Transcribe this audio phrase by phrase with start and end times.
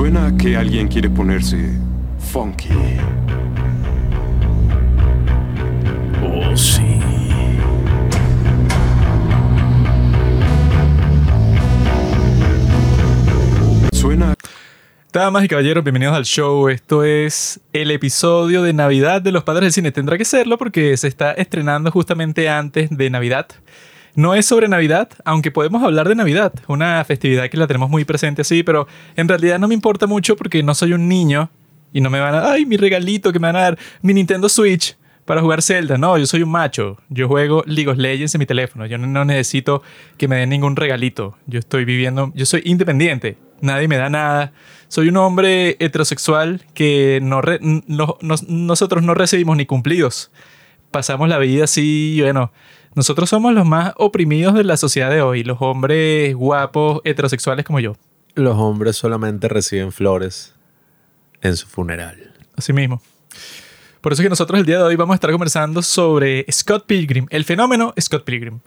[0.00, 1.58] Suena a que alguien quiere ponerse
[2.32, 2.70] funky.
[6.24, 6.98] Oh, sí.
[13.92, 14.34] Suena
[15.12, 16.70] Damas y caballeros, bienvenidos al show.
[16.70, 19.92] Esto es el episodio de Navidad de los Padres del Cine.
[19.92, 23.48] Tendrá que serlo porque se está estrenando justamente antes de Navidad.
[24.14, 28.04] No es sobre Navidad, aunque podemos hablar de Navidad, una festividad que la tenemos muy
[28.04, 28.86] presente así, pero
[29.16, 31.50] en realidad no me importa mucho porque no soy un niño
[31.92, 34.48] y no me van a, ay, mi regalito que me van a dar, mi Nintendo
[34.48, 35.96] Switch para jugar Zelda.
[35.96, 36.98] No, yo soy un macho.
[37.08, 38.84] Yo juego League of Legends en mi teléfono.
[38.86, 39.82] Yo no, necesito
[40.16, 41.36] que me den ningún regalito.
[41.46, 43.36] Yo estoy viviendo, yo soy independiente.
[43.60, 44.52] Nadie me da nada.
[44.88, 47.42] Soy un hombre heterosexual que no
[47.86, 50.32] no- nos- nosotros no recibimos ni cumplidos.
[50.90, 52.52] Pasamos la vida así, bueno,
[52.94, 57.80] nosotros somos los más oprimidos de la sociedad de hoy, los hombres guapos heterosexuales como
[57.80, 57.96] yo.
[58.34, 60.54] Los hombres solamente reciben flores
[61.40, 62.32] en su funeral.
[62.56, 63.00] Así mismo.
[64.00, 66.86] Por eso es que nosotros el día de hoy vamos a estar conversando sobre Scott
[66.86, 68.60] Pilgrim, el fenómeno Scott Pilgrim.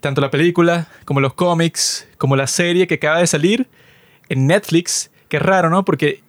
[0.00, 3.66] Tanto la película, como los cómics, como la serie que acaba de salir
[4.28, 5.10] en Netflix.
[5.28, 5.84] Qué raro, ¿no?
[5.84, 6.22] Porque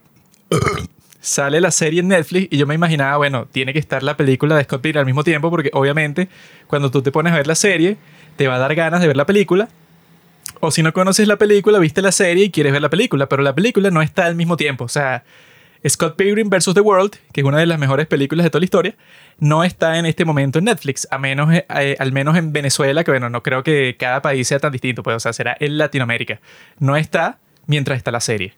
[1.26, 4.56] sale la serie en Netflix y yo me imaginaba, bueno, tiene que estar la película
[4.56, 6.30] de Scott Pilgrim al mismo tiempo porque obviamente
[6.68, 7.98] cuando tú te pones a ver la serie,
[8.36, 9.68] te va a dar ganas de ver la película.
[10.60, 13.42] O si no conoces la película, viste la serie y quieres ver la película, pero
[13.42, 14.86] la película no está al mismo tiempo.
[14.86, 15.24] O sea,
[15.88, 16.74] Scott Pilgrim vs.
[16.76, 18.96] The World, que es una de las mejores películas de toda la historia,
[19.40, 23.30] no está en este momento en Netflix, eh, eh, al menos en Venezuela, que bueno,
[23.30, 26.40] no creo que cada país sea tan distinto, pues, o sea, será en Latinoamérica.
[26.80, 28.54] No está mientras está la serie.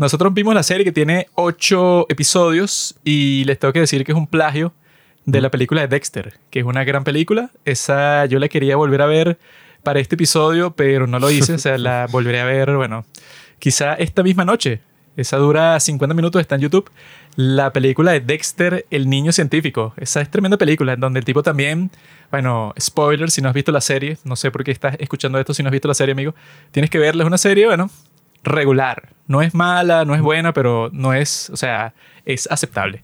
[0.00, 4.16] Nosotros vimos la serie que tiene ocho episodios y les tengo que decir que es
[4.16, 4.72] un plagio
[5.26, 7.50] de la película de Dexter, que es una gran película.
[7.66, 9.38] Esa yo la quería volver a ver
[9.82, 13.04] para este episodio, pero no lo hice, o sea, la volveré a ver, bueno,
[13.58, 14.80] quizá esta misma noche.
[15.18, 16.90] Esa dura 50 minutos, está en YouTube.
[17.36, 19.92] La película de Dexter, el niño científico.
[19.98, 21.90] Esa es tremenda película, en donde el tipo también,
[22.30, 25.52] bueno, spoiler, si no has visto la serie, no sé por qué estás escuchando esto
[25.52, 26.34] si no has visto la serie, amigo.
[26.70, 27.90] Tienes que verla, es una serie, bueno,
[28.44, 29.10] regular.
[29.26, 33.02] No es mala, no es buena, pero no es, o sea, es aceptable.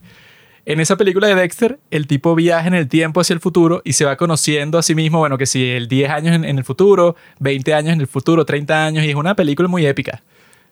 [0.65, 3.93] En esa película de Dexter, el tipo viaja en el tiempo hacia el futuro y
[3.93, 7.15] se va conociendo a sí mismo, bueno, que si el 10 años en, el futuro,
[7.39, 10.25] 20 años en el futuro, 30 años, y es una película muy épica.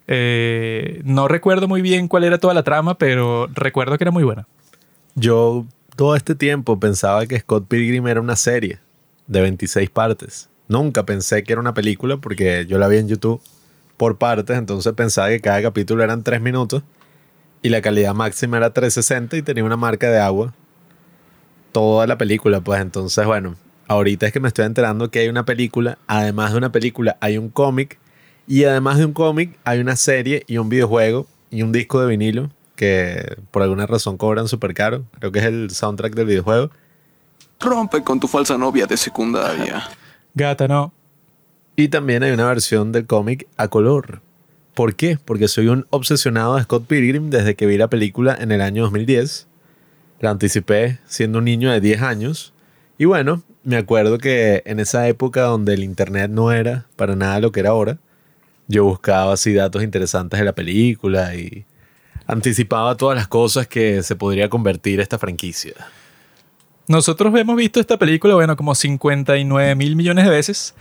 [0.08, 4.24] Eh, no recuerdo muy bien cuál era toda la trama, pero recuerdo que era muy
[4.24, 4.48] buena.
[5.14, 5.64] Yo
[5.94, 8.80] todo este tiempo pensaba que Scott Pilgrim era una serie
[9.28, 10.48] de 26 partes.
[10.66, 13.40] Nunca pensé que era una película porque yo la vi en YouTube
[13.96, 16.82] por partes, entonces pensaba que cada capítulo eran 3 minutos
[17.62, 20.54] y la calidad máxima era 360 y tenía una marca de agua
[21.72, 23.56] toda la película, pues entonces bueno,
[23.88, 27.36] ahorita es que me estoy enterando que hay una película, además de una película hay
[27.36, 27.98] un cómic
[28.46, 32.06] y además de un cómic hay una serie y un videojuego y un disco de
[32.06, 36.70] vinilo que por alguna razón cobran súper caro, creo que es el soundtrack del videojuego.
[37.60, 39.82] rompe con tu falsa novia de secundaria.
[40.34, 40.92] Gata, no.
[41.76, 44.20] Y también hay una versión del cómic a color.
[44.74, 45.18] ¿Por qué?
[45.24, 48.82] Porque soy un obsesionado de Scott Pilgrim desde que vi la película en el año
[48.84, 49.48] 2010.
[50.20, 52.52] La anticipé siendo un niño de 10 años.
[52.96, 57.40] Y bueno, me acuerdo que en esa época donde el internet no era para nada
[57.40, 57.98] lo que era ahora,
[58.68, 61.64] yo buscaba así datos interesantes de la película y
[62.26, 65.74] anticipaba todas las cosas que se podría convertir esta franquicia.
[66.86, 70.74] Nosotros hemos visto esta película, bueno, como 59 mil millones de veces.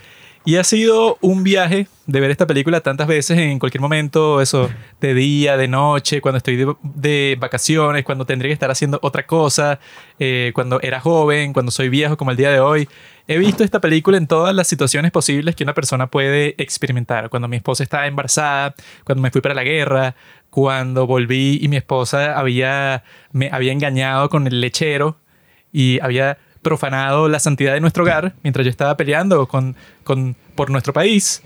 [0.45, 4.69] Y ha sido un viaje de ver esta película tantas veces en cualquier momento, eso,
[4.99, 9.79] de día, de noche, cuando estoy de, vacaciones, cuando tendría que estar haciendo otra cosa,
[10.19, 12.89] eh, cuando era joven, cuando soy viejo como el día de hoy.
[13.25, 17.29] He visto esta película en todas las situaciones posibles que una persona puede experimentar.
[17.29, 18.75] Cuando mi esposa estaba embarazada,
[19.05, 20.15] cuando me fui para la guerra,
[20.49, 25.17] cuando volví y mi esposa había, me había engañado con el lechero
[25.71, 30.72] y había profanado la santidad de nuestro hogar mientras yo estaba peleando con, con, por
[30.72, 31.44] nuestro país.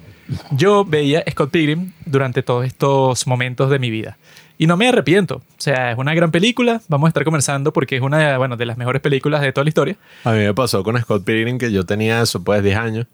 [0.52, 4.18] Yo veía Scott Pilgrim durante todos estos momentos de mi vida.
[4.58, 5.36] Y no me arrepiento.
[5.36, 6.82] O sea, es una gran película.
[6.88, 9.70] Vamos a estar conversando porque es una bueno, de las mejores películas de toda la
[9.70, 9.96] historia.
[10.24, 13.08] A mí me pasó con Scott Pilgrim que yo tenía eso, pues 10 años.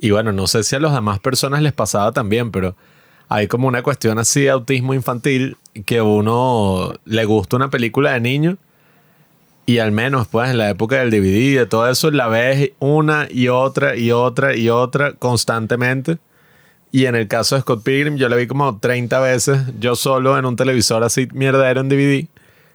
[0.00, 2.76] Y bueno, no sé si a las demás personas les pasaba también, pero
[3.28, 5.56] hay como una cuestión así de autismo infantil
[5.86, 8.56] que uno le gusta una película de niño
[9.68, 12.70] y al menos pues en la época del DVD y de todo eso la ves
[12.78, 16.16] una y otra y otra y otra constantemente.
[16.90, 20.38] Y en el caso de Scott Pilgrim yo la vi como 30 veces yo solo
[20.38, 22.26] en un televisor así mierdero en DVD.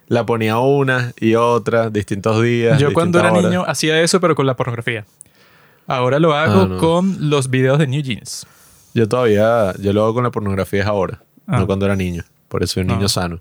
[0.06, 2.78] La ponía una y otra, distintos días.
[2.78, 3.44] Yo cuando era horas.
[3.44, 5.04] niño hacía eso, pero con la pornografía.
[5.88, 6.78] Ahora lo hago Ah, no.
[6.78, 8.46] con los videos de New Jeans.
[8.94, 11.58] Yo todavía, yo lo hago con la pornografía ahora, Ah.
[11.58, 12.22] no cuando era niño.
[12.48, 13.08] por eso soy un niño No.
[13.08, 13.40] sano.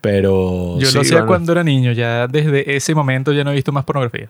[0.00, 0.78] Pero.
[0.78, 3.54] Yo sí, lo hacía bueno, cuando era niño, ya desde ese momento ya no he
[3.54, 4.28] visto más pornografía.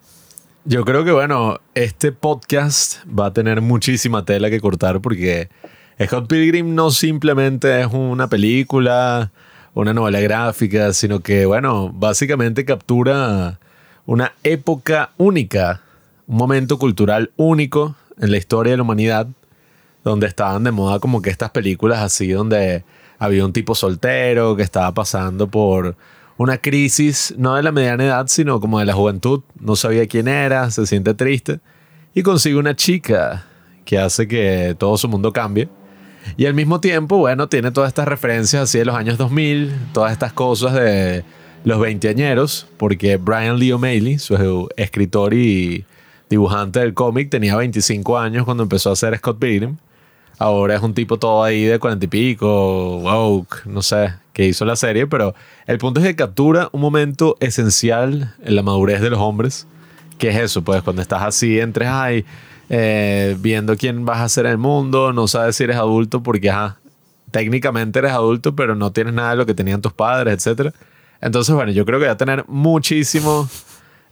[0.64, 5.48] Yo creo que, bueno, este podcast va a tener muchísima tela que cortar porque
[6.04, 9.30] Scott Pilgrim no simplemente es una película,
[9.74, 13.58] una novela gráfica, sino que, bueno, básicamente captura
[14.04, 15.82] una época única,
[16.26, 19.28] un momento cultural único en la historia de la humanidad,
[20.04, 22.84] donde estaban de moda como que estas películas así, donde
[23.20, 25.94] había un tipo soltero que estaba pasando por
[26.38, 29.42] una crisis, no de la mediana edad, sino como de la juventud.
[29.60, 31.60] No sabía quién era, se siente triste
[32.14, 33.44] y consigue una chica
[33.84, 35.68] que hace que todo su mundo cambie.
[36.38, 40.12] Y al mismo tiempo, bueno, tiene todas estas referencias así de los años 2000, todas
[40.12, 41.22] estas cosas de
[41.64, 45.84] los veinteañeros, porque Brian Lee O'Malley, su escritor y
[46.30, 49.76] dibujante del cómic, tenía 25 años cuando empezó a hacer Scott Pilgrim.
[50.40, 54.64] Ahora es un tipo todo ahí de cuarenta y pico, woke, no sé, que hizo
[54.64, 55.34] la serie, pero
[55.66, 59.66] el punto es que captura un momento esencial en la madurez de los hombres,
[60.16, 62.24] que es eso, pues cuando estás así entre, ay,
[62.70, 66.48] eh, viendo quién vas a ser en el mundo, no sabes si eres adulto porque,
[66.48, 66.78] ajá,
[67.30, 70.74] técnicamente eres adulto, pero no tienes nada de lo que tenían tus padres, etc.
[71.20, 73.46] Entonces, bueno, yo creo que va a tener muchísimo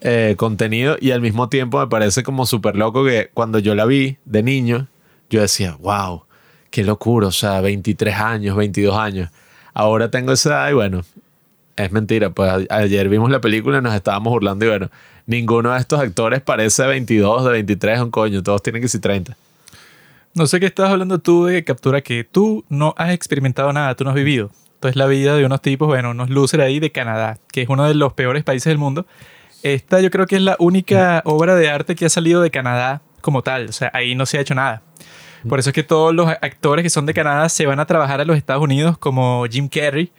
[0.02, 3.86] eh, contenido y al mismo tiempo me parece como súper loco que cuando yo la
[3.86, 4.88] vi de niño,
[5.30, 6.24] yo decía, wow,
[6.70, 9.30] qué locura, o sea, 23 años, 22 años.
[9.74, 11.04] Ahora tengo esa edad y bueno,
[11.76, 14.90] es mentira, pues ayer vimos la película y nos estábamos burlando y bueno,
[15.26, 19.00] ninguno de estos actores parece de 22, de 23, un coño, todos tienen que ser
[19.00, 19.36] 30.
[20.34, 24.04] No sé qué estás hablando tú de captura que tú no has experimentado nada, tú
[24.04, 24.50] no has vivido.
[24.74, 27.86] Entonces la vida de unos tipos, bueno, unos losers ahí de Canadá, que es uno
[27.86, 29.06] de los peores países del mundo.
[29.62, 33.02] Esta yo creo que es la única obra de arte que ha salido de Canadá
[33.20, 33.68] como tal.
[33.68, 34.82] O sea, ahí no se ha hecho nada.
[35.48, 38.20] Por eso es que todos los actores que son de Canadá se van a trabajar
[38.20, 40.10] a los Estados Unidos, como Jim Carrey.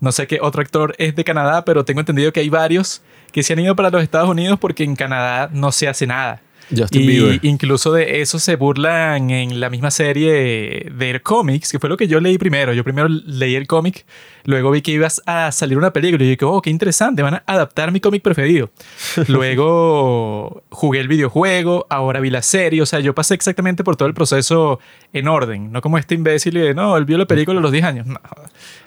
[0.00, 3.02] No sé qué otro actor es de Canadá, pero tengo entendido que hay varios
[3.32, 6.42] que se han ido para los Estados Unidos porque en Canadá no se hace nada.
[6.76, 7.40] Justin y Bieber.
[7.42, 12.08] incluso de eso se burlan en la misma serie de cómics, que fue lo que
[12.08, 12.74] yo leí primero.
[12.74, 14.04] Yo primero leí el cómic,
[14.48, 17.42] luego vi que ibas a salir una película y dije, oh, qué interesante, van a
[17.44, 18.70] adaptar mi cómic preferido.
[19.28, 24.08] luego jugué el videojuego, ahora vi la serie, o sea, yo pasé exactamente por todo
[24.08, 24.80] el proceso
[25.12, 27.70] en orden, no como este imbécil y de, no, él vio la película a los
[27.70, 28.06] 10 años.
[28.18, 28.18] No,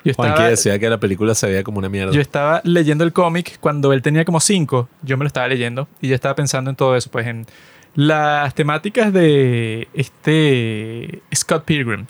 [0.04, 2.12] yo estaba, decía que la película se veía como una mierda.
[2.12, 5.88] yo estaba leyendo el cómic cuando él tenía como 5, yo me lo estaba leyendo
[6.02, 7.46] y ya estaba pensando en todo eso, pues en
[7.94, 12.08] las temáticas de este Scott Pilgrim.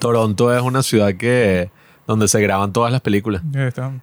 [0.00, 1.70] Toronto es una ciudad que
[2.08, 3.42] donde se graban todas las películas.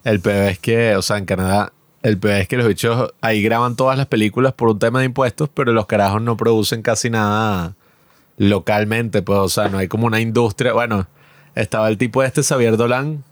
[0.04, 1.74] El peor es que, o sea, en Canadá,
[2.04, 5.06] el peor es que los bichos ahí graban todas las películas por un tema de
[5.06, 7.74] impuestos, pero los carajos no producen casi nada
[8.38, 10.74] localmente, pues, o sea, no hay como una industria.
[10.74, 11.08] Bueno,
[11.56, 13.24] estaba el tipo este Xavier Dolan,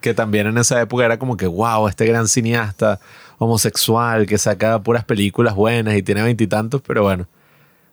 [0.00, 3.00] que también en esa época era como que, wow, este gran cineasta
[3.36, 7.26] homosexual que saca puras películas buenas y tiene veintitantos, pero bueno,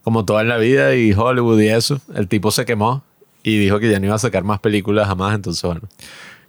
[0.02, 3.04] como toda en la vida y Hollywood y eso, el tipo se quemó
[3.44, 5.82] y dijo que ya no iba a sacar más películas jamás, entonces bueno.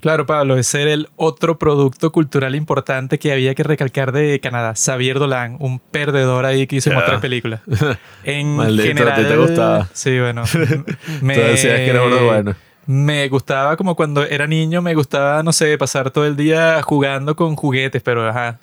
[0.00, 4.74] Claro, Pablo, ese era el otro producto cultural importante que había que recalcar de Canadá.
[4.74, 7.04] Xavier Dolan, un perdedor ahí que hizo Ya.
[7.06, 7.60] tres películas.
[8.24, 9.88] En Maldito, a ti general, te gustaba.
[9.92, 10.42] Sí, bueno.
[11.22, 12.56] me, Tú decías que era bueno.
[12.84, 17.36] Me gustaba como cuando era niño, me gustaba, no sé, pasar todo el día jugando
[17.36, 18.58] con juguetes, pero ajá.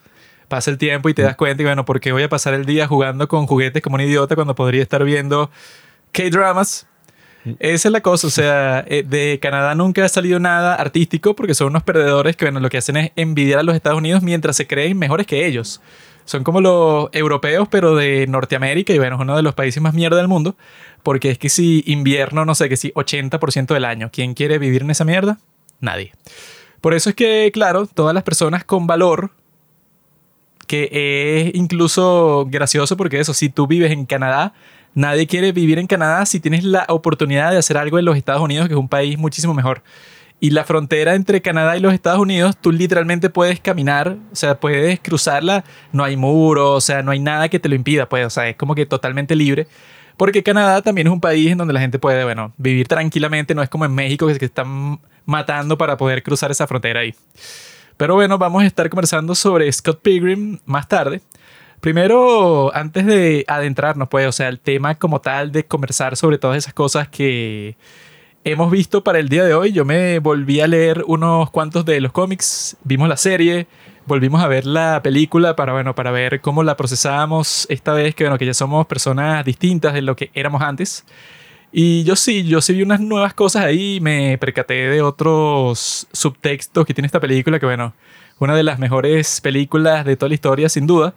[0.50, 2.66] Pasa el tiempo y te das cuenta y bueno, ¿por qué voy a pasar el
[2.66, 5.50] día jugando con juguetes como un idiota cuando podría estar viendo
[6.12, 6.86] K-dramas?
[7.60, 11.54] Esa es la cosa, o sea, eh, de Canadá nunca ha salido nada artístico porque
[11.54, 14.56] son unos perdedores que, bueno, lo que hacen es envidiar a los Estados Unidos mientras
[14.58, 15.82] se creen mejores que ellos.
[16.26, 19.94] Son como los europeos, pero de Norteamérica y, bueno, es uno de los países más
[19.94, 20.56] mierda del mundo
[21.04, 24.82] porque es que si invierno, no sé, que si 80% del año, ¿quién quiere vivir
[24.82, 25.40] en esa mierda?
[25.80, 26.12] Nadie.
[26.82, 29.32] Por eso es que, claro, todas las personas con valor,
[30.68, 34.54] que es incluso gracioso porque eso, si tú vives en Canadá,
[34.94, 38.42] nadie quiere vivir en Canadá si tienes la oportunidad de hacer algo en los Estados
[38.42, 39.84] Unidos, que es un país muchísimo mejor.
[40.42, 44.60] Y la frontera entre Canadá y los Estados Unidos, tú literalmente puedes caminar, o sea,
[44.60, 48.26] puedes cruzarla, no hay muro, o sea, no hay nada que te lo impida, pues,
[48.26, 49.68] o sea, es como que totalmente libre.
[50.16, 53.62] Porque Canadá también es un país en donde la gente puede, bueno, vivir tranquilamente, no
[53.64, 57.14] es como en México que se están matando para poder cruzar esa frontera ahí.
[57.98, 61.22] Pero bueno, vamos a estar conversando sobre Scott Pilgrim más tarde.
[61.82, 66.58] Primero, antes de adentrarnos, pues, o sea, el tema como tal de conversar sobre todas
[66.58, 67.78] esas cosas que
[68.44, 72.02] hemos visto para el día de hoy, yo me volví a leer unos cuantos de
[72.02, 73.68] los cómics, vimos la serie,
[74.06, 78.26] volvimos a ver la película para, bueno, para ver cómo la procesábamos esta vez, que,
[78.26, 81.06] bueno, que ya somos personas distintas de lo que éramos antes.
[81.72, 86.86] Y yo sí, yo sí vi unas nuevas cosas ahí, me percaté de otros subtextos
[86.86, 87.94] que tiene esta película, que bueno,
[88.40, 91.14] una de las mejores películas de toda la historia, sin duda.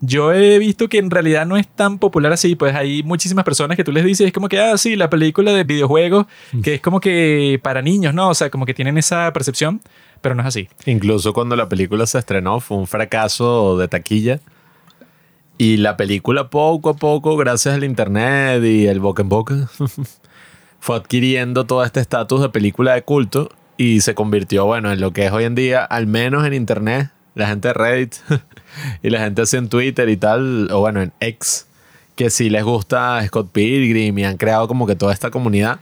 [0.00, 3.76] Yo he visto que en realidad no es tan popular así, pues hay muchísimas personas
[3.76, 6.26] que tú les dices, es como que, ah, sí, la película de videojuegos,
[6.62, 8.28] que es como que para niños, ¿no?
[8.28, 9.80] O sea, como que tienen esa percepción,
[10.20, 10.68] pero no es así.
[10.86, 14.40] Incluso cuando la película se estrenó fue un fracaso de taquilla.
[15.56, 19.70] Y la película poco a poco, gracias al internet y el boca en boca,
[20.80, 25.12] fue adquiriendo todo este estatus de película de culto y se convirtió, bueno, en lo
[25.12, 28.14] que es hoy en día, al menos en internet, la gente de Reddit
[29.02, 31.66] y la gente así en Twitter y tal, o bueno, en X,
[32.16, 35.78] que sí les gusta Scott Pilgrim y han creado como que toda esta comunidad.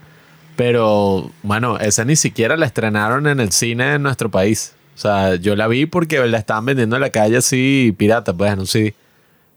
[0.56, 4.74] Pero, bueno, esa ni siquiera la estrenaron en el cine en nuestro país.
[4.94, 8.56] O sea, yo la vi porque la estaban vendiendo en la calle así pirata, pues,
[8.56, 8.94] no sé.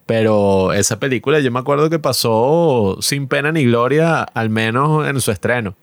[0.05, 5.19] Pero esa película yo me acuerdo que pasó sin pena ni gloria, al menos en
[5.19, 5.75] su estreno.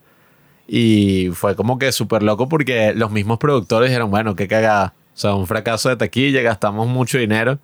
[0.69, 4.95] Y fue como que súper loco porque los mismos productores dijeron, bueno, qué cagada.
[5.15, 7.59] O sea, un fracaso de taquilla, gastamos mucho dinero.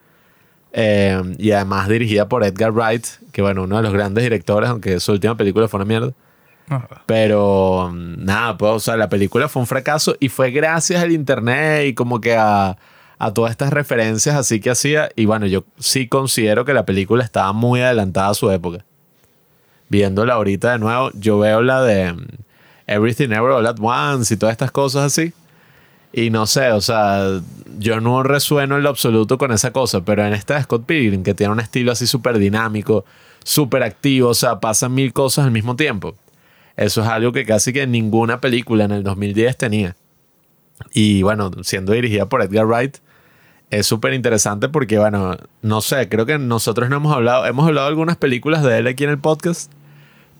[0.72, 5.00] Eh, y además dirigida por Edgar Wright, que bueno, uno de los grandes directores, aunque
[5.00, 6.12] su última película fue una mierda.
[7.06, 11.86] Pero nada, pues, o sea, la película fue un fracaso y fue gracias al internet
[11.86, 12.76] y como que a,
[13.18, 15.08] a todas estas referencias así que hacía.
[15.16, 18.84] Y bueno, yo sí considero que la película estaba muy adelantada a su época.
[19.88, 22.14] Viéndola ahorita de nuevo, yo veo la de
[22.86, 25.32] Everything Ever All At Once y todas estas cosas así.
[26.12, 27.40] Y no sé, o sea,
[27.78, 31.22] yo no resueno en lo absoluto con esa cosa, pero en esta de Scott Pilgrim,
[31.22, 33.04] que tiene un estilo así súper dinámico,
[33.44, 36.16] súper activo, o sea, pasan mil cosas al mismo tiempo.
[36.76, 39.96] Eso es algo que casi que ninguna película en el 2010 tenía.
[40.92, 42.98] Y bueno, siendo dirigida por Edgar Wright,
[43.70, 47.88] es súper interesante porque, bueno, no sé, creo que nosotros no hemos hablado, hemos hablado
[47.88, 49.72] algunas películas de él aquí en el podcast,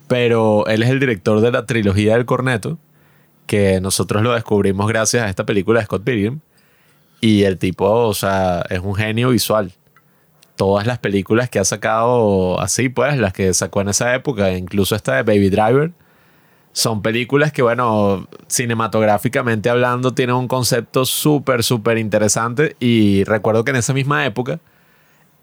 [0.07, 2.79] pero él es el director de la trilogía del corneto,
[3.49, 6.39] que nosotros lo descubrimos gracias a esta película de Scott Pilgrim.
[7.21, 9.73] Y el tipo, o sea, es un genio visual.
[10.55, 14.95] Todas las películas que ha sacado así, pues, las que sacó en esa época, incluso
[14.95, 15.91] esta de Baby Driver,
[16.73, 22.77] son películas que, bueno, cinematográficamente hablando, tienen un concepto súper, súper interesante.
[22.79, 24.61] Y recuerdo que en esa misma época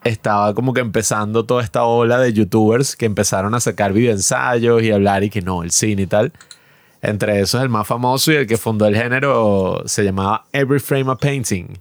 [0.06, 4.92] estaba como que empezando toda esta ola de youtubers que empezaron a sacar videoensayos y
[4.92, 6.32] hablar y que no, el cine y tal.
[7.08, 11.12] Entre esos, el más famoso y el que fundó el género se llamaba Every Frame
[11.12, 11.78] a Painting.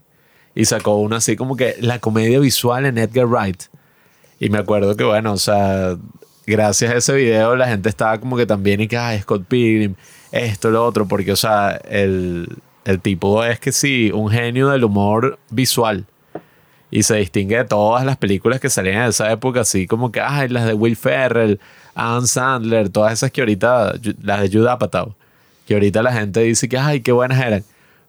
[0.55, 3.65] Y sacó uno así como que la comedia visual en Edgar Wright.
[4.39, 5.97] Y me acuerdo que, bueno, o sea,
[6.47, 9.95] gracias a ese video la gente estaba como que también y que, ay, Scott Pilgrim,
[10.31, 12.49] esto, lo otro, porque, o sea, el,
[12.85, 16.07] el tipo es que sí, un genio del humor visual
[16.95, 20.21] y se distingue de todas las películas que salían en esa época, así como que,
[20.21, 21.59] ay, las de Will Ferrell,
[21.97, 25.17] Ann Sandler, todas esas que ahorita, las de Judd Apatow,
[25.67, 27.65] que ahorita la gente dice que, ay, qué buenas eran.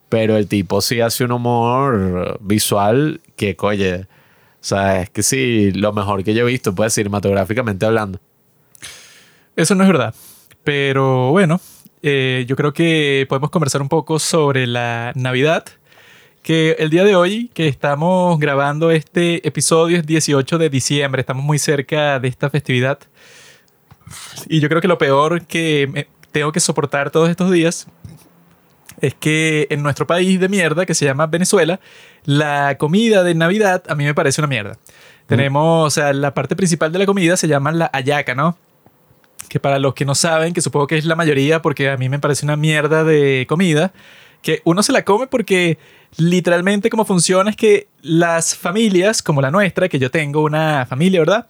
[0.08, 4.06] Pero el tipo sí hace un humor visual que, oye, o
[4.62, 8.20] sea, es que sí, lo mejor que yo he visto, pues, cinematográficamente hablando.
[9.56, 10.14] Eso no es verdad.
[10.64, 11.60] Pero bueno,
[12.04, 15.66] eh, yo creo que podemos conversar un poco sobre la Navidad
[16.46, 21.44] que el día de hoy que estamos grabando este episodio es 18 de diciembre, estamos
[21.44, 23.00] muy cerca de esta festividad.
[24.48, 27.88] Y yo creo que lo peor que tengo que soportar todos estos días
[29.02, 31.80] es que en nuestro país de mierda, que se llama Venezuela,
[32.26, 34.78] la comida de Navidad a mí me parece una mierda.
[35.26, 38.56] Tenemos, o sea, la parte principal de la comida se llama la ayaca, ¿no?
[39.50, 42.08] Que para los que no saben, que supongo que es la mayoría, porque a mí
[42.08, 43.94] me parece una mierda de comida,
[44.44, 45.80] que uno se la come porque
[46.18, 51.20] literalmente cómo funciona es que las familias, como la nuestra, que yo tengo una familia,
[51.20, 51.48] ¿verdad?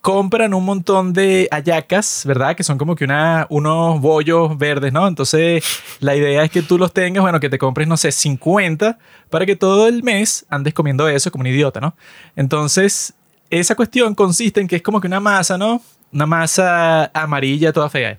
[0.00, 2.56] compran un montón de ayacas, ¿verdad?
[2.56, 5.06] Que son como que una, unos bollos verdes, ¿no?
[5.06, 5.64] Entonces,
[6.00, 9.44] la idea es que tú los tengas, bueno, que te compres, no sé, 50 para
[9.44, 11.94] que todo el mes andes comiendo eso como un idiota, ¿no?
[12.36, 13.14] Entonces,
[13.50, 15.82] esa cuestión consiste en que es como que una masa, ¿no?
[16.12, 18.18] Una masa amarilla toda fea.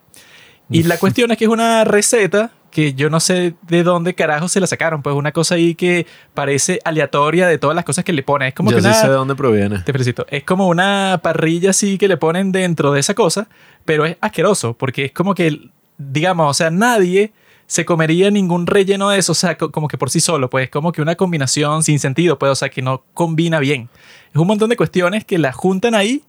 [0.69, 4.47] Y la cuestión es que es una receta que yo no sé de dónde carajo
[4.47, 5.01] se la sacaron.
[5.01, 8.49] Pues una cosa ahí que parece aleatoria de todas las cosas que le ponen.
[8.49, 9.79] Es como yo que sí una, sé de dónde proviene.
[9.79, 10.25] Te felicito.
[10.29, 13.47] Es como una parrilla así que le ponen dentro de esa cosa,
[13.85, 17.33] pero es asqueroso porque es como que, digamos, o sea, nadie
[17.69, 20.91] se comería ningún relleno de eso, o sea, como que por sí solo, pues como
[20.91, 23.89] que una combinación sin sentido, pues, o sea, que no combina bien.
[24.33, 26.23] Es un montón de cuestiones que la juntan ahí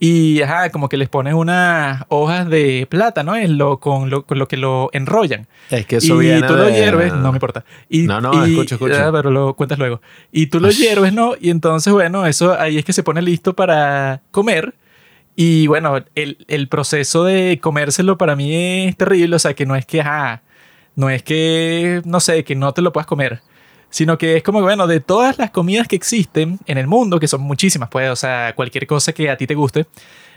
[0.00, 4.38] y ajá, como que les ponen unas hojas de plátano es lo, con, lo, con
[4.38, 5.46] lo que lo enrollan.
[5.70, 7.64] Es que eso y viene tú lo de- hierves, no me importa.
[7.88, 9.08] Y, No, no, y- escucha, escucha.
[9.08, 10.00] ah, pero lo cuentas luego.
[10.32, 11.34] Y tú lo hierves, ¿no?
[11.40, 14.74] Y entonces, bueno, eso ahí es que se pone listo para comer.
[15.36, 19.36] Y bueno, el, el proceso de comérselo para mí es terrible.
[19.36, 20.42] O sea, que no es que, ajá,
[20.96, 23.40] no es que, no sé, que no te lo puedas comer.
[23.94, 27.28] Sino que es como, bueno, de todas las comidas que existen en el mundo, que
[27.28, 29.86] son muchísimas, pues, o sea, cualquier cosa que a ti te guste,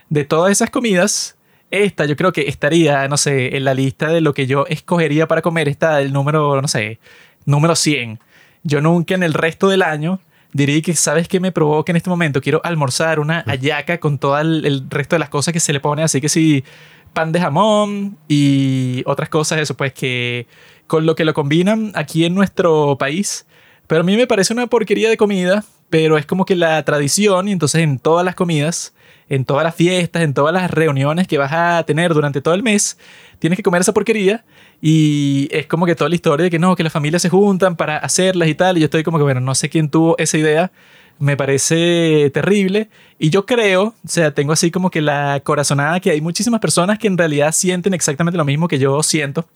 [0.09, 1.37] de todas esas comidas,
[1.71, 5.27] esta yo creo que estaría, no sé, en la lista de lo que yo escogería
[5.27, 6.99] para comer, está el número, no sé,
[7.45, 8.19] número 100.
[8.61, 10.19] Yo nunca en el resto del año
[10.53, 12.41] diría que, ¿sabes qué me provoca en este momento?
[12.41, 15.79] Quiero almorzar una hallaca con todo el, el resto de las cosas que se le
[15.79, 16.63] pone, así que sí,
[17.11, 20.45] pan de jamón y otras cosas, eso pues que
[20.88, 23.46] con lo que lo combinan aquí en nuestro país.
[23.88, 27.48] Pero a mí me parece una porquería de comida, pero es como que la tradición
[27.48, 28.94] y entonces en todas las comidas
[29.29, 32.63] en todas las fiestas, en todas las reuniones que vas a tener durante todo el
[32.63, 32.98] mes,
[33.39, 34.46] tienes que comer esa porquería.
[34.82, 37.75] Y es como que toda la historia de que no, que las familias se juntan
[37.75, 40.38] para hacerlas y tal, y yo estoy como que, bueno, no sé quién tuvo esa
[40.38, 40.72] idea,
[41.20, 42.89] me parece terrible.
[43.17, 47.00] Y yo creo, o sea, tengo así como que la corazonada que hay muchísimas personas
[47.00, 49.48] que en realidad sienten exactamente lo mismo que yo siento,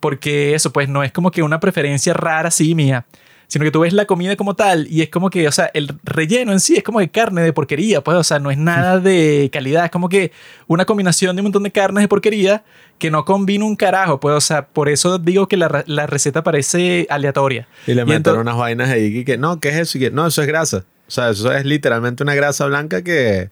[0.00, 3.06] porque eso pues no es como que una preferencia rara así mía
[3.50, 5.92] sino que tú ves la comida como tal y es como que, o sea, el
[6.04, 9.00] relleno en sí es como de carne de porquería, pues, o sea, no es nada
[9.00, 10.30] de calidad, es como que
[10.68, 12.62] una combinación de un montón de carnes de porquería
[12.98, 16.44] que no combina un carajo, pues, o sea, por eso digo que la, la receta
[16.44, 17.66] parece aleatoria.
[17.88, 19.98] Y le meten unas vainas ahí que, no, ¿qué es eso?
[19.98, 20.84] Y que, no, eso es grasa.
[21.08, 23.50] O sea, eso es literalmente una grasa blanca que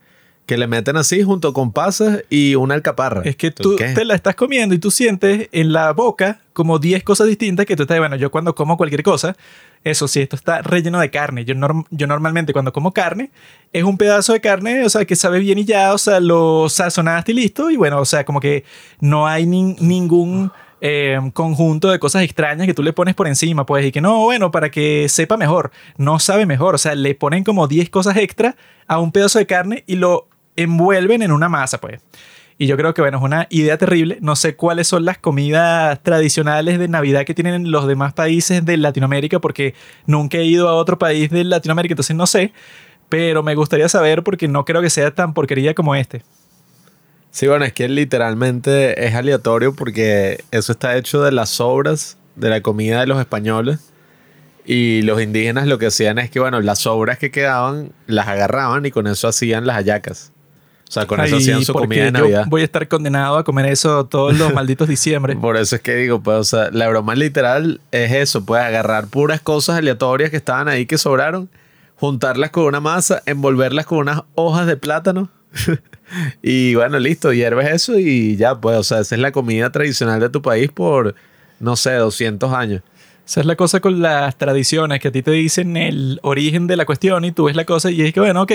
[0.48, 3.20] que le meten así junto con pasas y una alcaparra.
[3.26, 7.04] Es que tú te la estás comiendo y tú sientes en la boca como 10
[7.04, 9.36] cosas distintas que tú estás, bueno, yo cuando como cualquier cosa,
[9.84, 11.44] eso sí, esto está relleno de carne.
[11.44, 11.54] Yo,
[11.90, 13.30] yo normalmente cuando como carne,
[13.74, 16.70] es un pedazo de carne, o sea, que sabe bien y ya, o sea, lo
[16.70, 18.64] sazonaste y listo, y bueno, o sea, como que
[19.00, 20.50] no hay ningún...
[20.80, 24.22] Eh, conjunto de cosas extrañas que tú le pones por encima, pues, y que no,
[24.22, 28.16] bueno, para que sepa mejor, no sabe mejor, o sea, le ponen como 10 cosas
[28.16, 28.54] extra
[28.86, 30.28] a un pedazo de carne y lo
[30.62, 32.00] envuelven en una masa, pues.
[32.60, 34.18] Y yo creo que, bueno, es una idea terrible.
[34.20, 38.76] No sé cuáles son las comidas tradicionales de Navidad que tienen los demás países de
[38.76, 39.74] Latinoamérica, porque
[40.06, 42.52] nunca he ido a otro país de Latinoamérica, entonces no sé.
[43.08, 46.22] Pero me gustaría saber porque no creo que sea tan porquería como este.
[47.30, 52.50] Sí, bueno, es que literalmente es aleatorio porque eso está hecho de las sobras de
[52.50, 53.78] la comida de los españoles.
[54.66, 58.84] Y los indígenas lo que hacían es que, bueno, las sobras que quedaban las agarraban
[58.84, 60.32] y con eso hacían las hallacas.
[60.88, 62.46] O sea, con eso hacían su comida de Navidad.
[62.48, 65.36] voy a estar condenado a comer eso todos los malditos diciembre.
[65.36, 69.06] Por eso es que digo, pues, o sea, la broma literal es eso, pues agarrar
[69.08, 71.50] puras cosas aleatorias que estaban ahí que sobraron,
[71.96, 75.28] juntarlas con una masa, envolverlas con unas hojas de plátano.
[76.42, 80.20] y bueno, listo, hierves eso y ya, pues, o sea, esa es la comida tradicional
[80.20, 81.14] de tu país por,
[81.60, 82.82] no sé, 200 años.
[83.26, 86.76] Esa es la cosa con las tradiciones, que a ti te dicen el origen de
[86.78, 88.52] la cuestión y tú ves la cosa y es que, bueno, ok,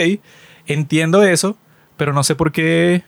[0.66, 1.58] entiendo eso,
[2.04, 3.02] pero no sé por qué.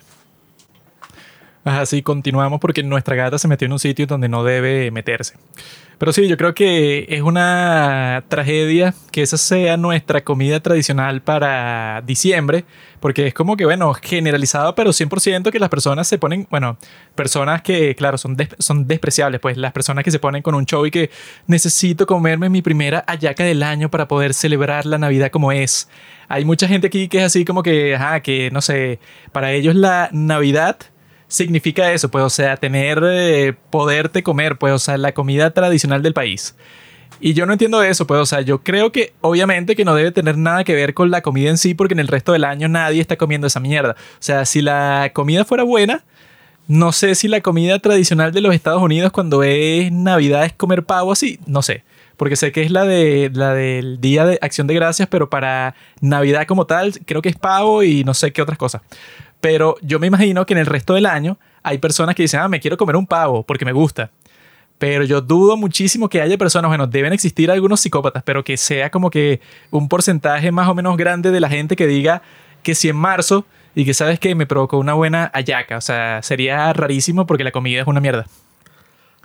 [1.65, 5.35] Así continuamos porque nuestra gata se metió en un sitio donde no debe meterse.
[5.97, 12.01] Pero sí, yo creo que es una tragedia que esa sea nuestra comida tradicional para
[12.05, 12.65] diciembre,
[12.99, 16.77] porque es como que, bueno, generalizado, pero 100% que las personas se ponen, bueno,
[17.15, 20.85] personas que, claro, son, son despreciables, pues las personas que se ponen con un show
[20.85, 21.09] y que
[21.47, 25.87] necesito comerme mi primera ayaca del año para poder celebrar la Navidad como es.
[26.27, 28.99] Hay mucha gente aquí que es así como que, ajá, que no sé,
[29.31, 30.77] para ellos la Navidad
[31.27, 36.01] significa eso, pues, o sea, tener, eh, poderte comer, pues, o sea, la comida tradicional
[36.01, 36.55] del país.
[37.19, 40.11] Y yo no entiendo eso, pues, o sea, yo creo que obviamente que no debe
[40.11, 42.67] tener nada que ver con la comida en sí, porque en el resto del año
[42.67, 43.95] nadie está comiendo esa mierda.
[43.97, 46.03] O sea, si la comida fuera buena,
[46.67, 50.83] no sé si la comida tradicional de los Estados Unidos cuando es Navidad es comer
[50.83, 51.83] pavo así, no sé.
[52.17, 55.75] Porque sé que es la, de, la del Día de Acción de Gracias, pero para
[56.01, 58.81] Navidad como tal, creo que es pavo y no sé qué otras cosas.
[59.45, 62.47] Pero yo me imagino que en el resto del año hay personas que dicen, ah,
[62.47, 64.09] me quiero comer un pavo porque me gusta.
[64.79, 68.89] Pero yo dudo muchísimo que haya personas, bueno, deben existir algunos psicópatas, pero que sea
[68.89, 72.23] como que un porcentaje más o menos grande de la gente que diga
[72.63, 75.77] que si en marzo y que sabes que me provocó una buena ayaca.
[75.77, 78.25] O sea, sería rarísimo porque la comida es una mierda.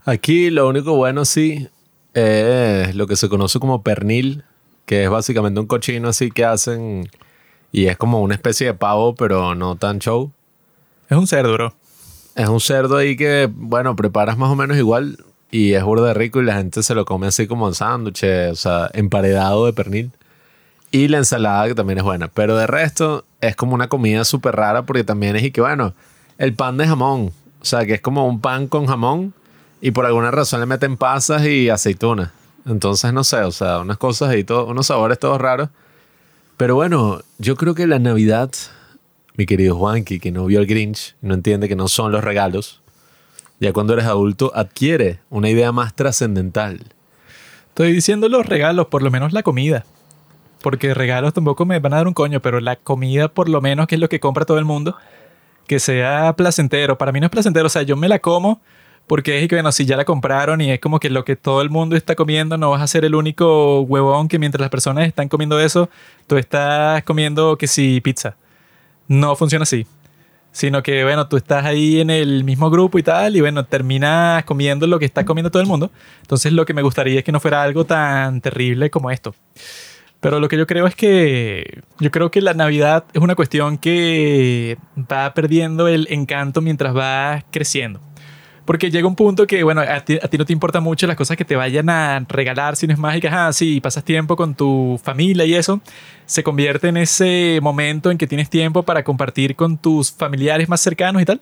[0.04, 1.66] Aquí lo único bueno sí
[2.12, 4.44] es lo que se conoce como pernil,
[4.85, 7.09] que es básicamente un cochino así que hacen
[7.72, 10.33] y es como una especie de pavo, pero no tan show.
[11.09, 11.74] Es un cerdo, bro.
[12.35, 16.14] Es un cerdo ahí que, bueno, preparas más o menos igual y es burda de
[16.14, 19.72] rico y la gente se lo come así como en sándwich, o sea, emparedado de
[19.72, 20.11] pernil.
[20.92, 22.28] Y la ensalada que también es buena.
[22.28, 25.94] Pero de resto es como una comida súper rara porque también es y que, bueno,
[26.38, 27.33] el pan de jamón.
[27.61, 29.35] O sea, que es como un pan con jamón
[29.80, 32.30] y por alguna razón le meten pasas y aceitunas.
[32.66, 35.68] Entonces, no sé, o sea, unas cosas y todo, unos sabores todos raros.
[36.61, 38.51] Pero bueno, yo creo que la Navidad,
[39.35, 42.83] mi querido Juanqui, que no vio el Grinch, no entiende que no son los regalos,
[43.61, 46.85] ya cuando eres adulto adquiere una idea más trascendental.
[47.68, 49.87] Estoy diciendo los regalos, por lo menos la comida.
[50.61, 53.87] Porque regalos tampoco me van a dar un coño, pero la comida por lo menos,
[53.87, 54.99] que es lo que compra todo el mundo,
[55.66, 56.99] que sea placentero.
[56.99, 58.61] Para mí no es placentero, o sea, yo me la como
[59.11, 61.62] porque es que, bueno, si ya la compraron y es como que lo que todo
[61.62, 65.09] el mundo está comiendo, no vas a ser el único huevón que mientras las personas
[65.09, 65.90] están comiendo eso,
[66.29, 68.37] tú estás comiendo que si pizza.
[69.09, 69.85] No funciona así.
[70.53, 74.44] Sino que, bueno, tú estás ahí en el mismo grupo y tal, y bueno, terminas
[74.44, 75.90] comiendo lo que está comiendo todo el mundo.
[76.23, 79.35] Entonces, lo que me gustaría es que no fuera algo tan terrible como esto.
[80.20, 83.77] Pero lo que yo creo es que yo creo que la Navidad es una cuestión
[83.77, 88.01] que va perdiendo el encanto mientras va creciendo.
[88.70, 91.44] Porque llega un punto que, bueno, a ti, no te importa mucho las cosas que
[91.44, 95.44] te vayan a regalar, si no es mágicas, ah, sí, pasas tiempo con tu familia
[95.44, 95.80] y eso,
[96.24, 100.80] se convierte en ese momento en que tienes tiempo para compartir con tus familiares más
[100.80, 101.40] cercanos y tal,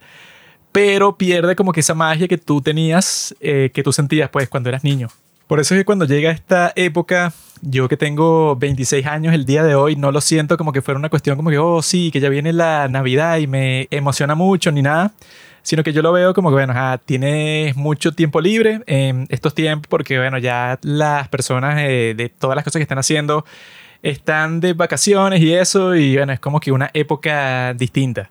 [0.73, 4.71] pero pierde como que esa magia que tú tenías, eh, que tú sentías pues cuando
[4.71, 5.09] eras niño.
[5.49, 9.64] Por eso es que cuando llega esta época, yo que tengo 26 años el día
[9.64, 12.21] de hoy, no lo siento como que fuera una cuestión como que, oh, sí, que
[12.21, 15.12] ya viene la Navidad y me emociona mucho ni nada,
[15.69, 16.73] sino que yo lo veo como que, bueno,
[17.05, 22.65] tienes mucho tiempo libre en estos tiempos porque, bueno, ya las personas de todas las
[22.65, 23.45] cosas que están haciendo
[24.03, 28.31] están de vacaciones y eso, y bueno, es como que una época distinta.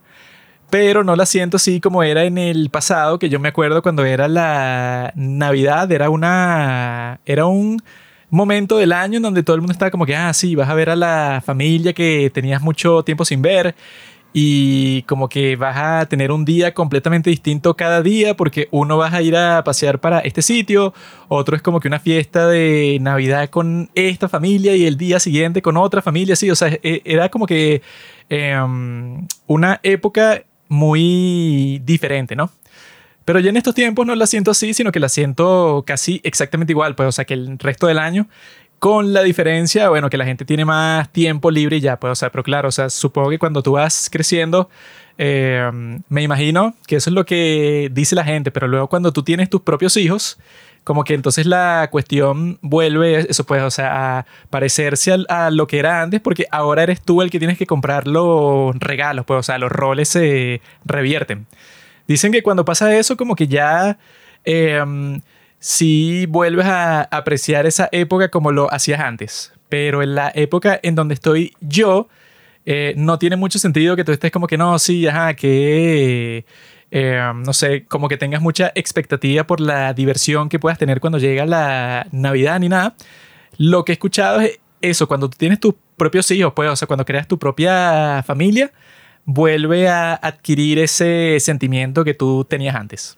[0.71, 4.03] Pero no la siento así como era en el pasado, que yo me acuerdo cuando
[4.03, 7.83] era la Navidad, era una era un
[8.31, 10.73] momento del año en donde todo el mundo estaba como que, ah, sí, vas a
[10.73, 13.75] ver a la familia que tenías mucho tiempo sin ver
[14.39, 19.11] y como que vas a tener un día completamente distinto cada día porque uno vas
[19.15, 20.93] a ir a pasear para este sitio,
[21.27, 25.63] otro es como que una fiesta de Navidad con esta familia y el día siguiente
[25.63, 27.81] con otra familia, sí, o sea, e, era como que
[28.29, 32.51] em, una época muy diferente, ¿no?
[33.25, 36.73] Pero ya en estos tiempos no la siento así, sino que la siento casi exactamente
[36.73, 38.27] igual, pues, o sea, que el resto del año,
[38.79, 42.31] con la diferencia, bueno, que la gente tiene más tiempo libre ya, pues, o sea,
[42.31, 44.69] pero claro, o sea, supongo que cuando tú vas creciendo,
[45.17, 45.69] eh,
[46.09, 49.49] me imagino que eso es lo que dice la gente, pero luego cuando tú tienes
[49.49, 50.37] tus propios hijos,
[50.83, 55.79] como que entonces la cuestión vuelve, eso pues, o sea, a parecerse a, lo que
[55.79, 59.43] era antes, porque ahora eres tú el que tienes que comprar los regalos, pues, o
[59.43, 61.47] sea, los roles se revierten.
[62.07, 63.97] Dicen que cuando pasa eso, como que ya
[64.45, 64.81] eh,
[65.59, 70.95] sí vuelves a apreciar esa época como lo hacías antes, pero en la época en
[70.95, 72.07] donde estoy yo,
[72.65, 76.45] eh, no tiene mucho sentido que tú estés como que no, sí, ajá, que
[76.91, 81.17] eh, no sé, como que tengas mucha expectativa por la diversión que puedas tener cuando
[81.17, 82.95] llega la Navidad ni nada.
[83.57, 87.05] Lo que he escuchado es eso, cuando tienes tus propios hijos, pues, o sea, cuando
[87.05, 88.71] creas tu propia familia,
[89.25, 93.17] vuelve a adquirir ese sentimiento que tú tenías antes.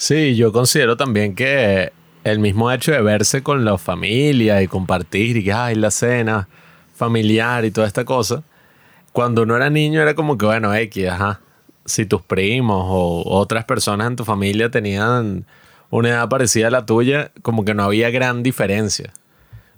[0.00, 5.36] Sí, yo considero también que el mismo hecho de verse con la familia y compartir
[5.36, 6.48] y que hay la cena
[6.94, 8.44] familiar y toda esta cosa,
[9.12, 11.40] cuando uno era niño era como que, bueno, X, ajá,
[11.84, 15.46] si tus primos o otras personas en tu familia tenían
[15.90, 19.12] una edad parecida a la tuya, como que no había gran diferencia.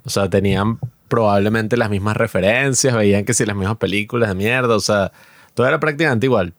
[0.04, 0.78] O sea, tenían
[1.08, 5.12] probablemente las mismas referencias, veían que si las mismas películas de mierda, o sea,
[5.54, 6.52] todo era prácticamente igual.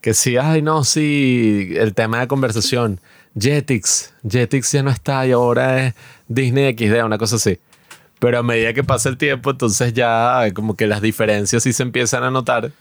[0.00, 3.00] Que si, ay, no, sí, el tema de conversación,
[3.38, 5.94] Jetix, Jetix ya no está y ahora es
[6.28, 7.58] Disney XD, una cosa así.
[8.18, 11.82] Pero a medida que pasa el tiempo, entonces ya como que las diferencias sí se
[11.82, 12.72] empiezan a notar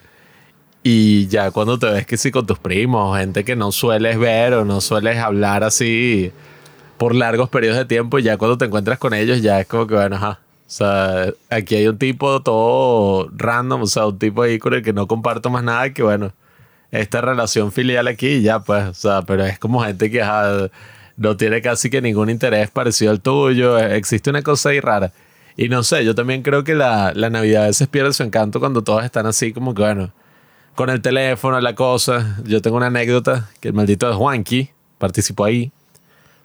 [0.84, 4.54] y ya cuando te ves que sí con tus primos, gente que no sueles ver
[4.54, 6.32] o no sueles hablar así
[6.98, 9.96] por largos periodos de tiempo, ya cuando te encuentras con ellos, ya es como que,
[9.96, 10.40] bueno, ajá.
[10.68, 14.84] O sea, aquí hay un tipo todo random, o sea, un tipo ahí con el
[14.84, 16.34] que no comparto más nada, que bueno,
[16.92, 20.24] esta relación filial aquí, ya pues, o sea, pero es como gente que
[21.18, 25.12] no tiene casi que ningún interés parecido al tuyo, existe una cosa ahí rara.
[25.58, 28.60] Y no sé, yo también creo que la, la Navidad a veces pierde su encanto
[28.60, 30.12] cuando todos están así como que, bueno,
[30.80, 32.38] con el teléfono, la cosa.
[32.46, 35.74] Yo tengo una anécdota que el maldito de Juanqui participó ahí.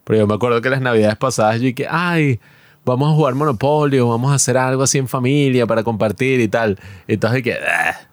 [0.02, 2.40] Pero yo me acuerdo que las navidades pasadas yo dije, ay,
[2.84, 6.78] vamos a jugar Monopolio, vamos a hacer algo así en familia para compartir y tal.
[7.06, 8.03] Y todos que, ah".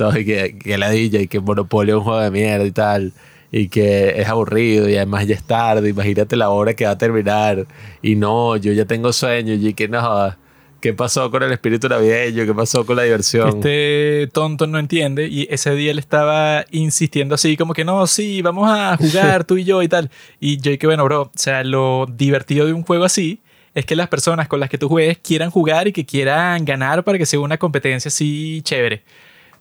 [0.00, 3.12] Todos que, que DJ, y que Monopolio es un juego de mierda y tal.
[3.52, 6.98] Y que es aburrido y además ya es tarde, imagínate la hora que va a
[6.98, 7.66] terminar.
[8.00, 10.34] Y no, yo ya tengo sueño y que no,
[10.80, 12.46] ¿Qué pasó con el espíritu navideño?
[12.46, 13.48] ¿Qué pasó con la diversión?
[13.48, 18.40] Este tonto no entiende y ese día le estaba insistiendo así como que no, sí,
[18.40, 20.10] vamos a jugar tú y yo y tal.
[20.40, 23.42] Y yo que bueno, bro, o sea, lo divertido de un juego así
[23.74, 27.04] es que las personas con las que tú juegues quieran jugar y que quieran ganar
[27.04, 29.02] para que sea una competencia así chévere.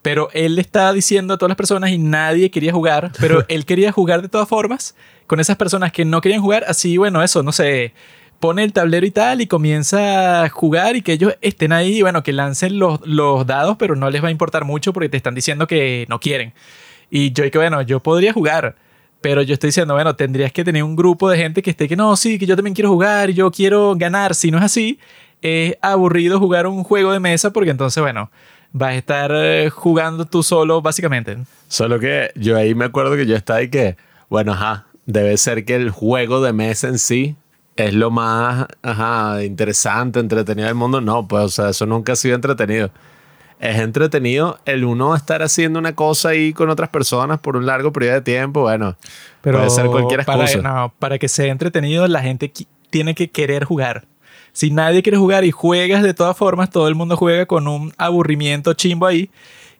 [0.01, 3.65] Pero él le estaba diciendo a todas las personas y nadie quería jugar, pero él
[3.65, 4.95] quería jugar de todas formas
[5.27, 7.93] con esas personas que no querían jugar, así, bueno, eso, no sé,
[8.39, 12.23] pone el tablero y tal y comienza a jugar y que ellos estén ahí, bueno,
[12.23, 15.35] que lancen los, los dados, pero no les va a importar mucho porque te están
[15.35, 16.53] diciendo que no quieren.
[17.09, 18.75] Y yo, que bueno, yo podría jugar,
[19.21, 21.95] pero yo estoy diciendo, bueno, tendrías que tener un grupo de gente que esté que
[21.95, 24.33] no, sí, que yo también quiero jugar y yo quiero ganar.
[24.33, 24.99] Si no es así,
[25.41, 28.31] es aburrido jugar un juego de mesa porque entonces, bueno,
[28.71, 31.37] vas a estar eh, jugando tú solo, básicamente.
[31.67, 33.97] Solo que yo ahí me acuerdo que yo estaba ahí que,
[34.29, 37.35] bueno, ajá, debe ser que el juego de mesa en sí
[37.75, 41.01] es lo más ajá, interesante, entretenido del mundo.
[41.01, 42.91] No, pues, o sea, eso nunca ha sido entretenido.
[43.59, 47.91] Es entretenido el uno estar haciendo una cosa ahí con otras personas por un largo
[47.91, 48.61] periodo de tiempo.
[48.61, 48.95] Bueno,
[49.41, 50.61] Pero puede ser cualquier para, excusa.
[50.61, 52.51] no, para que sea entretenido, la gente
[52.89, 54.05] tiene que querer jugar.
[54.53, 57.93] Si nadie quiere jugar y juegas de todas formas, todo el mundo juega con un
[57.97, 59.29] aburrimiento chimbo ahí.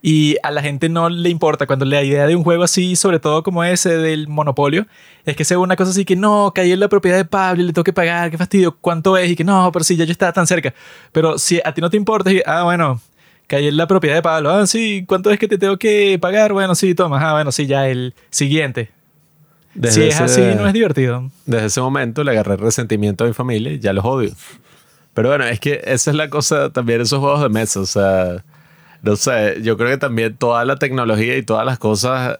[0.01, 3.19] Y a la gente no le importa cuando la idea de un juego así, sobre
[3.19, 4.87] todo como ese del monopolio,
[5.25, 7.65] es que sea una cosa así que no, caí en la propiedad de Pablo y
[7.65, 10.11] le tengo que pagar, qué fastidio, cuánto es y que no, pero sí, ya yo
[10.13, 10.73] estaba tan cerca.
[11.11, 13.01] Pero si a ti no te importa, y, ah, bueno,
[13.47, 16.53] caí en la propiedad de Pablo, ah, sí, ¿cuánto es que te tengo que pagar?
[16.53, 18.98] Bueno, sí, toma, ah, bueno, sí, ya el siguiente.
[19.73, 21.29] Desde si es ese- así, no es divertido.
[21.45, 24.31] Desde ese momento le agarré resentimiento a mi familia y ya los odio.
[25.13, 27.79] Pero bueno, es que esa es la cosa también esos juegos de mesa.
[27.81, 28.43] O sea,
[29.01, 32.39] no sé, yo creo que también toda la tecnología y todas las cosas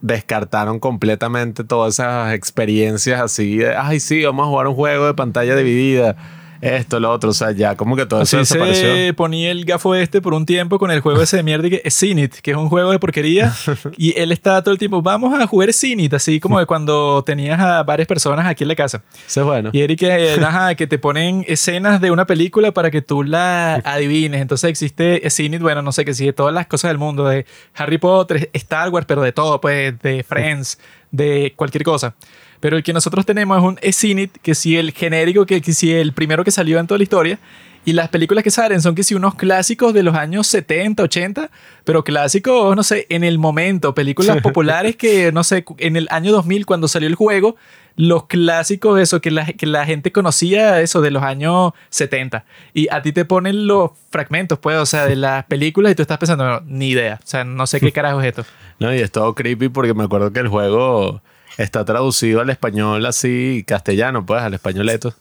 [0.00, 5.14] descartaron completamente todas esas experiencias así de, ay, sí, vamos a jugar un juego de
[5.14, 6.16] pantalla dividida,
[6.60, 7.30] esto, lo otro.
[7.30, 8.94] O sea, ya como que todo eso Así desapareció.
[8.94, 11.82] se ponía el gafo este por un tiempo con el juego ese de mierda que
[11.84, 13.52] es Sinit, que es un juego de porquería.
[13.96, 17.60] y él estaba todo el tiempo, vamos a jugar Sinit, así como de cuando tenías
[17.60, 19.02] a varias personas aquí en la casa.
[19.26, 19.70] Eso es bueno.
[19.72, 23.76] Y Eric, eh, ajá, que te ponen escenas de una película para que tú la
[23.76, 24.40] adivines.
[24.40, 27.46] Entonces existe Sinit, bueno, no sé qué, sí, de todas las cosas del mundo, de
[27.74, 30.78] Harry Potter, Star Wars, pero de todo, pues, de Friends,
[31.10, 32.14] de cualquier cosa.
[32.60, 35.92] Pero el que nosotros tenemos es un Sinit, que sí, el genérico, que, que sí,
[35.92, 37.38] el primero que salió en toda la historia.
[37.84, 41.50] Y las películas que salen son que sí unos clásicos de los años 70, 80,
[41.84, 46.32] pero clásicos, no sé, en el momento, películas populares que, no sé, en el año
[46.32, 47.56] 2000 cuando salió el juego,
[47.96, 52.44] los clásicos, eso, que la, que la gente conocía, eso, de los años 70.
[52.74, 56.02] Y a ti te ponen los fragmentos, pues, o sea, de las películas y tú
[56.02, 58.44] estás pensando, "No, ni idea, o sea, no sé qué carajo es esto.
[58.80, 61.22] No, y es todo creepy porque me acuerdo que el juego
[61.58, 65.12] está traducido al español así, castellano, pues, al españoleto.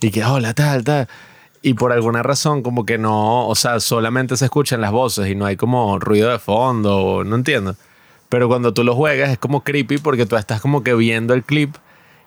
[0.00, 1.08] Y que, hola, tal, tal.
[1.62, 5.34] Y por alguna razón, como que no, o sea, solamente se escuchan las voces y
[5.34, 7.76] no hay como ruido de fondo, no entiendo.
[8.28, 11.44] Pero cuando tú lo juegas es como creepy porque tú estás como que viendo el
[11.44, 11.74] clip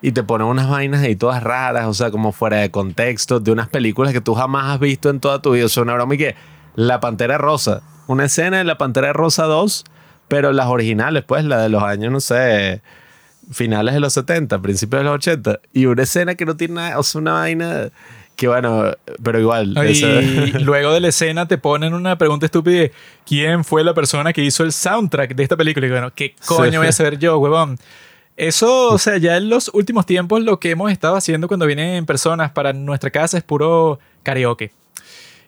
[0.02, 3.50] y te ponen unas vainas ahí todas raras, o sea, como fuera de contexto, de
[3.50, 5.66] unas películas que tú jamás has visto en toda tu vida.
[5.66, 6.36] O sea, una broma y que
[6.76, 9.84] La Pantera Rosa, una escena de La Pantera Rosa 2,
[10.28, 12.82] pero las originales, pues, la de los años, no sé,
[13.50, 16.98] finales de los 70, principios de los 80, y una escena que no tiene nada,
[16.98, 17.90] o sea, una vaina
[18.36, 18.90] que bueno,
[19.22, 19.76] pero igual.
[19.88, 22.88] Y luego de la escena te ponen una pregunta estúpida
[23.24, 25.86] ¿quién fue la persona que hizo el soundtrack de esta película?
[25.86, 26.76] Y bueno, ¿qué coño Sí.
[26.78, 27.78] voy a saber yo, huevón?
[28.36, 32.04] Eso, o sea, ya en los últimos tiempos lo que hemos estado haciendo cuando vienen
[32.06, 34.72] personas para nuestra casa es puro karaoke.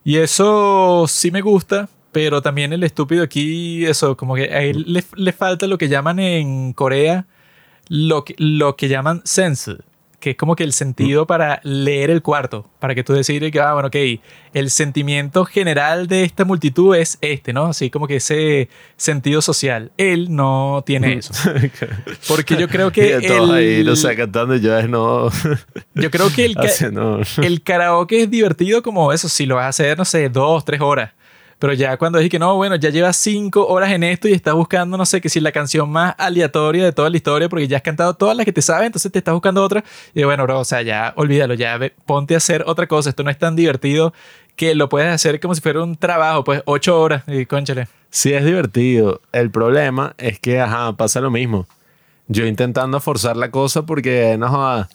[0.04, 4.85] Y eso sí me gusta, pero también el estúpido aquí, eso, como que a él
[4.87, 7.26] le, le falta lo que llaman en Corea,
[7.88, 9.77] lo que, lo que llaman sense,
[10.20, 13.61] que es como que el sentido para leer el cuarto, para que tú decides que,
[13.61, 13.96] ah, bueno, ok,
[14.55, 17.66] el sentimiento general de esta multitud es este, ¿no?
[17.66, 19.92] Así como que ese sentido social.
[19.99, 21.33] Él no tiene eso.
[22.29, 23.18] Porque yo creo que...
[23.22, 25.29] y todos ahí, el- no sé, cantando y yo es no.
[25.94, 26.62] yo creo que el, ca-
[27.42, 30.81] el karaoke es divertido como eso, si lo vas a hacer, no sé, dos, tres
[30.81, 31.12] horas.
[31.58, 34.54] Pero ya cuando dije que no, bueno, ya llevas cinco horas en esto y estás
[34.54, 37.78] buscando, no sé, que si la canción más aleatoria de toda la historia, porque ya
[37.78, 39.82] has cantado todas las que te sabes, entonces te estás buscando otra.
[40.14, 43.08] Y bueno, bro, o sea, ya olvídalo, ya ve- ponte a hacer otra cosa.
[43.10, 44.12] Esto no es tan divertido
[44.54, 47.22] que lo puedes hacer como si fuera un trabajo, pues ocho horas.
[47.26, 47.88] Y conchale.
[48.10, 49.22] Sí, es divertido.
[49.32, 51.66] El problema es que, ajá, pasa lo mismo.
[52.28, 54.88] Yo intentando forzar la cosa porque, no joda,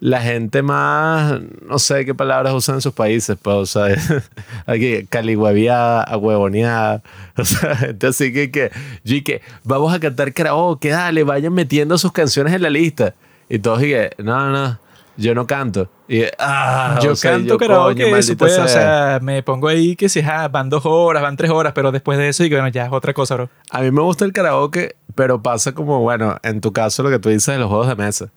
[0.00, 3.96] la gente más, no sé qué palabras usan en sus países, pues, o sea,
[4.66, 7.02] aquí, caligüeviada, ahuevoneada,
[7.36, 8.70] o sea, gente así que, que,
[9.04, 13.14] y que, vamos a cantar karaoke, dale, vayan metiendo sus canciones en la lista.
[13.50, 14.78] Y todos y que, no, no, no,
[15.16, 15.90] yo no canto.
[16.06, 18.68] Y, ah, yo o sea, canto yo, karaoke, coño, eso puede, o sea.
[18.68, 22.18] sea, me pongo ahí que si ah, van dos horas, van tres horas, pero después
[22.18, 23.50] de eso, y bueno, ya es otra cosa, bro.
[23.70, 27.18] A mí me gusta el karaoke, pero pasa como, bueno, en tu caso lo que
[27.18, 28.30] tú dices de los juegos de mesa.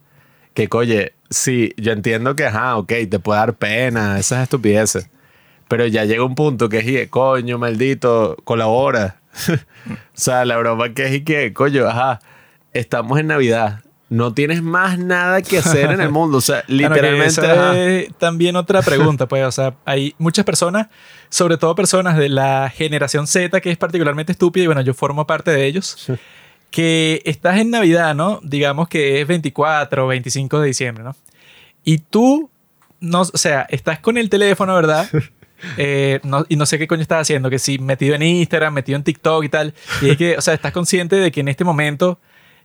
[0.54, 5.08] Que, oye, sí, yo entiendo que, ajá, ok, te puede dar pena, esas estupideces.
[5.68, 9.16] Pero ya llega un punto que es, coño, maldito, colabora.
[9.48, 12.20] o sea, la broma que es y que, coño, ajá,
[12.72, 13.80] estamos en Navidad.
[14.10, 16.36] No tienes más nada que hacer en el mundo.
[16.36, 17.40] O sea, Claro, literalmente.
[17.40, 17.78] ajá.
[17.78, 20.88] es también otra pregunta, pues, o sea, hay muchas personas,
[21.30, 25.26] sobre todo personas de la generación Z, que es particularmente estúpida, y bueno, yo formo
[25.26, 26.10] parte de ellos,
[26.72, 28.40] que estás en Navidad, ¿no?
[28.42, 31.14] Digamos que es 24 o 25 de diciembre, ¿no?
[31.84, 32.50] Y tú,
[32.98, 35.08] no, o sea, estás con el teléfono, ¿verdad?
[35.76, 38.96] Eh, no- y no sé qué coño estás haciendo, que si metido en Instagram, metido
[38.96, 39.74] en TikTok y tal.
[40.00, 42.18] Y es que, o sea, estás consciente de que en este momento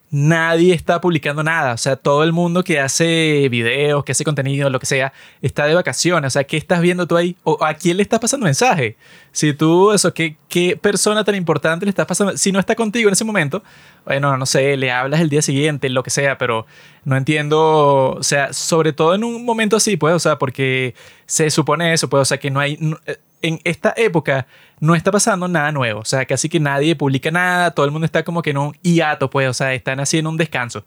[0.09, 1.73] nadie está publicando nada.
[1.73, 5.65] O sea, todo el mundo que hace videos, que hace contenido, lo que sea, está
[5.65, 6.27] de vacaciones.
[6.27, 7.35] O sea, ¿qué estás viendo tú ahí?
[7.43, 8.95] ¿O a quién le estás pasando mensaje?
[9.31, 12.37] Si tú, eso, ¿qué, qué persona tan importante le estás pasando?
[12.37, 13.63] Si no está contigo en ese momento,
[14.05, 16.65] bueno, no sé, le hablas el día siguiente, lo que sea, pero
[17.03, 21.49] no entiendo, o sea, sobre todo en un momento así, pues, o sea, porque se
[21.49, 24.47] supone eso, pues, o sea, que no hay, eh, en esta época
[24.79, 28.05] no está pasando nada nuevo, o sea, casi que nadie publica nada, todo el mundo
[28.05, 30.85] está como que en un hiato, pues, o sea, están haciendo un descanso.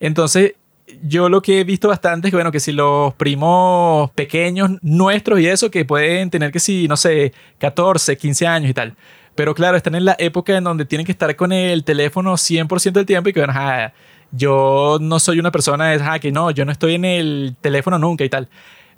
[0.00, 0.54] Entonces,
[1.02, 5.40] yo lo que he visto bastante es que, bueno, que si los primos pequeños nuestros
[5.40, 8.96] y eso, que pueden tener que si, no sé, 14, 15 años y tal.
[9.34, 12.92] Pero claro, están en la época en donde tienen que estar con el teléfono 100%
[12.92, 13.54] del tiempo y que, bueno,
[14.32, 17.98] yo no soy una persona de, ajá, que no, yo no estoy en el teléfono
[17.98, 18.48] nunca y tal.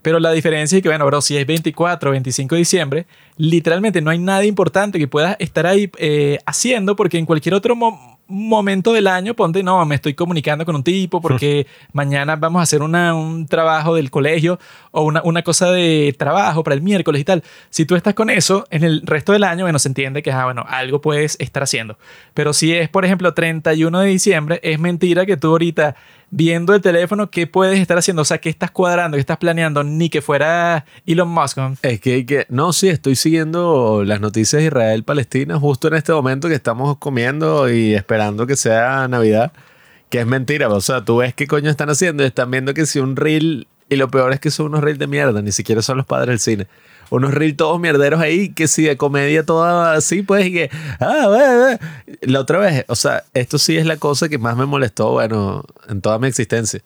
[0.03, 4.01] Pero la diferencia es que, bueno, bro, si es 24 o 25 de diciembre, literalmente
[4.01, 8.19] no hay nada importante que puedas estar ahí eh, haciendo porque en cualquier otro mo-
[8.33, 12.63] momento del año, ponte, no, me estoy comunicando con un tipo porque mañana vamos a
[12.63, 14.59] hacer una, un trabajo del colegio
[14.93, 17.43] o una, una cosa de trabajo para el miércoles y tal.
[17.71, 20.45] Si tú estás con eso, en el resto del año, bueno, se entiende que, ah,
[20.45, 21.99] bueno, algo puedes estar haciendo.
[22.35, 25.97] Pero si es, por ejemplo, 31 de diciembre, es mentira que tú ahorita
[26.31, 28.23] viendo el teléfono, ¿qué puedes estar haciendo?
[28.23, 29.16] O sea, ¿qué estás cuadrando?
[29.16, 29.83] ¿Qué estás planeando?
[29.85, 31.59] Ni que fuera Elon Musk.
[31.83, 36.49] Es que, que no, sí, estoy siguiendo las noticias de Israel-Palestina justo en este momento
[36.49, 39.53] que estamos comiendo y esperando que sea Navidad,
[40.09, 40.69] que es mentira.
[40.69, 43.97] O sea, tú ves qué coño están haciendo están viendo que si un reel, y
[43.97, 46.40] lo peor es que son unos reels de mierda, ni siquiera son los padres del
[46.40, 46.66] cine.
[47.11, 50.70] Unos reels todos mierderos ahí, que si de comedia toda así, pues, y que,
[51.01, 52.16] ah, ve.
[52.23, 55.64] La otra vez, o sea, esto sí es la cosa que más me molestó, bueno,
[55.88, 56.81] en toda mi existencia.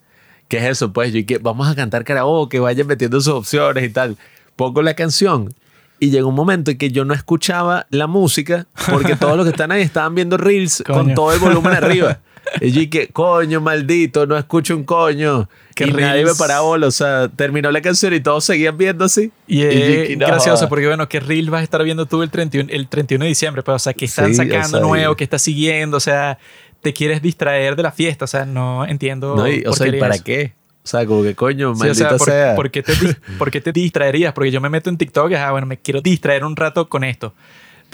[0.48, 0.92] ¿Qué es eso?
[0.92, 4.16] Pues yo y que vamos a cantar karaoke, vayan metiendo sus opciones y tal.
[4.56, 5.52] Pongo la canción
[6.00, 9.50] y llegó un momento en que yo no escuchaba la música porque todos los que
[9.50, 11.14] están ahí estaban viendo reels con Coño.
[11.14, 12.18] todo el volumen arriba.
[12.60, 15.48] Y que, coño, maldito, no escucho un coño.
[15.74, 16.86] Que y nadie me reels- paraba bola.
[16.86, 19.32] O sea, terminó la canción y todos seguían viendo así.
[19.46, 22.30] Y es que, no gracioso porque, bueno, ¿qué reel vas a estar viendo tú el
[22.30, 23.62] 31, el 31 de diciembre?
[23.62, 26.38] Pues, o sea, que están Sí, sacando o sea, nuevo, que estás siguiendo, o sea,
[26.80, 29.34] te quieres distraer de la fiesta, o sea, no entiendo.
[29.36, 30.24] No, y, o sea, qué ¿y para eso.
[30.24, 30.52] qué?
[30.84, 32.46] O sea, como que coño, Sí, o maldita sea, sea.
[32.54, 32.92] ¿por, por qué te,
[33.38, 34.34] por qué te distraerías?
[34.34, 37.04] Porque yo me meto en TikTok y, ah, bueno, me quiero distraer un rato con
[37.04, 37.32] esto.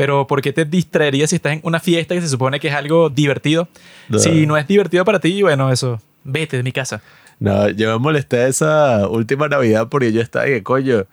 [0.01, 2.75] Pero ¿por qué te distraerías si estás en una fiesta que se supone que es
[2.75, 3.69] algo divertido?
[4.09, 4.19] No.
[4.19, 7.03] Si no es divertido para ti, bueno, eso, vete de mi casa.
[7.39, 11.05] No, yo me molesté esa última Navidad porque yo estaba que coño.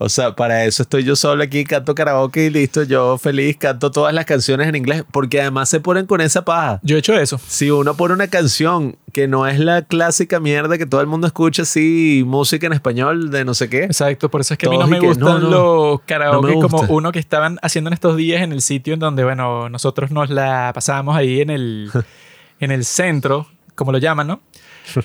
[0.00, 3.90] O sea, para eso estoy yo solo aquí, canto karaoke y listo, yo feliz, canto
[3.90, 6.78] todas las canciones en inglés, porque además se ponen con esa paja.
[6.84, 7.40] Yo he hecho eso.
[7.48, 11.26] Si uno pone una canción que no es la clásica mierda que todo el mundo
[11.26, 13.84] escucha, así, música en español de no sé qué.
[13.84, 16.60] Exacto, por eso es que a mí no me gustan no, no, los karaoke no
[16.60, 20.12] como uno que estaban haciendo en estos días en el sitio en donde, bueno, nosotros
[20.12, 21.90] nos la pasábamos ahí en el,
[22.60, 24.40] en el centro, como lo llaman, ¿no?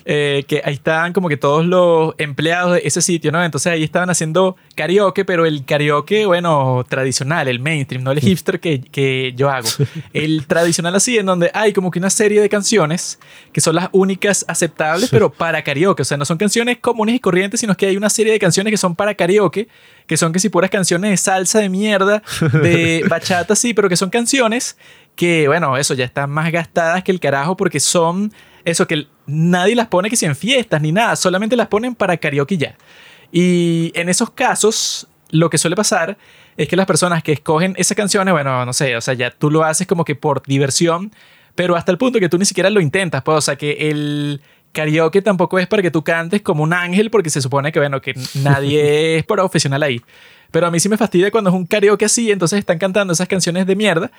[0.05, 3.43] Eh, que ahí estaban como que todos los empleados de ese sitio, ¿no?
[3.43, 8.59] Entonces ahí estaban haciendo karaoke, pero el karaoke, bueno, tradicional, el mainstream, no el hipster
[8.59, 9.67] que, que yo hago.
[10.13, 13.19] El tradicional así, en donde hay como que una serie de canciones
[13.51, 16.01] que son las únicas aceptables, pero para karaoke.
[16.01, 18.71] O sea, no son canciones comunes y corrientes, sino que hay una serie de canciones
[18.71, 19.67] que son para karaoke,
[20.07, 22.23] que son que si puras canciones de salsa, de mierda,
[22.61, 24.77] de bachata, sí, pero que son canciones
[25.15, 28.33] que, bueno, eso ya están más gastadas que el carajo porque son
[28.65, 32.17] eso que nadie las pone que si en fiestas ni nada, solamente las ponen para
[32.17, 32.75] karaoke ya.
[33.31, 36.17] Y en esos casos, lo que suele pasar
[36.57, 39.49] es que las personas que escogen esas canciones, bueno, no sé, o sea, ya tú
[39.49, 41.11] lo haces como que por diversión,
[41.55, 44.41] pero hasta el punto que tú ni siquiera lo intentas, pues, o sea, que el
[44.71, 48.01] karaoke tampoco es para que tú cantes como un ángel, porque se supone que, bueno,
[48.01, 50.01] que nadie es profesional ahí.
[50.51, 53.27] Pero a mí sí me fastidia cuando es un karaoke así, entonces están cantando esas
[53.27, 54.11] canciones de mierda.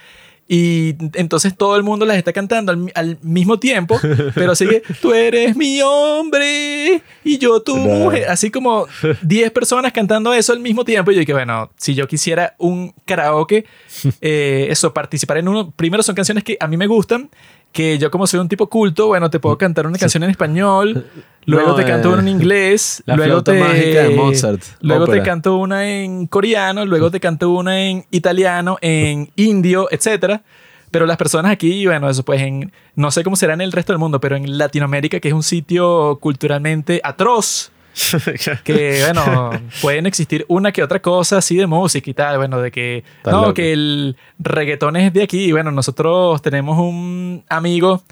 [0.46, 3.98] Y entonces todo el mundo las está cantando al, al mismo tiempo,
[4.34, 7.84] pero sigue, tú eres mi hombre y yo tu No.
[7.84, 8.28] mujer.
[8.28, 8.86] Así como
[9.22, 11.10] 10 personas cantando eso al mismo tiempo.
[11.10, 13.64] Y yo dije, bueno, si yo quisiera un karaoke,
[14.20, 17.30] eh, eso, participar en uno, primero son canciones que a mí me gustan,
[17.72, 21.06] que yo como soy un tipo culto, bueno, te puedo cantar una canción en español,
[21.46, 25.04] luego No, te canto eh, una en inglés, la luego te mágica de Mozart, luego
[25.06, 25.24] te ópera.
[25.24, 30.42] canto una en coreano, luego te canto una en italiano, en indio, etcétera.
[30.90, 33.92] Pero las personas aquí, bueno, eso pues en no sé cómo será en el resto
[33.92, 37.72] del mundo, pero en Latinoamérica que es un sitio culturalmente atroz,
[38.64, 42.70] que bueno, pueden existir una que otra cosa así de música y tal, bueno, de
[42.70, 43.54] que no, loco.
[43.54, 48.02] que el reggaetón es de aquí, bueno, nosotros tenemos un amigo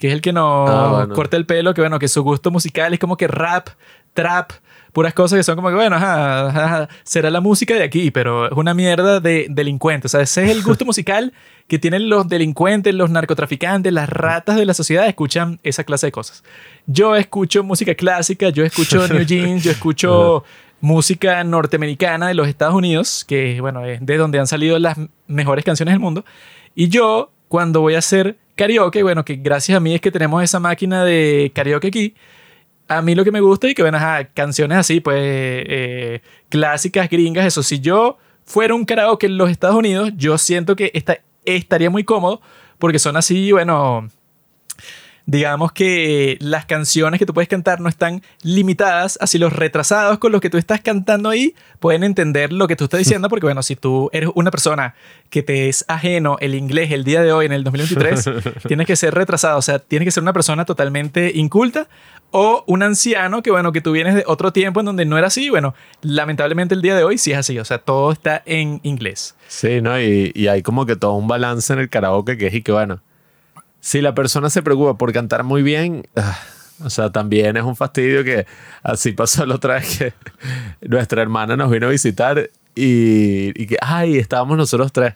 [0.00, 1.14] que es el que nos Ah, bueno.
[1.14, 3.68] corta el pelo, que bueno, que su gusto musical es como que rap,
[4.14, 4.50] trap,
[4.92, 8.46] puras cosas que son como que bueno, ajá, ajá, será la música de aquí, pero
[8.46, 11.32] es una mierda de delincuente, o sea, ese es el gusto musical
[11.68, 16.12] que tienen los delincuentes, los narcotraficantes, las ratas de la sociedad, escuchan esa clase de
[16.12, 16.42] cosas.
[16.86, 20.42] Yo escucho música clásica, yo escucho New Jeans, yo escucho
[20.80, 24.96] música norteamericana de los Estados Unidos, que bueno, es de donde han salido las
[25.28, 26.24] mejores canciones del mundo.
[26.74, 30.42] Y yo, cuando voy a hacer karaoke, bueno, que gracias a mí es que tenemos
[30.42, 32.14] esa máquina de karaoke aquí,
[32.88, 37.08] a mí lo que me gusta y que ven, ajá, canciones así, pues, eh, clásicas,
[37.08, 37.62] gringas, eso.
[37.62, 42.04] Si yo fuera un karaoke en los Estados Unidos, yo siento que esta- estaría muy
[42.04, 42.40] cómodo
[42.78, 44.08] porque son así, bueno,
[45.30, 50.32] digamos que las canciones que tú puedes cantar no están limitadas, así los retrasados con
[50.32, 53.62] los que tú estás cantando ahí pueden entender lo que tú estás diciendo, porque bueno,
[53.62, 54.96] si tú eres una persona
[55.30, 58.30] que te es ajeno el inglés el día de hoy, en el 2023,
[58.66, 61.86] tienes que ser retrasado, o sea, tienes que ser una persona totalmente inculta
[62.32, 65.28] o un anciano que bueno, que tú vienes de otro tiempo en donde no era
[65.28, 68.80] así, bueno, lamentablemente el día de hoy sí es así, o sea, todo está en
[68.82, 69.36] inglés.
[69.46, 70.00] Sí, ¿no?
[70.00, 72.72] Y, y hay como que todo un balance en el karaoke que es y que
[72.72, 73.00] bueno,
[73.80, 76.38] si la persona se preocupa por cantar muy bien, ah,
[76.84, 78.46] o sea, también es un fastidio que
[78.82, 80.12] así pasó la otra vez que
[80.88, 85.14] nuestra hermana nos vino a visitar y, y que, ay, estábamos nosotros tres.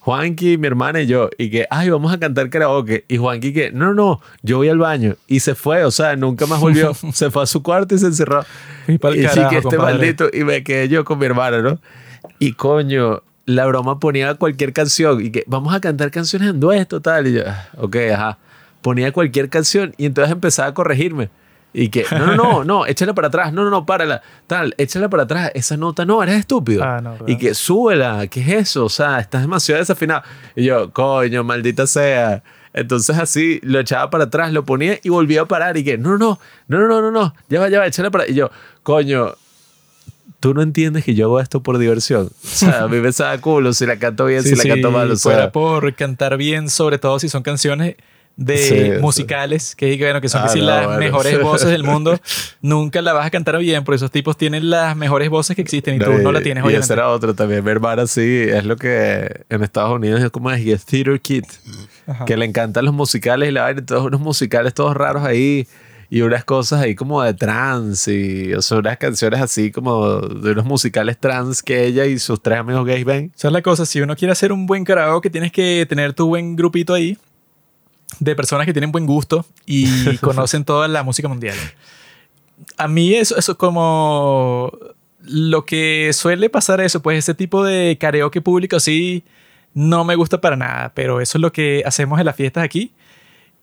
[0.00, 3.04] Juanqui, mi hermana y yo, y que, ay, vamos a cantar karaoke.
[3.06, 5.16] Y Juanqui que, no, no, yo voy al baño.
[5.26, 6.94] Y se fue, o sea, nunca más volvió.
[7.12, 8.44] se fue a su cuarto y se encerró.
[8.88, 9.98] Y pa'l sí carajo, que este compadre.
[9.98, 11.78] maldito, y me quedé yo con mi hermana, ¿no?
[12.38, 17.00] Y coño, la broma ponía cualquier canción y que vamos a cantar canciones en dueto,
[17.00, 17.26] tal.
[17.26, 18.38] Y yo, ah, ok, ajá.
[18.82, 21.30] Ponía cualquier canción y entonces empezaba a corregirme.
[21.72, 25.08] Y que, no, no, no, no, échala para atrás, no, no, no, párala, tal, échala
[25.08, 26.82] para atrás, esa nota no, eres estúpido.
[26.82, 28.86] Ah, no, y que súbela, ¿qué es eso?
[28.86, 30.22] O sea, estás demasiado desafinado.
[30.56, 32.42] Y yo, coño, maldita sea.
[32.72, 35.76] Entonces así lo echaba para atrás, lo ponía y volvía a parar.
[35.76, 36.38] Y que, no, no,
[36.68, 38.28] no, no, no, no, no, ya va, ya va, échala para.
[38.28, 38.50] Y yo,
[38.82, 39.34] coño,
[40.40, 42.26] tú no entiendes que yo hago esto por diversión.
[42.26, 44.88] O sea, a mí me sabe culo si la canto bien, Sí, si la canto
[44.88, 45.10] sí, mal.
[45.12, 47.96] O fuera sea, por cantar bien, sobre todo si son canciones
[48.36, 48.56] de
[48.96, 50.98] Sí, musicales, que, bueno, que son Ah, que no, las bueno.
[51.00, 52.18] mejores voces del mundo,
[52.62, 55.96] nunca la vas a cantar bien, porque esos tipos tienen las mejores voces que existen
[55.96, 57.62] y tú no la tienes, Y ese era otro también.
[57.62, 61.20] Mi hermana sí, es lo que en Estados Unidos es como es y es theater
[61.20, 61.44] kid.
[62.06, 62.24] Ajá.
[62.24, 65.66] Que le encantan los musicales y la vaina, todos unos musicales todos raros ahí.
[66.12, 70.50] Y unas cosas ahí como de trance y o sea, unas canciones así como de
[70.50, 73.32] unos musicales trans que ella y sus tres amigos gays ven.
[73.36, 76.26] Esa es la cosa, si uno quiere hacer un buen karaoke, tienes que tener tu
[76.26, 77.16] buen grupito ahí
[78.18, 81.56] de personas que tienen buen gusto y conocen toda la música mundial.
[82.76, 84.72] A mí eso, eso es como
[85.22, 89.22] lo que suele pasar eso, pues ese tipo de karaoke público sí
[89.74, 92.92] no me gusta para nada, pero eso es lo que hacemos en las fiestas aquí.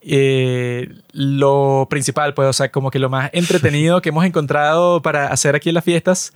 [0.00, 5.28] Eh, lo principal, pues, o sea, como que lo más entretenido que hemos encontrado para
[5.28, 6.32] hacer aquí en las fiestas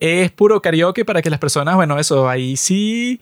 [0.00, 3.20] es puro karaoke para que las personas, bueno, eso, ahí sí,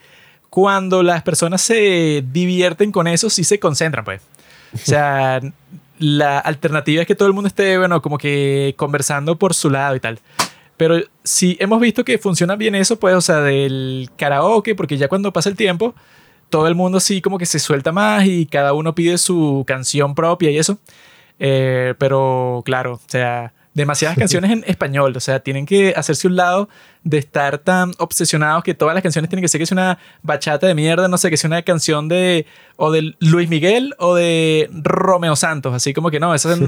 [0.51, 4.21] cuando las personas se divierten con eso, sí se concentran, pues.
[4.75, 5.41] O sea,
[5.99, 9.95] la alternativa es que todo el mundo esté, bueno, como que conversando por su lado
[9.95, 10.19] y tal.
[10.77, 15.07] Pero si hemos visto que funciona bien eso, pues, o sea, del karaoke, porque ya
[15.07, 15.95] cuando pasa el tiempo,
[16.55, 20.15] todo el mundo sí como que se suelta más y cada uno pide su canción
[20.15, 20.79] propia y eso.
[21.41, 26.37] Eh, pero claro, o sea, demasiadas canciones en español, o sea, tienen que hacerse un
[26.37, 26.69] lado
[27.03, 30.69] de estar tan obsesionados que todas las canciones tienen que ser que sea una bachata
[30.69, 32.47] de mierda, no sé, que sea una canción de
[32.77, 36.61] o de Luis Miguel o de Romeo Santos, así como que no, eso es,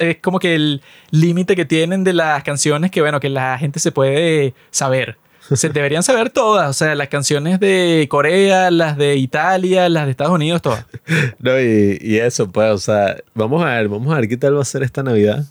[0.00, 3.78] es como que el límite que tienen de las canciones que bueno, que la gente
[3.78, 5.16] se puede saber.
[5.54, 10.12] Se deberían saber todas, o sea, las canciones de Corea, las de Italia, las de
[10.12, 10.86] Estados Unidos, todas.
[11.40, 14.56] No, y, y eso, pues, o sea, vamos a ver, vamos a ver qué tal
[14.56, 15.44] va a ser esta Navidad.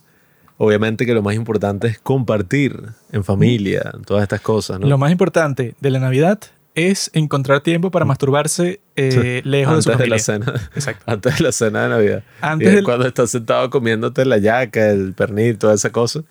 [0.58, 2.80] Obviamente que lo más importante es compartir
[3.12, 4.88] en familia, todas estas cosas, ¿no?
[4.88, 6.40] Lo más importante de la Navidad
[6.76, 10.16] es encontrar tiempo para masturbarse eh, lejos de su Antes de familia.
[10.16, 10.70] la cena.
[10.76, 11.04] Exacto.
[11.12, 12.24] Antes de la cena de Navidad.
[12.42, 16.22] Antes Y del- cuando estás sentado comiéndote la yaca, el pernil, toda esa cosa.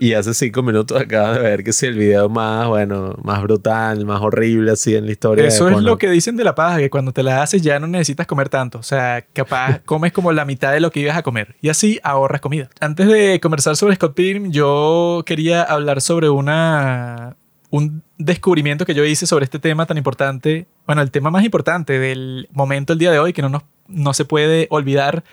[0.00, 4.04] Y hace cinco minutos acabas de ver que si el video más, bueno, más brutal,
[4.06, 5.46] más horrible así en la historia.
[5.46, 7.86] Eso es lo que dicen de la paja, que cuando te la haces ya no
[7.86, 8.78] necesitas comer tanto.
[8.78, 11.56] O sea, capaz comes como la mitad de lo que ibas a comer.
[11.60, 12.68] Y así ahorras comida.
[12.80, 17.36] Antes de conversar sobre Scott Pilgrim, yo quería hablar sobre una,
[17.70, 20.66] un descubrimiento que yo hice sobre este tema tan importante.
[20.86, 24.12] Bueno, el tema más importante del momento el día de hoy, que no, nos, no
[24.14, 25.24] se puede olvidar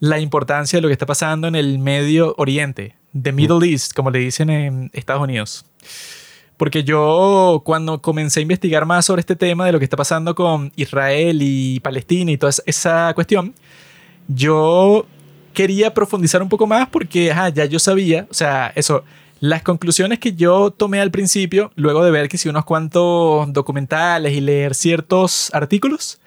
[0.00, 4.10] la importancia de lo que está pasando en el Medio Oriente, the Middle East, como
[4.10, 5.64] le dicen en Estados Unidos.
[6.56, 10.34] Porque yo cuando comencé a investigar más sobre este tema de lo que está pasando
[10.34, 13.54] con Israel y Palestina y toda esa- cuestión,
[14.28, 15.06] yo
[15.54, 19.04] quería profundizar un poco más porque ajá, ya yo sabía, o sea, eso,
[19.40, 24.32] las conclusiones que yo tomé al principio, luego de ver que si unos cuantos documentales
[24.34, 26.20] y leer ciertos artículos,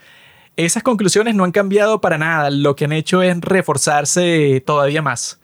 [0.57, 2.49] esas conclusiones no han cambiado para nada.
[2.49, 5.39] Lo que han hecho es reforzarse todavía más.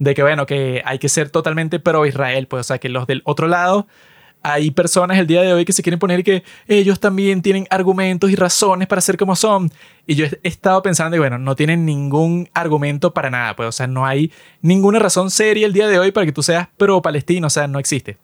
[0.00, 2.48] De que, bueno, que hay que ser totalmente pro Israel.
[2.48, 3.86] Pues, o sea, que los del otro lado,
[4.42, 8.30] hay personas el día de hoy que se quieren poner que ellos también tienen argumentos
[8.30, 9.70] y razones para ser como son.
[10.06, 13.54] Y yo he estado pensando, y bueno, no tienen ningún argumento para nada.
[13.54, 14.32] Pues, o sea, no hay
[14.62, 17.46] ninguna razón seria el día de hoy para que tú seas pro palestino.
[17.46, 18.16] O sea, no existe.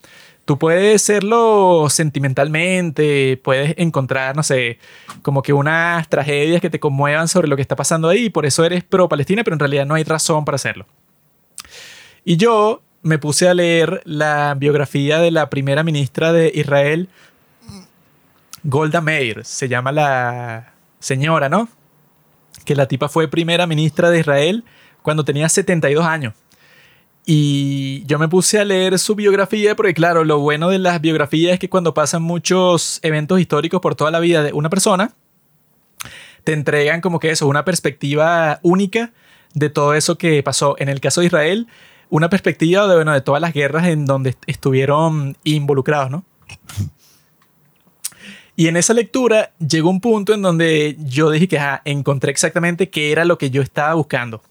[0.46, 4.78] Tú puedes serlo sentimentalmente, puedes encontrar, no sé,
[5.22, 8.64] como que unas tragedias que te conmuevan sobre lo que está pasando ahí, por eso
[8.64, 10.86] eres pro Palestina, pero en realidad no hay razón para hacerlo.
[12.28, 17.08] Y yo me puse a leer la biografía de la primera ministra de Israel,
[18.64, 21.68] Golda Meir, se llama la señora, ¿no?
[22.64, 24.64] Que la tipa fue primera ministra de Israel
[25.02, 26.34] cuando tenía 72 años.
[27.24, 31.52] Y yo me puse a leer su biografía porque claro, lo bueno de las biografías
[31.52, 35.12] es que cuando pasan muchos eventos históricos por toda la vida de una persona,
[36.42, 39.12] te entregan como que eso, una perspectiva única
[39.54, 40.74] de todo eso que pasó.
[40.80, 41.68] En el caso de Israel,
[42.08, 46.24] una perspectiva de, bueno, de todas las guerras en donde est- estuvieron involucrados, ¿no?
[48.54, 53.12] Y en esa lectura llegó un punto en donde yo dije que encontré exactamente qué
[53.12, 54.42] era lo que yo estaba buscando.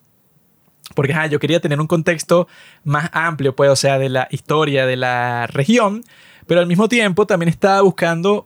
[0.93, 2.47] Porque yo quería tener un contexto
[2.84, 6.03] más amplio, pues, o sea, de la historia de la región,
[6.45, 8.45] pero al mismo tiempo también estaba buscando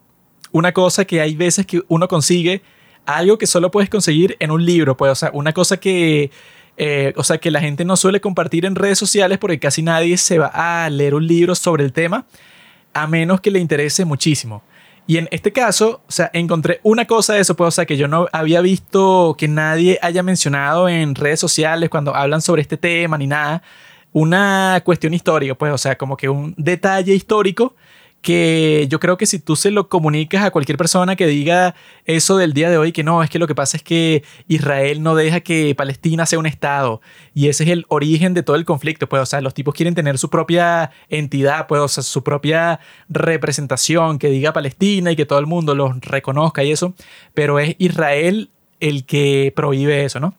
[0.53, 2.61] una cosa que hay veces que uno consigue,
[3.05, 6.31] algo que solo puedes conseguir en un libro, pues, o sea, una cosa que,
[6.81, 10.15] eh, o sea, que la gente no suele compartir en redes sociales porque casi nadie
[10.17, 12.25] se va a leer un libro sobre el tema,
[12.93, 14.63] a menos que le interese muchísimo.
[15.05, 17.97] Y en este caso, o sea, encontré una cosa de eso, pues, o sea, que
[17.97, 22.77] yo no había visto que nadie haya mencionado en redes sociales cuando hablan sobre este
[22.77, 23.61] tema ni nada.
[24.13, 27.75] Una cuestión histórica, pues, o sea, como que un detalle histórico
[28.21, 32.37] que yo creo que si tú se lo comunicas a cualquier persona que diga eso
[32.37, 35.15] del día de hoy, que no, es que lo que pasa es que Israel no
[35.15, 37.01] deja que Palestina sea un Estado
[37.33, 39.95] y ese es el origen de todo el conflicto, pues, o sea, los tipos quieren
[39.95, 45.25] tener su propia entidad, pues, o sea, su propia representación que diga Palestina y que
[45.25, 46.93] todo el mundo los reconozca y eso,
[47.33, 50.33] pero es Israel el que prohíbe eso, ¿no?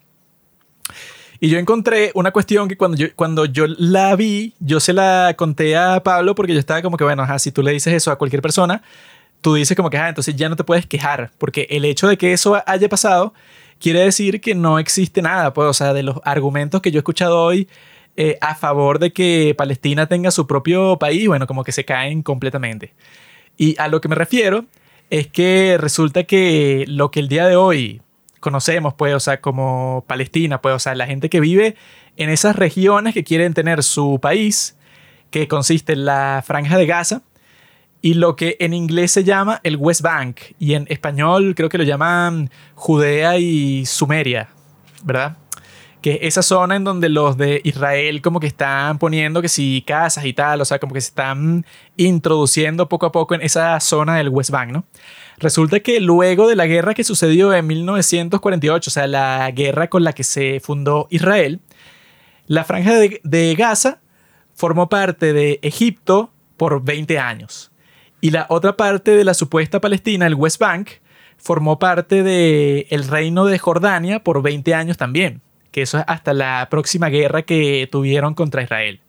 [1.40, 5.34] Y yo encontré una cuestión que cuando yo, cuando yo la vi, yo se la
[5.38, 8.10] conté a Pablo porque yo estaba como que, bueno, ajá, si tú le dices eso
[8.10, 8.82] a cualquier persona,
[9.40, 12.18] tú dices como que, ah, entonces ya no te puedes quejar, porque el hecho de
[12.18, 13.32] que eso haya pasado
[13.78, 17.00] quiere decir que no existe nada, pues, o sea, de los argumentos que yo he
[17.00, 17.68] escuchado hoy
[18.16, 22.22] eh, a favor de que Palestina tenga su propio país, bueno, como que se caen
[22.22, 22.92] completamente.
[23.56, 24.66] Y a lo que me refiero
[25.08, 28.02] es que resulta que lo que el día de hoy
[28.40, 31.76] conocemos, pues, o sea, como Palestina, pues, o sea, la gente que vive
[32.16, 34.76] en esas regiones que quieren tener su país,
[35.30, 37.22] que consiste en la franja de Gaza,
[38.02, 41.78] y lo que en inglés se llama el West Bank, y en español creo que
[41.78, 44.48] lo llaman Judea y Sumeria,
[45.04, 45.36] ¿verdad?
[46.00, 49.84] Que es esa zona en donde los de Israel como que están poniendo que si
[49.86, 51.66] casas y tal, o sea, como que se están
[51.98, 54.84] introduciendo poco a poco en esa zona del West Bank, ¿no?
[55.40, 60.04] Resulta que luego de la guerra que sucedió en 1948, o sea, la guerra con
[60.04, 61.60] la que se fundó Israel,
[62.46, 64.00] la franja de, de Gaza
[64.54, 67.72] formó parte de Egipto por 20 años.
[68.20, 70.90] Y la otra parte de la supuesta Palestina, el West Bank,
[71.38, 76.34] formó parte del el reino de Jordania por 20 años también, que eso es hasta
[76.34, 79.00] la próxima guerra que tuvieron contra Israel.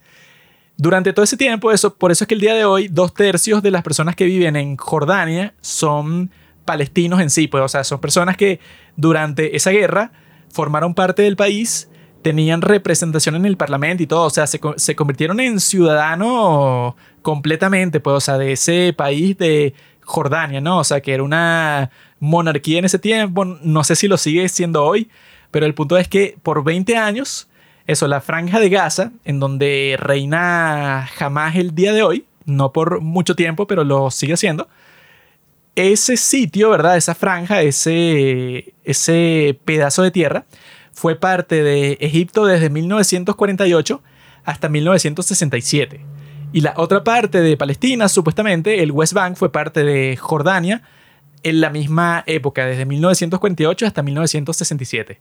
[0.81, 3.61] Durante todo ese tiempo, eso, por eso es que el día de hoy, dos tercios
[3.61, 6.31] de las personas que viven en Jordania son
[6.65, 8.59] palestinos en sí, pues, o sea, son personas que
[8.95, 10.11] durante esa guerra
[10.51, 11.87] formaron parte del país,
[12.23, 17.99] tenían representación en el parlamento y todo, o sea, se, se convirtieron en ciudadanos completamente,
[17.99, 20.79] pues, o sea, de ese país de Jordania, ¿no?
[20.79, 24.83] O sea, que era una monarquía en ese tiempo, no sé si lo sigue siendo
[24.83, 25.11] hoy,
[25.51, 27.50] pero el punto es que por 20 años
[27.87, 33.01] eso, la franja de Gaza, en donde reina jamás el día de hoy, no por
[33.01, 34.67] mucho tiempo, pero lo sigue haciendo.
[35.75, 36.97] Ese sitio, ¿verdad?
[36.97, 40.45] Esa franja, ese, ese pedazo de tierra,
[40.91, 44.01] fue parte de Egipto desde 1948
[44.43, 46.01] hasta 1967.
[46.53, 50.81] Y la otra parte de Palestina, supuestamente, el West Bank, fue parte de Jordania
[51.43, 55.19] en la misma época, desde 1948 hasta 1967.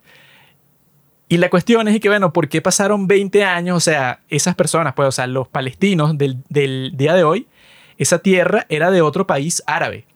[1.31, 3.77] Y la cuestión es que, bueno, ¿por qué pasaron 20 años?
[3.77, 6.43] O sea, esas personas, pues, o sea, los palestinos del,
[6.97, 7.47] día de hoy,
[7.99, 10.07] esa tierra era de otro país árabe.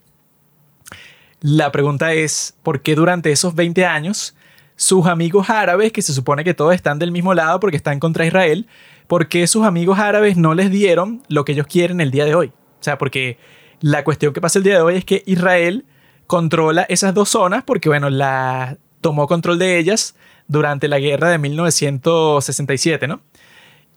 [1.41, 4.35] La pregunta es, ¿por qué durante esos 20 años
[4.75, 8.27] sus amigos árabes, que se supone que todos están del mismo lado porque están contra
[8.27, 8.67] Israel,
[9.07, 12.35] ¿por qué sus amigos árabes no les dieron lo que ellos quieren el día de
[12.35, 12.49] hoy?
[12.49, 13.39] O sea, porque
[13.81, 15.85] la cuestión que pasa el día de hoy es que Israel
[16.27, 20.17] controla esas dos zonas porque, bueno, la tomó control de ellas
[20.49, 23.21] durante la guerra de 1967, ¿no?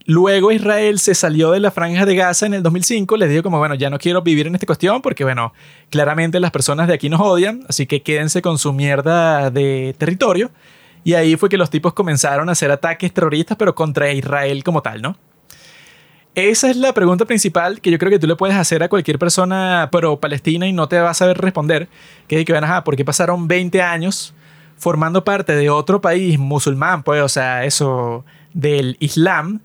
[0.06, 3.58] Luego Israel se salió de la franja de Gaza en el 2005, les dijo como,
[3.58, 5.54] bueno, ya no quiero vivir en esta cuestión porque, bueno,
[5.90, 10.50] claramente las personas de aquí nos odian, así que quédense con su mierda de territorio.
[11.04, 14.82] Y ahí fue que los tipos comenzaron a hacer ataques terroristas, pero contra Israel como
[14.82, 15.18] tal, ¿no?
[16.36, 19.20] Esa es la pregunta principal que yo creo que tú le puedes hacer a cualquier
[19.20, 21.90] persona pro-palestina y no te va a saber responder.
[22.28, 24.34] Que es que, bueno, ajá, ¿por qué pasaron 20 años
[24.78, 29.62] formando parte de otro país musulmán, pues, o sea, eso del Islam,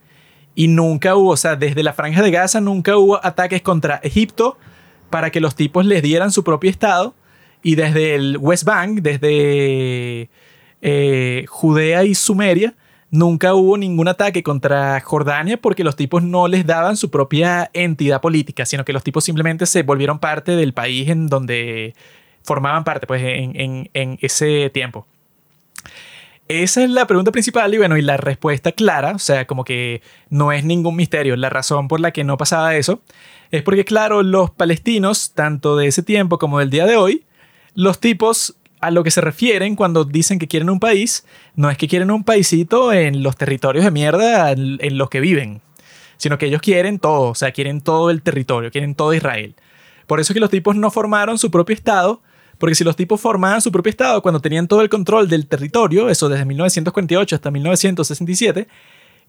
[0.55, 4.59] y nunca hubo, o sea, desde la franja de Gaza nunca hubo ataques contra Egipto
[5.11, 7.15] para que los tipos les dieran su propio estado,
[7.63, 10.29] y desde el West Bank, desde
[10.81, 12.75] eh, Judea y Sumeria,
[13.11, 18.21] nunca hubo ningún ataque contra Jordania porque los tipos no les daban su propia entidad
[18.21, 21.95] política, sino que los tipos simplemente se volvieron parte del país en donde
[22.45, 25.07] formaban parte pues, en, en, ese tiempo.
[26.49, 30.03] Esa es la pregunta principal y bueno, y la respuesta clara, o sea, como que
[30.28, 31.36] no es ningún misterio.
[31.36, 33.01] La razón por la que no pasaba eso
[33.51, 37.24] es porque, claro, los palestinos, tanto de ese tiempo como del día de hoy,
[37.74, 41.24] los tipos a lo que se refieren cuando dicen que quieren un país,
[41.55, 45.20] no es que quieren un paisito en los territorios de mierda en, en los que
[45.20, 45.62] viven,
[46.16, 49.55] sino que ellos quieren todo, o sea, quieren todo el territorio, quieren todo Israel.
[50.07, 52.20] Por eso es que los tipos no formaron su propio Estado,
[52.63, 56.09] porque si los tipos formaban su propio Estado cuando tenían todo el control del territorio,
[56.09, 58.69] eso desde 1948 hasta 1967,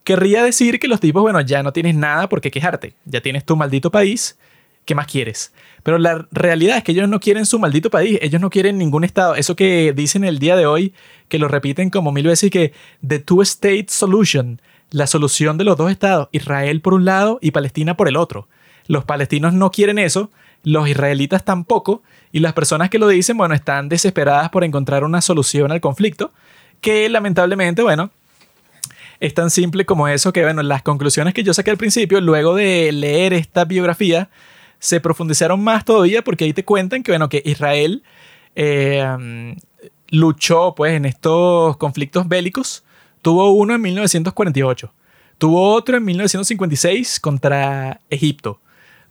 [0.04, 3.44] querría decir que los tipos, bueno, ya no tienes nada por qué quejarte, ya tienes
[3.44, 4.38] tu maldito país,
[4.86, 5.52] ¿qué más quieres?
[5.82, 9.04] Pero la realidad es que ellos no quieren su maldito país, ellos no quieren ningún
[9.04, 9.34] Estado.
[9.34, 10.94] Eso que dicen el día de hoy,
[11.28, 12.72] que lo repiten como mil veces, que
[13.04, 14.62] the two-state solution,
[14.92, 18.48] la solución de los dos estados, Israel por un lado y Palestina por el otro.
[18.86, 20.30] Los palestinos no quieren eso,
[20.62, 22.04] los israelitas tampoco,
[22.34, 26.32] y las personas que lo dicen, bueno, están desesperadas por encontrar una solución al conflicto,
[26.82, 28.10] que lamentablemente, bueno,
[29.20, 32.56] es tan simple como eso que, bueno, las conclusiones que yo saqué al principio, luego
[32.56, 34.30] de leer esta biografía,
[34.80, 38.02] se profundizaron más todavía porque ahí te cuentan que, bueno, que Israel
[38.56, 39.56] eh,
[40.10, 42.84] luchó, pues, en estos conflictos bélicos.
[43.22, 44.92] Tuvo uno en 1948,
[45.38, 48.60] tuvo otro en 1956 contra Egipto,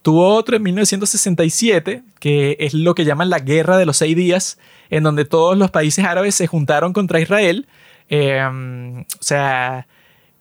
[0.03, 4.59] Tuvo otro en 1967, que es lo que llaman la Guerra de los Seis Días,
[4.91, 7.67] en donde todos los países árabes se juntaron contra Israel.
[8.09, 9.87] Em, o sea,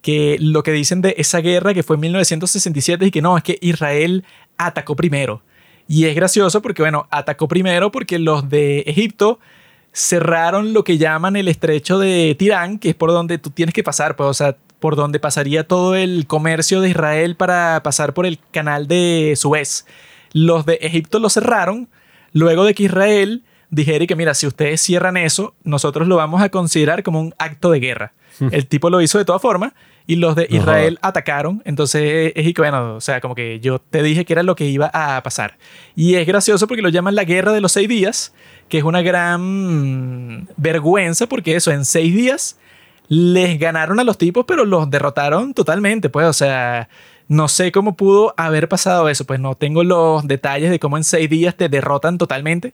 [0.02, 3.44] que lo que dicen de esa guerra que fue en 1967 y que no, es
[3.44, 4.24] que Israel
[4.58, 5.42] atacó primero.
[5.86, 9.38] Y es gracioso porque, bueno, atacó primero porque los de Egipto
[9.92, 13.82] cerraron lo que llaman el estrecho de Tirán, que es por donde tú tienes que
[13.82, 18.26] pasar, pues, o sea, por donde pasaría todo el comercio de Israel para pasar por
[18.26, 19.86] el canal de Suez.
[20.32, 21.88] Los de Egipto lo cerraron
[22.32, 26.48] luego de que Israel dijera que mira, si ustedes cierran eso, nosotros lo vamos a
[26.48, 28.12] considerar como un acto de guerra.
[28.40, 28.48] Hmm.
[28.50, 29.72] El tipo lo hizo de todas formas
[30.04, 31.62] y los de Israel atacaron.
[31.64, 34.90] Entonces es bueno, o sea, como que yo te dije que era lo que iba
[34.92, 35.58] a pasar.
[35.94, 38.34] Y es gracioso porque lo llaman la guerra de los seis días,
[38.68, 42.58] que es una gran vergüenza porque eso, en seis días
[43.14, 46.88] les ganaron a los tipos, pero los derrotaron totalmente, pues, o sea,
[47.28, 51.04] no sé cómo pudo haber pasado eso, pues no tengo los detalles de cómo en
[51.04, 52.72] seis días te derrotan totalmente.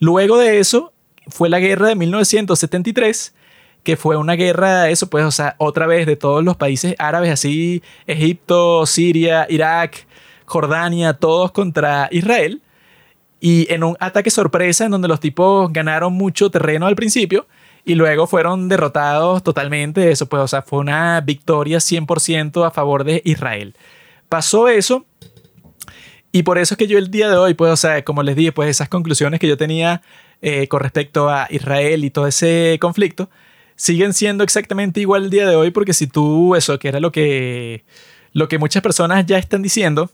[0.00, 0.92] Luego de eso
[1.28, 3.36] fue la guerra de 1973,
[3.84, 7.30] que fue una guerra, eso pues, o sea, otra vez de todos los países árabes,
[7.30, 10.08] así, Egipto, Siria, Irak,
[10.44, 12.62] Jordania, todos contra Israel.
[13.38, 17.46] Y en un ataque sorpresa en donde los tipos ganaron mucho terreno al principio,
[17.88, 20.10] y luego fueron derrotados totalmente.
[20.10, 23.74] Eso, pues, o sea, fue una victoria 100% a favor de Israel.
[24.28, 25.06] Pasó eso.
[26.30, 28.36] Y por eso es que yo el día de hoy, pues, o sea, como les
[28.36, 30.02] dije, pues esas conclusiones que yo tenía
[30.42, 33.30] eh, con respecto a Israel y todo ese conflicto,
[33.74, 37.10] siguen siendo exactamente igual el día de hoy porque si tú, eso, que era lo
[37.10, 37.84] que,
[38.34, 40.10] lo que muchas personas ya están diciendo,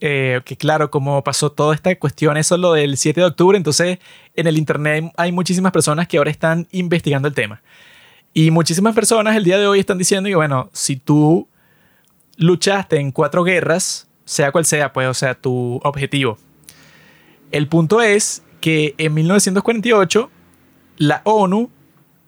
[0.00, 3.98] eh, que claro, como pasó toda esta cuestión, eso lo del 7 de octubre, entonces
[4.34, 7.62] en el Internet hay muchísimas personas que ahora están investigando el tema.
[8.34, 11.48] Y muchísimas personas el día de hoy están diciendo que, bueno, si tú
[12.36, 16.38] luchaste en cuatro guerras, sea cual sea, pues, o sea, tu objetivo.
[17.50, 20.30] El punto es que en 1948
[20.98, 21.70] la ONU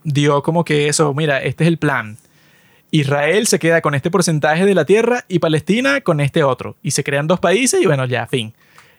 [0.03, 2.16] dio como que eso, mira, este es el plan.
[2.91, 6.76] Israel se queda con este porcentaje de la tierra y Palestina con este otro.
[6.82, 8.55] Y se crean dos países y bueno, ya, fin.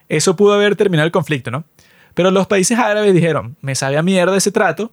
[0.10, 1.64] Eso pudo haber terminado el conflicto, ¿no?
[2.14, 4.92] Pero los países árabes dijeron, me sabe a mierda ese trato,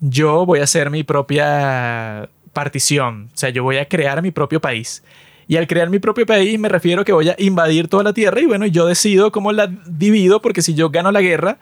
[0.00, 4.60] yo voy a hacer mi propia partición, o sea, yo voy a crear mi propio
[4.60, 5.02] país.
[5.48, 8.40] Y al crear mi propio país me refiero que voy a invadir toda la tierra
[8.40, 11.58] y bueno, yo decido cómo la divido porque si yo gano la guerra,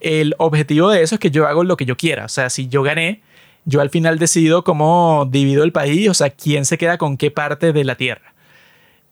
[0.00, 2.24] el objetivo de eso es que yo hago lo que yo quiera.
[2.24, 3.20] O sea, si yo gané,
[3.66, 7.30] yo al final decido cómo divido el país, o sea, quién se queda con qué
[7.30, 8.32] parte de la tierra.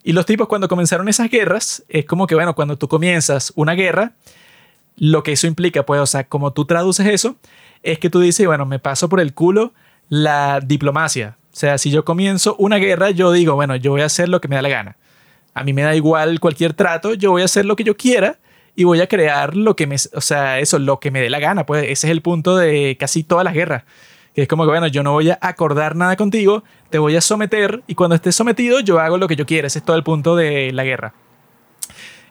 [0.05, 3.73] Y los tipos cuando comenzaron esas guerras, es como que, bueno, cuando tú comienzas una
[3.75, 4.13] guerra,
[4.97, 7.37] lo que eso implica, pues, o sea, como tú traduces eso,
[7.83, 9.73] es que tú dices, bueno, me paso por el culo
[10.09, 11.37] la diplomacia.
[11.53, 14.41] O sea, si yo comienzo una guerra, yo digo, bueno, yo voy a hacer lo
[14.41, 14.97] que me da la gana.
[15.53, 18.39] A mí me da igual cualquier trato, yo voy a hacer lo que yo quiera
[18.77, 21.41] y voy a crear lo que me, o sea, eso, lo que me dé la
[21.41, 21.67] gana.
[21.67, 23.85] Pues ese es el punto de casi todas las guerras.
[24.35, 27.21] Que es como que, bueno, yo no voy a acordar nada contigo, te voy a
[27.21, 29.69] someter y cuando estés sometido yo hago lo que yo quiera.
[29.69, 31.15] Ese es todo el punto de la guerra.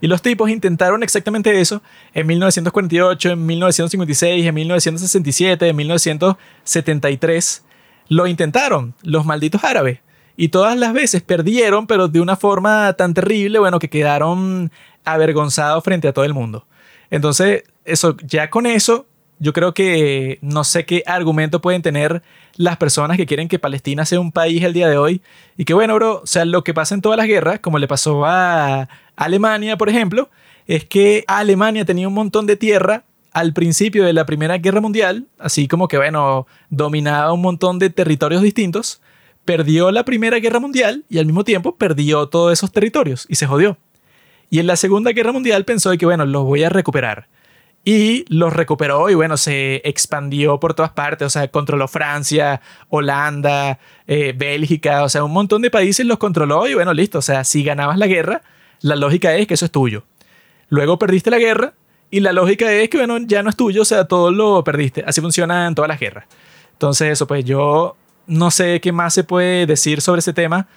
[0.04, 1.82] Y los tipos intentaron exactamente eso
[2.14, 7.64] en 1948, en 1956, en 1967, en 1973.
[8.10, 10.00] Lo intentaron los malditos árabes.
[10.36, 14.74] Y todas las veces perdieron, pero de una forma tan terrible, bueno, que quedaron
[15.06, 16.66] avergonzados frente a todo el mundo.
[17.10, 19.06] Entonces, eso, ya con eso,
[19.40, 22.22] yo creo que no sé qué argumento pueden tener
[22.56, 25.22] las personas que quieren que Palestina sea un país el día de hoy.
[25.58, 27.88] Y que bueno, bro, o sea, lo que pasa en todas las guerras, como le
[27.88, 30.30] pasó a Alemania, por ejemplo,
[30.68, 35.26] es que Alemania tenía un montón de tierra al principio de la Primera Guerra Mundial,
[35.40, 39.02] así como que, bueno, dominaba un montón de territorios distintos,
[39.44, 43.48] perdió la Primera Guerra Mundial y al mismo tiempo perdió todos esos territorios y se
[43.48, 43.78] jodió.
[44.50, 47.28] Y en la Segunda Guerra Mundial pensó que, bueno, los voy a recuperar.
[47.86, 53.78] Y los recuperó y bueno, se expandió por todas partes, o sea, controló Francia, Holanda,
[54.08, 57.44] eh, Bélgica, o sea, un montón de países los controló y bueno, listo, o sea,
[57.44, 58.42] si ganabas la guerra,
[58.80, 60.04] la lógica es que eso es tuyo.
[60.70, 61.74] Luego perdiste la guerra
[62.10, 65.04] y la lógica es que bueno, ya no es tuyo, o sea, todo lo perdiste.
[65.06, 66.26] Así funcionan todas las guerras.
[66.74, 67.96] Entonces, eso, pues yo
[68.28, 70.68] no sé qué más se puede decir sobre ese tema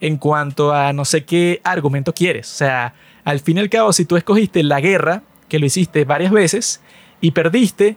[0.00, 2.52] en cuanto a no sé qué argumento quieres.
[2.52, 2.94] O sea,
[3.24, 6.80] al fin y al cabo, si tú escogiste la guerra, que lo hiciste varias veces
[7.20, 7.96] y perdiste,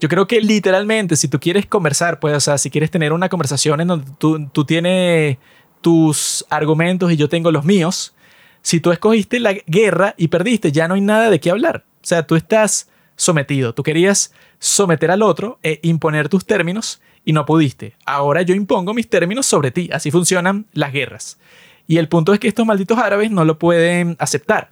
[0.00, 3.28] yo creo que literalmente, si tú quieres conversar, pues, o sea, si quieres tener una
[3.28, 5.38] conversación en donde tú, tú tienes
[5.80, 8.14] tus argumentos y yo tengo los míos,
[8.62, 11.84] si tú escogiste la guerra y perdiste, ya no hay nada de qué hablar.
[12.02, 13.74] O sea, tú estás sometido.
[13.74, 17.96] Tú querías someter al otro e imponer tus términos y no pudiste.
[18.04, 19.90] Ahora yo impongo mis términos sobre ti.
[19.92, 21.38] Así funcionan las guerras.
[21.86, 24.71] Y el punto es que estos malditos árabes no lo pueden aceptar.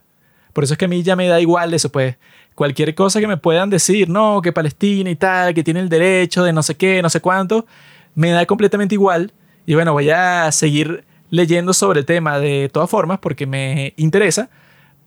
[0.52, 2.16] Por eso es que a mí ya me da igual eso, pues
[2.54, 6.44] cualquier cosa que me puedan decir, no, que Palestina y tal, que tiene el derecho
[6.44, 7.66] de no sé qué, no sé cuánto,
[8.14, 9.32] me da completamente igual.
[9.66, 14.50] Y bueno, voy a seguir leyendo sobre el tema de todas formas porque me interesa,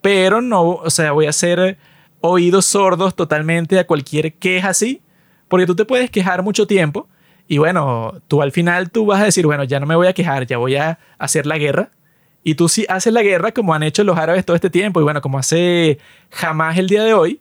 [0.02, 1.78] pero no, o sea, voy a hacer
[2.22, 5.02] oídos sordos totalmente a cualquier queja así,
[5.48, 7.08] porque tú te puedes quejar mucho tiempo
[7.48, 10.14] y bueno, tú al final tú vas a decir, bueno, ya no me voy a
[10.14, 11.92] quejar, ya voy a hacer la guerra
[12.44, 15.04] y tú sí haces la guerra como han hecho los árabes todo este tiempo y
[15.04, 15.98] bueno, como hace
[16.30, 17.40] jamás el día de hoy,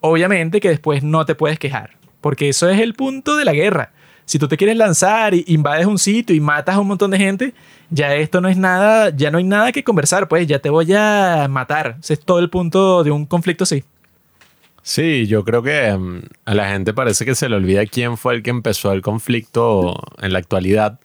[0.00, 3.92] obviamente que después no te puedes quejar, porque eso es el punto de la guerra.
[4.24, 7.18] Si tú te quieres lanzar y invades un sitio y matas a un montón de
[7.18, 7.54] gente,
[7.90, 10.92] ya esto no es nada, ya no hay nada que conversar, pues ya te voy
[10.94, 11.96] a matar.
[12.00, 13.84] Ese es todo el punto de un conflicto así.
[14.82, 18.34] Sí, yo creo que mm, a la gente parece que se le olvida quién fue
[18.34, 20.98] el que empezó el conflicto en la actualidad,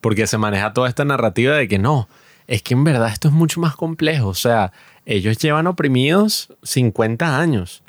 [0.00, 2.08] porque se maneja toda esta narrativa de que no,
[2.48, 4.28] es que en verdad esto es mucho más complejo.
[4.28, 4.72] O sea,
[5.06, 7.82] ellos llevan oprimidos 50 años.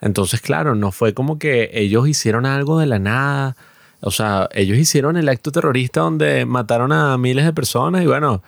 [0.00, 3.56] Entonces, claro, no fue como que ellos hicieron algo de la nada.
[4.00, 8.42] O sea, ellos hicieron el acto terrorista donde mataron a miles de personas y bueno,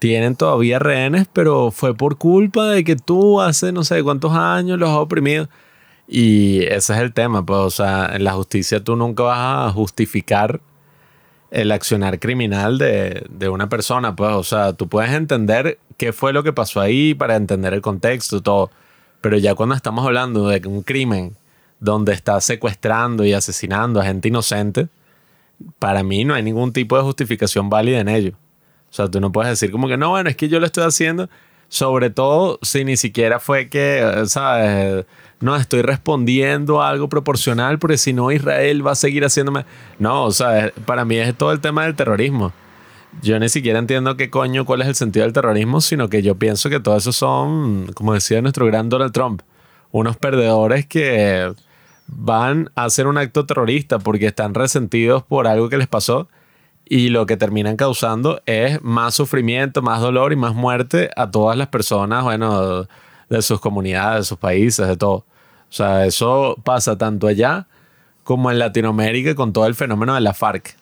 [0.00, 4.78] tienen todavía rehenes, pero fue por culpa de que tú hace no sé cuántos años
[4.78, 5.48] los has oprimido.
[6.08, 9.72] Y ese es el tema, pues, o sea, en la justicia tú nunca vas a
[9.72, 10.60] justificar
[11.54, 16.32] el accionar criminal de, de, una persona, pues, o sea, tú puedes entender qué fue
[16.32, 18.72] lo que pasó ahí para entender el contexto, todo,
[19.20, 21.36] pero ya cuando estamos hablando de un crimen
[21.78, 24.88] donde está secuestrando y asesinando a gente inocente,
[25.78, 28.32] para mí no hay ningún tipo de justificación válida en ello.
[28.90, 30.82] O sea, tú no puedes decir como que no, bueno, es que yo lo estoy
[30.82, 31.30] haciendo,
[31.74, 35.06] sobre todo si ni siquiera fue que, eh, ¿sabes?
[35.40, 39.64] No, estoy respondiendo a algo proporcional porque si no Israel va a seguir haciéndome...
[39.98, 42.52] No, o sea, para mí es todo el tema del terrorismo.
[43.22, 46.36] Yo ni siquiera entiendo qué coño, cuál es el sentido del terrorismo, sino que yo
[46.36, 49.42] pienso que todo eso son, como decía nuestro gran Donald Trump,
[49.90, 51.52] unos perdedores que
[52.06, 56.28] van a hacer un acto terrorista porque están resentidos por algo que les pasó
[56.86, 61.56] y lo que terminan causando es más sufrimiento, más dolor y más muerte a todas
[61.56, 62.86] las personas, bueno,
[63.28, 65.14] de sus comunidades, de sus países, de todo.
[65.14, 67.66] O sea, eso pasa tanto allá
[68.22, 70.76] como en Latinoamérica con todo el fenómeno de la FARC.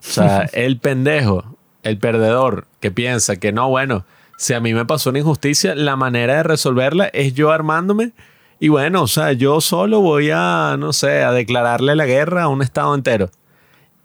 [0.00, 1.44] O sea, el pendejo,
[1.82, 4.04] el perdedor que piensa que no, bueno,
[4.36, 8.12] si a mí me pasó una injusticia, la manera de resolverla es yo armándome
[8.60, 12.48] y bueno, o sea, yo solo voy a, no sé, a declararle la guerra a
[12.48, 13.30] un estado entero.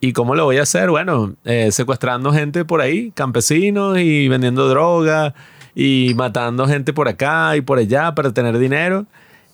[0.04, 0.90] ¿Y cómo lo voy a hacer?
[0.90, 5.34] Bueno, eh, secuestrando gente por ahí, campesinos y vendiendo droga
[5.76, 9.06] y matando gente por acá y por allá para tener dinero.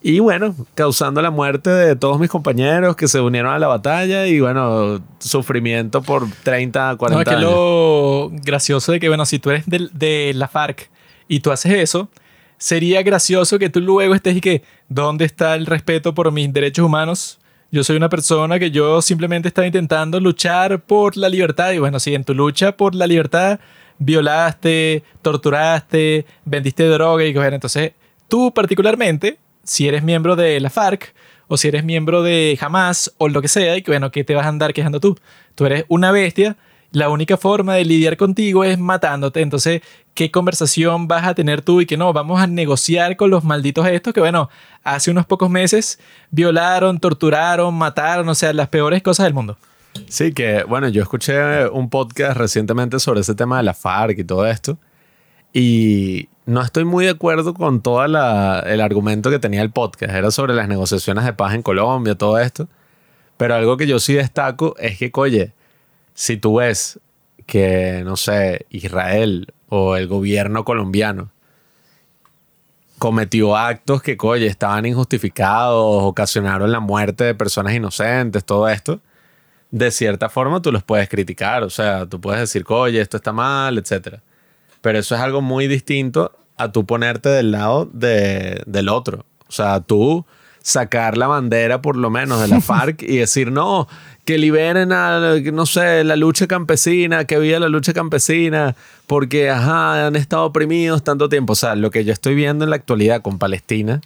[0.02, 4.26] Y bueno, causando la muerte de todos mis compañeros que se unieron a la batalla
[4.26, 9.38] y bueno, sufrimiento por 30, 40 no, es que lo gracioso de que, bueno, si
[9.38, 10.90] tú eres de, de la FARC
[11.28, 12.10] y tú haces eso,
[12.58, 16.84] sería gracioso que tú luego estés y que, ¿dónde está el respeto por mis derechos
[16.84, 17.40] humanos?
[17.72, 21.72] Yo soy una persona que yo simplemente estaba intentando luchar por la libertad.
[21.72, 23.60] Y bueno, si en tu lucha por la libertad
[24.00, 27.92] violaste, torturaste, vendiste droga y bueno, entonces
[28.28, 31.14] tú particularmente, si eres miembro de la FARC
[31.48, 34.34] o si eres miembro de Hamas o lo que sea, y que bueno, ¿qué te
[34.34, 35.16] vas a andar quejando tú?
[35.54, 36.58] Tú eres una bestia
[36.92, 39.42] la única forma de lidiar contigo es matándote.
[39.42, 39.82] Entonces,
[40.14, 42.12] ¿qué conversación vas a tener tú y que no?
[42.14, 44.50] Vamos a negociar con los malditos estos que, bueno,
[44.84, 46.00] hace unos pocos meses
[46.32, 49.58] violaron, torturaron, mataron, o sea, las peores cosas del mundo.
[50.08, 54.24] Sí, que, bueno, yo escuché un podcast recientemente sobre ese tema de la FARC y
[54.24, 54.78] todo esto.
[55.54, 58.16] Y no estoy muy de acuerdo con todo el
[58.82, 60.14] argumento que tenía el podcast.
[60.14, 62.68] Era sobre las negociaciones de paz en Colombia, todo esto.
[63.38, 65.54] Pero algo que yo sí destaco es que, oye,
[66.20, 67.00] si tú ves
[67.46, 71.32] que, no sé, Israel o el gobierno colombiano
[72.98, 79.00] cometió actos que, oye, estaban injustificados, ocasionaron la muerte de personas inocentes, todo esto,
[79.72, 83.32] de cierta forma tú los puedes criticar, o sea, tú puedes decir, oye, esto está
[83.32, 84.20] mal, etc.
[84.82, 89.26] Pero eso es algo muy distinto a tú ponerte del lado de, del otro.
[89.48, 90.26] O sea, tú
[90.62, 93.88] sacar la bandera por lo menos de la FARC y decir, no,
[94.26, 98.76] que liberen a, no sé, la lucha campesina, que viva la lucha campesina,
[99.08, 101.54] porque, ajá, han estado oprimidos tanto tiempo.
[101.54, 104.02] O sea, lo que yo estoy viendo en la actualidad con Palestina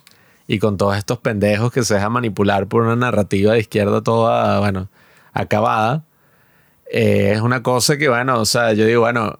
[0.47, 4.59] y con todos estos pendejos que se dejan manipular por una narrativa de izquierda toda,
[4.59, 4.87] bueno,
[5.33, 6.05] acabada,
[6.91, 9.39] eh, es una cosa que, bueno, o sea, yo digo, bueno,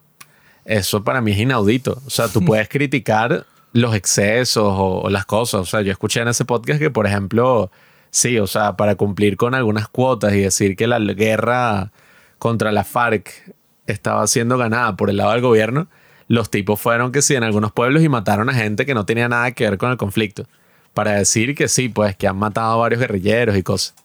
[0.65, 2.01] eso para mí es inaudito.
[2.05, 5.61] O sea, tú puedes criticar los excesos o, o, las cosas.
[5.61, 7.69] O sea, yo escuché en ese podcast que, por ejemplo,
[8.13, 11.91] Sí, o sea, para cumplir con algunas cuotas y decir que la guerra
[12.37, 13.51] contra la FARC
[13.87, 15.87] estaba siendo ganada por el lado del gobierno,
[16.27, 19.27] los tipos fueron que sí en algunos pueblos y mataron a gente que no tenía
[19.29, 20.45] nada que ver con el conflicto.
[20.93, 23.95] Para decir que sí, pues que han matado a varios guerrilleros y cosas.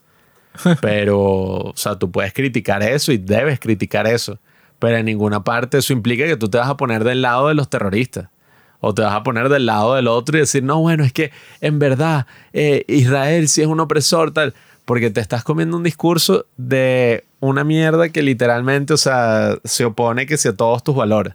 [0.81, 4.39] Pero, o sea, tú puedes criticar eso y debes criticar eso.
[4.79, 7.53] Pero en ninguna parte eso implica que tú te vas a poner del lado de
[7.53, 8.29] los terroristas
[8.81, 11.31] o te vas a poner del lado del otro y decir, no, bueno, es que
[11.61, 14.53] en verdad eh, Israel sí es un opresor, tal,
[14.85, 20.25] porque te estás comiendo un discurso de una mierda que literalmente, o sea, se opone
[20.25, 21.33] que sea todos tus valores.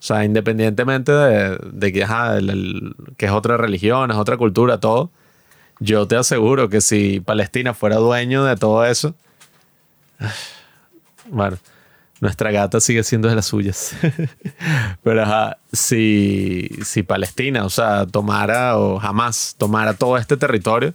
[0.00, 2.06] O sea, independientemente de, que,
[3.16, 5.10] que es otra religión, es otra cultura, todo,
[5.80, 9.14] yo te aseguro que si Palestina fuera dueño de todo eso,
[11.30, 11.58] bueno,
[12.20, 13.94] nuestra gata sigue siendo de las suyas.
[15.02, 15.24] Pero
[15.72, 20.94] si, si Palestina, o sea, tomara o jamás tomara todo este territorio,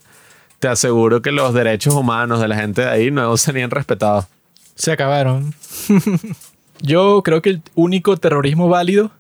[0.60, 4.26] te aseguro que los derechos humanos de la gente de ahí no serían respetados.
[4.76, 5.54] Se acabaron.
[6.82, 9.12] Yo creo que el único terrorismo válido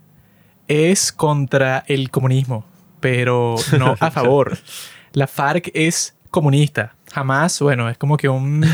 [0.67, 2.65] es contra el comunismo,
[2.99, 4.57] pero no a favor.
[5.13, 6.95] La FARC es comunista.
[7.13, 8.65] Jamás, bueno, es como que un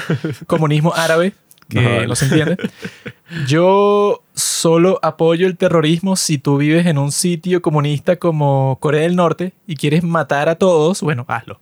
[0.47, 1.34] comunismo árabe
[1.70, 2.57] que no, se entiende.
[3.47, 9.15] Yo solo apoyo el terrorismo si tú vives en un sitio comunista como Corea del
[9.15, 11.61] Norte y quieres matar a todos, bueno, hazlo.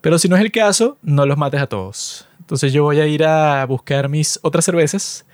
[0.00, 2.28] Pero si no es el caso, no los mates a todos.
[2.40, 5.24] Entonces yo voy a ir a buscar mis otras cervezas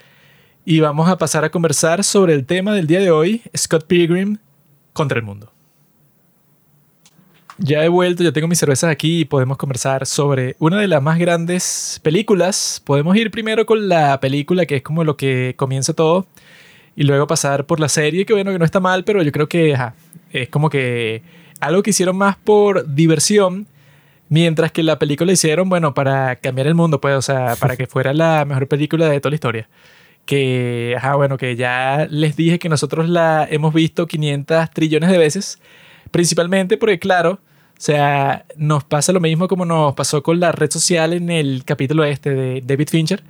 [0.65, 4.37] y vamos a pasar a conversar sobre el tema del día de hoy, Scott Pilgrim
[4.93, 5.54] contra el mundo.
[7.57, 11.01] Ya he vuelto, ya tengo mis cervezas aquí y podemos conversar sobre una de las
[11.01, 12.81] más grandes películas.
[12.83, 16.27] Podemos ir primero con la película, que es como lo que comienza todo,
[16.97, 19.47] y luego pasar por la serie, que bueno, que no está mal, pero yo creo
[19.47, 19.77] que
[20.33, 21.23] es como que
[21.61, 23.67] algo que hicieron más por diversión,
[24.27, 27.87] mientras que la película hicieron, bueno, para cambiar el mundo, pues, o sea, para que
[27.87, 29.69] fuera la mejor película de toda la historia.
[30.25, 35.17] Que, ajá, bueno, que ya les dije que nosotros la hemos visto 500 trillones de
[35.17, 35.59] veces
[36.15, 40.71] Principalmente porque, claro, o sea, nos pasa lo mismo como nos pasó con la red
[40.71, 43.21] social en el capítulo este de David Fincher,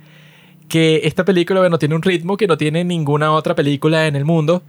[0.68, 4.24] que esta película, bueno, tiene un ritmo que no tiene ninguna otra película en el
[4.24, 4.62] mundo.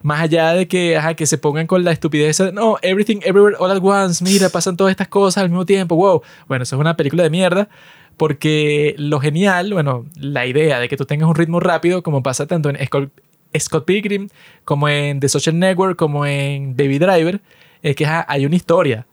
[0.00, 3.70] Más allá de que, ajá, que se pongan con la estupidez, no, everything, everywhere, all
[3.70, 6.22] at once, mira, pasan todas estas cosas al mismo tiempo, wow.
[6.46, 7.68] Bueno, eso es una película de mierda,
[8.16, 12.46] porque lo genial, bueno, la idea de que tú tengas un ritmo rápido, como pasa
[12.46, 12.76] tanto en
[13.58, 14.28] Scott Pilgrim,
[14.64, 17.40] como en The Social Network, como en Baby Driver,
[17.82, 19.06] es que hay una historia.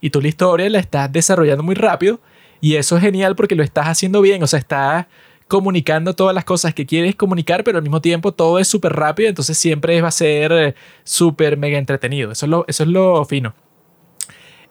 [0.00, 2.20] Y tú la historia la estás desarrollando muy rápido.
[2.60, 4.42] Y eso es genial porque lo estás haciendo bien.
[4.42, 5.06] O sea, estás
[5.48, 9.28] comunicando todas las cosas que quieres comunicar, pero al mismo tiempo todo es súper rápido.
[9.28, 10.74] Entonces siempre va a ser eh,
[11.04, 12.32] súper mega entretenido.
[12.32, 13.54] Eso es, lo, eso es lo fino.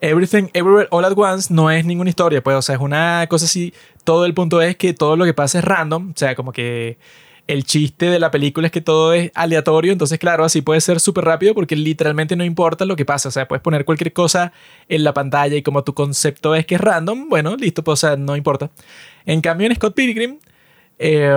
[0.00, 3.44] Everything Everywhere All at Once no es ninguna historia, pues, o sea, es una cosa
[3.44, 3.74] así.
[4.02, 6.96] Todo el punto es que todo lo que pasa es random, o sea, como que
[7.52, 11.00] el chiste de la película es que todo es aleatorio, entonces claro, así puede ser
[11.00, 14.52] súper rápido porque literalmente no importa lo que pasa, o sea, puedes poner cualquier cosa
[14.88, 18.08] en la pantalla y como tu concepto es que es random, bueno, listo, pues o
[18.08, 18.70] sea, no importa.
[19.26, 20.38] En cambio en Scott Pilgrim,
[20.98, 21.34] eh,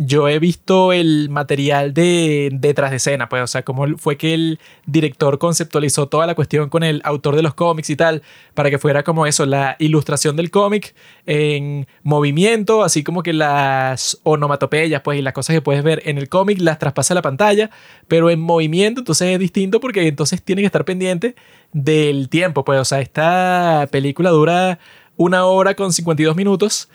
[0.00, 4.32] yo he visto el material de detrás de escena, pues, o sea, cómo fue que
[4.32, 8.22] el director conceptualizó toda la cuestión con el autor de los cómics y tal,
[8.54, 10.94] para que fuera como eso, la ilustración del cómic
[11.26, 16.16] en movimiento, así como que las onomatopeyas, pues, y las cosas que puedes ver en
[16.16, 17.68] el cómic las traspasa a la pantalla,
[18.06, 21.34] pero en movimiento, entonces es distinto porque entonces tiene que estar pendiente
[21.72, 24.78] del tiempo, pues, o sea, esta película dura
[25.16, 26.88] una hora con 52 minutos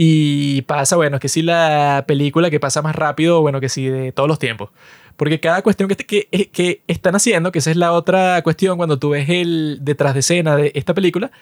[0.00, 3.88] y pasa, bueno, es que sí la película que pasa más rápido, bueno, que sí
[3.88, 4.70] de todos los tiempos.
[5.16, 8.76] Porque cada cuestión que, que, eh, que están haciendo, que esa es la otra cuestión
[8.76, 11.32] cuando tú ves el detrás de escena de esta película,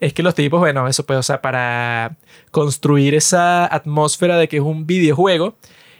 [0.00, 2.16] es que los tipos, bueno, eso pues, o sea, para
[2.52, 5.54] construir esa atmósfera de que es un videojuego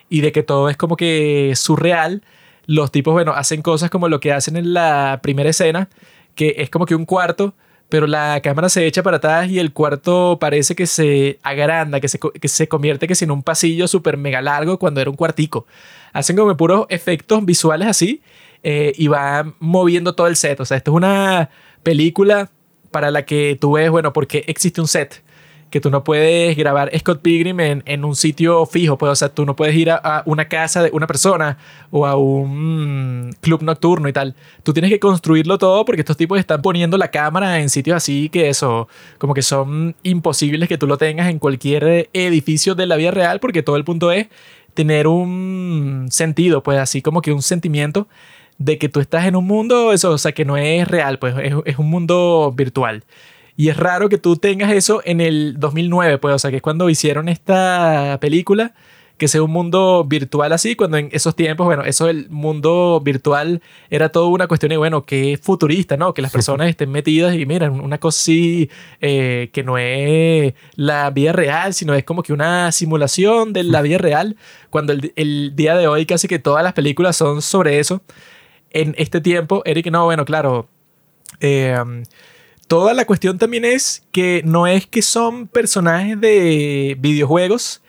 [0.08, 2.22] y de que todo es como que surreal,
[2.64, 5.90] los tipos, bueno, hacen cosas como lo que hacen en la primera escena,
[6.34, 7.52] que es como que un cuarto
[7.88, 12.08] pero la cámara se echa para atrás y el cuarto parece que se agranda, que
[12.08, 15.66] se, que se convierte que en un pasillo súper mega largo cuando era un cuartico.
[16.12, 18.22] Hacen como puros efectos visuales así
[18.62, 20.58] eh, y van moviendo todo el set.
[20.60, 21.50] O sea, esto es una
[21.82, 22.50] película
[22.90, 25.22] para la que tú ves, bueno, porque existe un set
[25.70, 29.44] que tú no puedes grabar Scott Pilgrim en, un sitio fijo, pues, o sea, tú
[29.44, 31.58] no puedes ir a, una casa de una persona
[31.90, 34.34] o a un club nocturno y tal.
[34.62, 38.28] Tú tienes que construirlo todo porque estos tipos están poniendo la cámara en sitios así
[38.28, 38.88] que eso,
[39.18, 43.40] como que son imposibles que tú lo tengas en cualquier edificio de la vida real
[43.40, 44.28] porque todo el punto es
[44.74, 48.08] tener un sentido, pues así como que un sentimiento
[48.58, 51.34] de que tú estás en un mundo, eso, o sea, que no es real, pues
[51.42, 53.04] es, es un mundo virtual.
[53.56, 56.62] Y es raro que tú tengas eso en el 2009, pues, o sea, que es
[56.62, 58.74] cuando hicieron esta película,
[59.16, 63.62] que sea un mundo virtual así, cuando en esos tiempos, bueno, eso del mundo virtual
[63.88, 66.12] era todo una cuestión de, bueno, que es futurista, ¿no?
[66.12, 68.68] Que las personas estén metidas y miren, una cosa así
[69.00, 73.80] eh, que no es la vida real, sino es como que una simulación de la
[73.80, 74.36] vida real,
[74.68, 78.02] cuando el, el día de hoy casi que todas las películas son sobre eso.
[78.70, 80.68] En este tiempo, Eric, no, bueno, claro.
[81.40, 81.74] Eh,
[82.66, 87.80] Toda la cuestión también es que no es que son personajes de videojuegos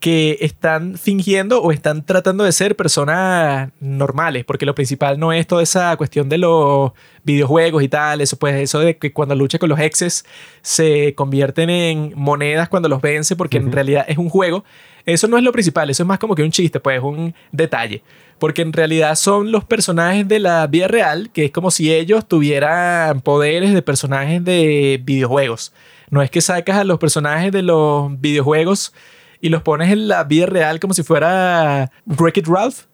[0.00, 5.46] que están fingiendo o están tratando de ser personas normales, porque lo principal no es
[5.46, 6.92] toda esa cuestión de los
[7.24, 10.24] videojuegos y tal, eso pues eso de que cuando lucha con los exes
[10.60, 14.64] se convierten en monedas cuando los vence porque en realidad es un juego,
[15.06, 18.02] eso no es lo principal, eso es más como que un chiste, pues un detalle
[18.38, 22.26] porque en realidad son los personajes de la vida real, que es como si ellos
[22.28, 25.72] tuvieran poderes de personajes de videojuegos.
[26.10, 28.92] No es que sacas a los personajes de los videojuegos
[29.40, 32.84] y los pones en la vida real como si fuera Wreck-It Ralph.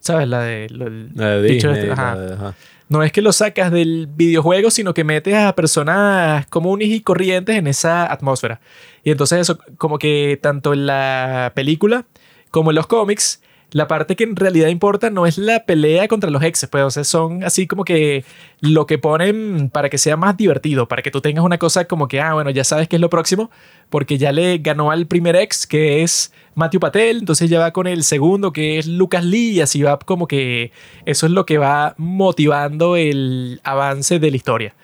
[0.00, 0.28] ¿Sabes?
[0.28, 0.66] La de...
[0.66, 1.92] Este,
[2.88, 7.56] no es que lo sacas del videojuego, sino que metes a personas comunes y corrientes
[7.56, 8.60] en esa atmósfera.
[9.04, 12.06] Y entonces eso, como que tanto en la película
[12.50, 16.30] como en los cómics, la parte que en realidad importa no es la pelea contra
[16.30, 18.24] los exes, pues, o sea, son así como que
[18.60, 22.08] lo que ponen para que sea más divertido, para que tú tengas una cosa como
[22.08, 23.50] que, ah, bueno, ya sabes qué es lo próximo,
[23.90, 27.86] porque ya le ganó al primer ex, que es Matthew Patel, entonces ya va con
[27.86, 30.72] el segundo, que es Lucas Lee, y así va como que
[31.04, 34.74] eso es lo que va motivando el avance de la historia.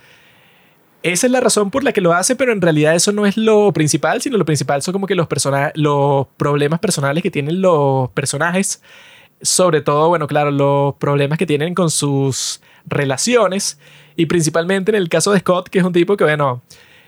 [1.05, 3.37] Esa es la razón por la que lo hace, pero en realidad eso no es
[3.37, 7.61] lo principal, sino lo principal son como que los, persona los problemas personales que tienen
[7.61, 8.83] los personajes.
[9.43, 13.79] Sobre todo, bueno, claro, los problemas que tienen con sus relaciones.
[14.17, 16.63] Y principalmente en el caso de Scott, que es un tipo que, bueno,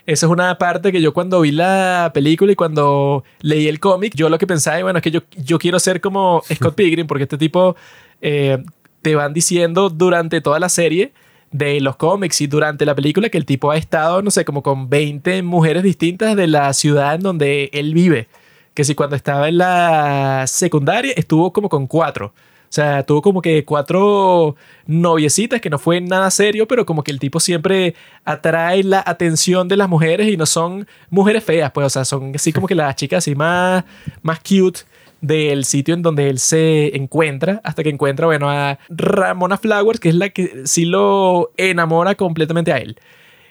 [0.05, 4.13] esa es una parte que yo cuando vi la película y cuando leí el cómic,
[4.15, 7.23] yo lo que pensaba, bueno, es que yo, yo quiero ser como Scott Pilgrim, porque
[7.23, 7.77] este tipo
[8.21, 8.63] eh,
[9.01, 11.15] te van diciendo durante toda la serie
[11.53, 14.63] de los cómics y durante la película que el tipo ha estado, no sé, como
[14.63, 18.29] con 20 mujeres distintas de la ciudad en donde él vive.
[18.75, 22.33] Que si cuando estaba en la secundaria estuvo como con cuatro.
[22.69, 27.13] O sea, tuvo como que cuatro noviecitas que no fue nada serio, pero como que
[27.13, 27.95] el tipo siempre
[28.25, 32.33] atrae la atención de las mujeres y no son mujeres feas, pues, o sea, son
[32.35, 33.85] así como que las chicas así más,
[34.23, 34.81] más cute
[35.21, 40.11] del sitio en donde él se encuentra, hasta que encuentra, bueno, a Ramona Flowers, que
[40.11, 42.99] es la que sí lo enamora completamente a él.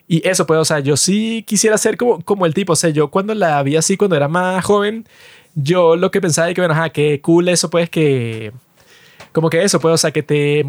[0.07, 2.91] Y eso, pues, o sea, yo sí quisiera ser como, como el tipo, o sea,
[2.91, 5.05] yo cuando la vi así, cuando era más joven,
[5.55, 8.51] yo lo que pensaba es que, bueno, ajá, qué cool eso, pues, que
[9.31, 10.65] como que eso, pues, o sea, que te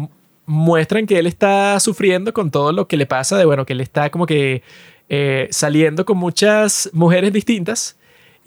[0.47, 3.81] muestran que él está sufriendo con todo lo que le pasa, de bueno, que él
[3.81, 4.63] está como que
[5.09, 7.96] eh, saliendo con muchas mujeres distintas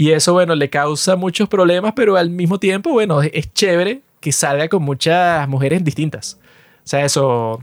[0.01, 4.33] y eso, bueno, le causa muchos problemas, pero al mismo tiempo, bueno, es chévere que
[4.33, 6.39] salga con muchas mujeres distintas.
[6.79, 7.63] O sea, eso,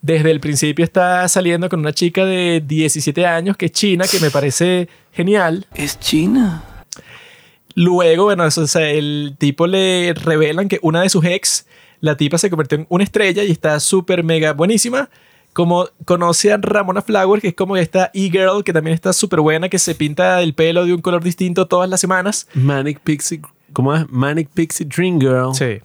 [0.00, 4.18] desde el principio está saliendo con una chica de 17 años que es china, que
[4.18, 5.66] me parece genial.
[5.74, 6.64] ¿Es China?
[7.74, 11.66] Luego, bueno, eso, o sea, el tipo le revelan que una de sus ex
[12.00, 15.10] la tipa se convirtió en una estrella y está súper mega buenísima.
[15.54, 19.70] Como conoce a Ramona Flowers, que es como esta e-girl que también está súper buena,
[19.70, 22.46] que se pinta el pelo de un color distinto todas las semanas.
[22.52, 23.40] Manic Pixie,
[23.72, 24.04] ¿cómo es?
[24.10, 25.54] Manic Pixie Dream Girl.
[25.54, 25.80] Sí.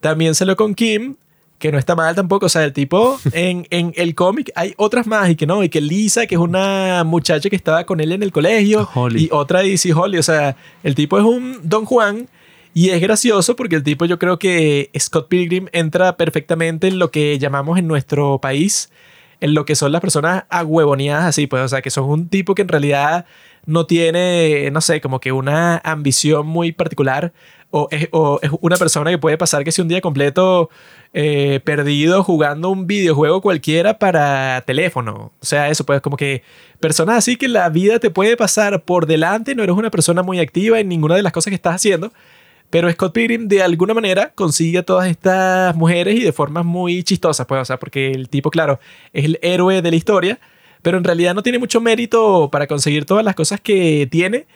[0.00, 1.14] También salió con Kim,
[1.60, 2.46] que no está mal tampoco.
[2.46, 5.68] O sea, el tipo en, en el cómic hay otras más y que no, y
[5.68, 9.24] que Lisa, que es una muchacha que estaba con él en el colegio, Holly.
[9.24, 10.18] y otra dice Holly.
[10.18, 12.28] O sea, el tipo es un Don Juan
[12.74, 17.10] y es gracioso porque el tipo, yo creo que Scott Pilgrim entra perfectamente en lo
[17.10, 18.90] que llamamos en nuestro país,
[19.42, 22.54] en lo que son las personas ahuevoneadas así, pues, o sea, que son un tipo
[22.54, 23.26] que en realidad
[23.66, 27.32] no tiene, no sé, como que una ambición muy particular
[27.72, 28.08] o es,
[28.60, 30.70] una persona que puede pasar que sea un día completo
[31.12, 35.32] eh, perdido jugando un videojuego cualquiera para teléfono.
[35.40, 36.44] O sea, eso pues como que
[36.78, 40.38] personas así que la vida te puede pasar por delante, no eres una persona muy
[40.38, 42.12] activa en ninguna de las cosas que estás haciendo.
[42.72, 47.02] Pero Scott Pilgrim de alguna manera consigue a todas estas mujeres y de formas muy
[47.02, 48.80] chistosas, pues, o sea, porque el tipo, claro,
[49.12, 50.40] es el héroe de la historia,
[50.80, 54.46] pero en realidad no tiene mucho mérito para conseguir todas las cosas que tiene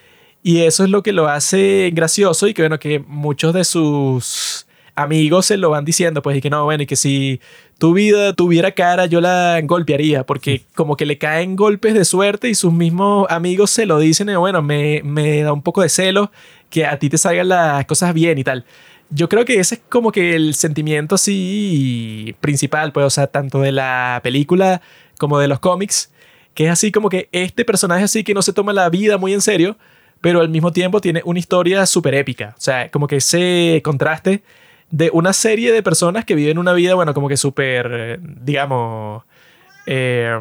[0.43, 4.66] y eso es lo que lo hace gracioso y que bueno, que muchos de sus
[4.97, 7.41] amigos se lo van diciendo, pues, y que no, bueno, y que si
[7.79, 12.49] tu vida tuviera cara, yo la golpearía, porque como que le caen golpes de suerte
[12.49, 15.91] y sus mismos amigos se lo dicen, y bueno, me, me da un poco de
[15.91, 16.33] celo
[16.71, 18.65] que a ti te salgan las cosas bien y tal.
[19.11, 23.61] Yo creo que ese es como que el sentimiento así principal, pues, o sea, tanto
[23.61, 24.81] de la película
[25.19, 26.11] como de los cómics,
[26.55, 29.33] que es así como que este personaje así que no se toma la vida muy
[29.35, 29.77] en serio,
[30.23, 32.55] pero al mismo tiempo tiene una historia súper épica.
[32.57, 34.43] O sea, como que ese contraste
[34.91, 39.25] de una serie de personas que viven una vida, bueno, como que súper, eh, digamos,
[39.87, 40.39] eh,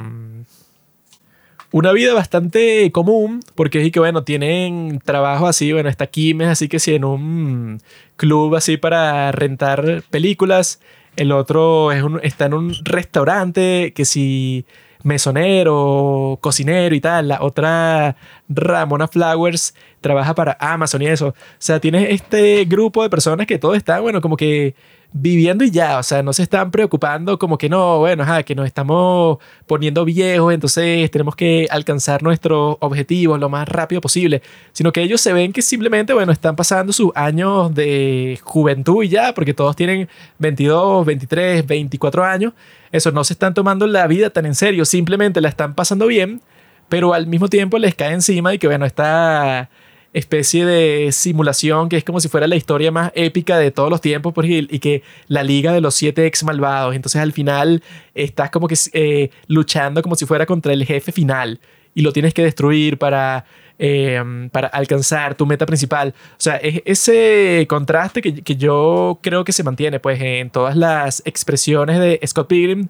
[1.71, 6.47] una vida bastante común, porque es que, bueno, tienen trabajo así, bueno, está Kim es
[6.47, 7.81] así que si en un
[8.15, 10.79] club así para rentar películas,
[11.17, 14.65] el otro es un, está en un restaurante que si
[15.03, 18.15] mesonero, cocinero y tal, la otra
[18.49, 19.75] Ramona Flowers
[20.05, 21.29] trabaja para Amazon y eso.
[21.29, 24.75] O sea, tienes este grupo de personas que todos están, bueno, como que
[25.11, 28.53] viviendo y ya, o sea, no se están preocupando como que no, bueno, ajá, que
[28.53, 34.91] nos estamos poniendo viejos, entonces tenemos que alcanzar nuestros objetivos lo más rápido posible, sino
[34.91, 39.33] que ellos se ven que simplemente, bueno, están pasando sus años de juventud y ya,
[39.33, 40.07] porque todos tienen
[40.37, 42.53] 22, 23, 24 años,
[42.91, 46.41] eso, no se están tomando la vida tan en serio, simplemente la están pasando bien,
[46.89, 49.69] pero al mismo tiempo les cae encima y que, bueno, está
[50.15, 53.99] especie de simulación que es como si fuera la historia más épica de todos los
[53.99, 56.95] tiempos por y que la liga de los siete ex malvados.
[56.95, 57.83] Entonces al final
[58.13, 61.59] estás como que eh, luchando como si fuera contra el jefe final
[61.93, 63.43] y lo tienes que destruir para,
[63.77, 66.13] em, para alcanzar tu meta principal.
[66.31, 70.77] O sea, es ese contraste que, que yo creo que se mantiene pues en todas
[70.77, 72.87] las expresiones de Scott Pilgrim,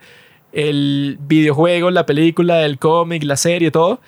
[0.54, 4.00] el videojuego, la película, el cómic, la serie, todo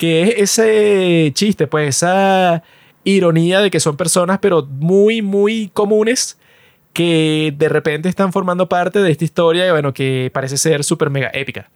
[0.00, 2.62] que es ese chiste, pues esa
[3.04, 6.38] ironía de que son personas pero muy, muy comunes
[6.94, 11.10] que de repente están formando parte de esta historia y bueno, que parece ser súper
[11.10, 11.68] mega épica.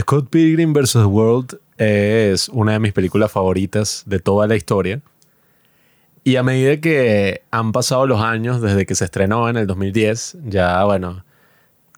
[0.00, 1.06] Scott Pilgrim vs.
[1.06, 5.00] World es una de mis películas favoritas de toda la historia.
[6.24, 10.36] Y a medida que han pasado los años desde que se estrenó en el 2010,
[10.44, 11.24] ya bueno,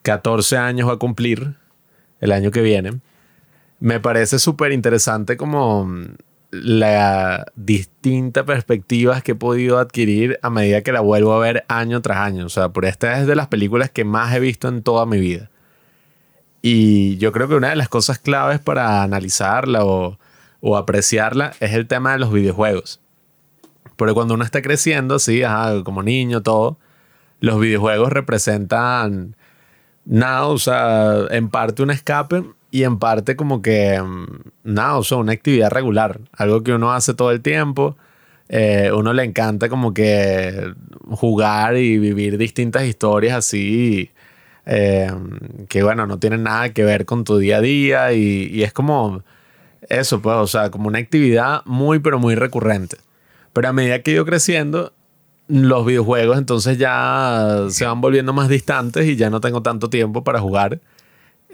[0.02, 1.56] 14 años va a cumplir
[2.20, 3.00] el año que viene,
[3.80, 5.88] me parece súper interesante como
[6.50, 12.00] la distinta perspectivas que he podido adquirir a medida que la vuelvo a ver año
[12.00, 12.46] tras año.
[12.46, 15.18] O sea, por esta es de las películas que más he visto en toda mi
[15.18, 15.50] vida.
[16.62, 20.18] Y yo creo que una de las cosas claves para analizarla o,
[20.60, 23.00] o apreciarla es el tema de los videojuegos.
[23.96, 25.42] Porque cuando uno está creciendo, así,
[25.84, 26.78] como niño, todo,
[27.40, 29.36] los videojuegos representan
[30.04, 32.44] nada, o sea, en parte un escape
[32.74, 34.26] y en parte como que, mm,
[34.64, 37.96] nada, o sea, una actividad regular, algo que uno hace todo el tiempo.
[38.48, 40.74] Eh, uno le encanta como que
[41.10, 44.10] jugar y vivir distintas historias así
[44.66, 45.10] eh,
[45.68, 49.22] que bueno, no tienen nada que ver con tu día a día y, es como
[49.88, 52.96] eso, pues, o sea, como una actividad muy, pero muy recurrente.
[53.52, 54.92] Pero a medida que yo creciendo,
[55.46, 60.24] los videojuegos entonces ya se van volviendo más distantes y ya no tengo tanto tiempo
[60.24, 60.80] para jugar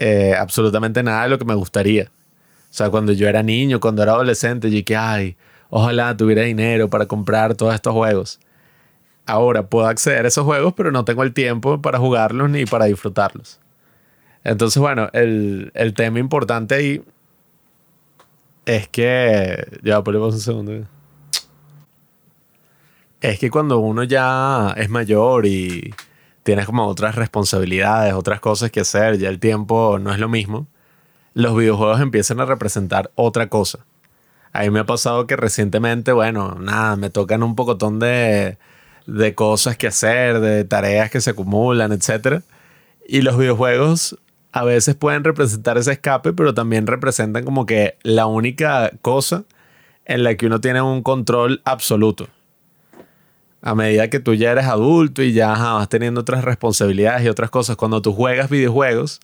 [0.00, 2.10] eh, absolutamente nada de lo que me gustaría.
[2.70, 5.36] O sea, cuando yo era niño, cuando era adolescente, yo dije, ay,
[5.68, 8.40] ojalá tuviera dinero para comprar todos estos juegos
[9.30, 12.86] ahora puedo acceder a esos juegos, pero no tengo el tiempo para jugarlos ni para
[12.86, 13.60] disfrutarlos.
[14.44, 17.02] Entonces, bueno, el, tema importante ahí
[18.66, 19.78] es que.
[19.82, 20.86] Ya, ponemos un segundo.
[23.20, 25.94] Es que cuando uno ya es mayor y
[26.42, 30.66] tienes como otras responsabilidades, otras cosas que hacer, ya el tiempo no es lo mismo,
[31.34, 33.80] los videojuegos empiezan a representar otra cosa.
[34.52, 38.58] A mí me ha pasado que recientemente, bueno, nada, me tocan un pocotón de
[39.06, 42.42] de cosas que hacer, de tareas que se acumulan, etc.
[43.06, 44.16] Y los videojuegos
[44.52, 49.44] a veces pueden representar ese escape, pero también representan como que la única cosa
[50.04, 52.28] en la que uno tiene un control absoluto.
[53.62, 57.50] A medida que tú ya eres adulto y ya vas teniendo otras responsabilidades y otras
[57.50, 59.20] cosas, cuando tú juegas videojuegos,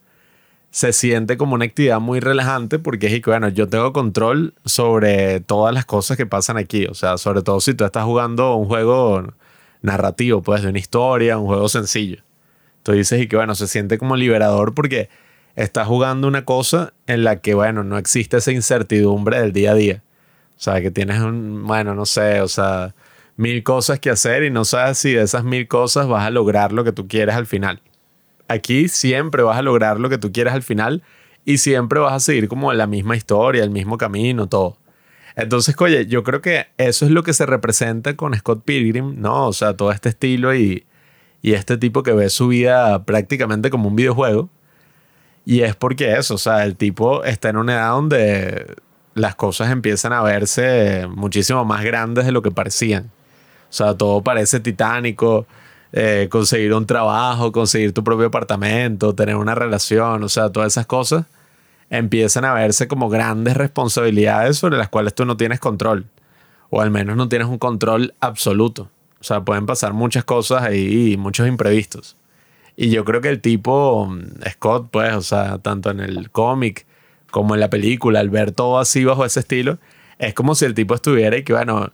[0.71, 5.41] se siente como una actividad muy relajante porque es que, bueno, yo tengo control sobre
[5.41, 6.87] todas las cosas que pasan aquí.
[6.87, 9.33] O sea, sobre todo si tú estás jugando un juego
[9.81, 12.23] narrativo, pues, de una historia, un juego sencillo.
[12.83, 15.09] Tú dices y que, bueno, se siente como liberador porque
[15.55, 19.75] estás jugando una cosa en la que, bueno, no existe esa incertidumbre del día a
[19.75, 20.03] día.
[20.59, 22.95] O sea, que tienes un, bueno, no sé, o sea,
[23.37, 26.73] mil cosas que hacer y no sabes si de esas mil cosas vas a lograr
[26.73, 27.81] lo que tú quieres al final.
[28.49, 31.03] Aquí siempre vas a lograr lo que tú quieres al final
[31.45, 34.79] y siempre vas a seguir como la misma historia, el mismo camino, todo.
[35.37, 39.47] Entonces, oye, yo creo que eso es lo que se representa con Scott Pilgrim, ¿no?
[39.47, 40.85] O sea, todo este estilo y,
[41.43, 44.51] este tipo que ve su vida prácticamente como un videojuego.
[45.45, 48.77] Y es porque eso, o sea, el tipo está en una edad donde
[49.15, 53.13] las cosas empiezan a verse muchísimo más grandes de lo que parecían.
[53.69, 55.47] O sea, todo parece titánico.
[55.93, 60.85] Eh, conseguir un trabajo, conseguir tu propio apartamento, tener una relación, o sea, todas esas
[60.85, 61.25] cosas
[61.91, 66.07] empiezan a verse como grandes responsabilidades sobre las cuales tú no tienes control.
[66.71, 68.91] O al menos no tienes un control absoluto.
[69.21, 72.17] O sea, pueden pasar muchas cosas ahí, muchos imprevistos.
[72.77, 76.87] Y yo creo que el tipo, mm, Scott, pues, o sea, tanto en el cómic
[77.31, 79.79] como en la película, al ver todo así bajo ese estilo,
[80.19, 81.91] es como si el tipo estuviera y que, bueno,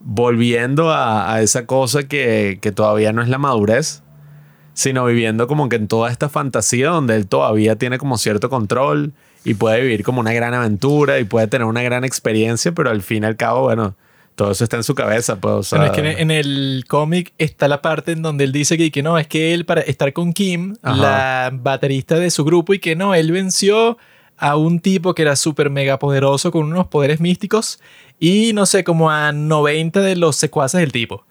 [0.00, 4.02] volviendo a, esa cosa que, que todavía no es la madurez,
[4.72, 9.12] sino viviendo como que en toda esta fantasía donde él todavía tiene como cierto control
[9.44, 13.02] y puede vivir como una gran aventura y puede tener una gran experiencia, pero al
[13.02, 13.94] fin y al cabo, bueno,
[14.34, 15.36] todo eso está en su cabeza.
[15.36, 19.02] Pues, es que en el cómic está la parte en donde él dice que, que
[19.02, 22.96] no, es que él para estar con Kim, la baterista de su grupo, y que
[22.96, 23.98] no, él venció
[24.38, 27.80] a un tipo que era súper mega poderoso con unos poderes místicos
[28.20, 31.24] y no sé, como a 90 de los secuaces del tipo.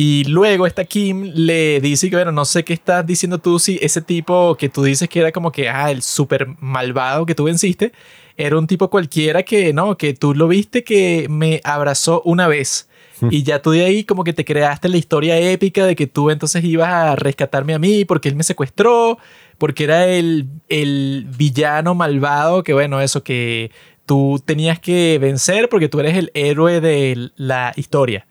[0.00, 3.80] Y luego esta Kim le dice que, bueno, no sé qué estás diciendo tú, si
[3.82, 7.44] ese tipo que tú dices que era como que, ah, el súper malvado que tú
[7.44, 7.92] venciste,
[8.36, 12.88] era un tipo cualquiera que, no, que tú lo viste que me abrazó una vez.
[13.20, 13.30] Hmm.
[13.32, 16.30] Y ya tú de ahí como que te creaste la historia épica de que tú
[16.30, 19.18] entonces ibas a rescatarme a mí porque él me secuestró,
[19.58, 23.72] porque era el, el villano malvado que, bueno, eso que
[24.08, 28.26] tú tenías que vencer porque tú eres el héroe de la historia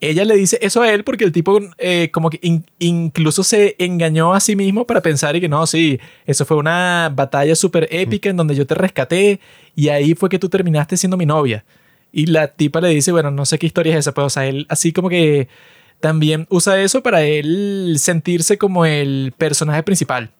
[0.00, 2.40] ella le dice eso a él porque el tipo eh, como que
[2.78, 7.10] incluso se engañó a sí mismo para pensar y que no, sí, eso fue una
[7.14, 9.40] batalla súper épica en donde yo te rescaté
[9.74, 11.64] y ahí fue que tú terminaste siendo mi novia.
[12.12, 14.46] Y la tipa le dice, bueno, no sé qué historia es esa, pues o sea,
[14.46, 15.48] él así como que
[16.00, 20.30] también usa eso para él sentirse como el personaje principal.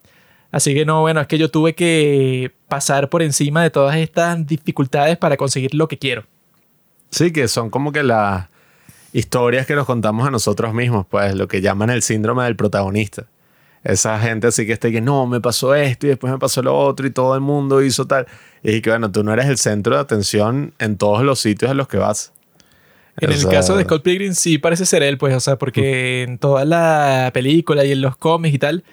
[0.51, 4.47] Así que no, bueno, es que yo tuve que pasar por encima de todas estas
[4.47, 6.25] dificultades para conseguir lo que quiero.
[7.11, 8.49] Sí, que son como que las
[9.13, 13.27] historias que nos contamos a nosotros mismos, pues lo que llaman el síndrome del protagonista.
[13.83, 16.77] Esa gente así que está que no, me pasó esto y después me pasó lo
[16.77, 18.27] otro y todo el mundo hizo tal.
[18.63, 21.75] Y que bueno, tú no eres el centro de atención en todos los sitios a
[21.75, 22.33] los que vas.
[23.19, 26.39] En el caso de Scott Pilgrim sí parece ser él, pues, o sea, porque en
[26.39, 28.85] toda la película y en los cómics y tal,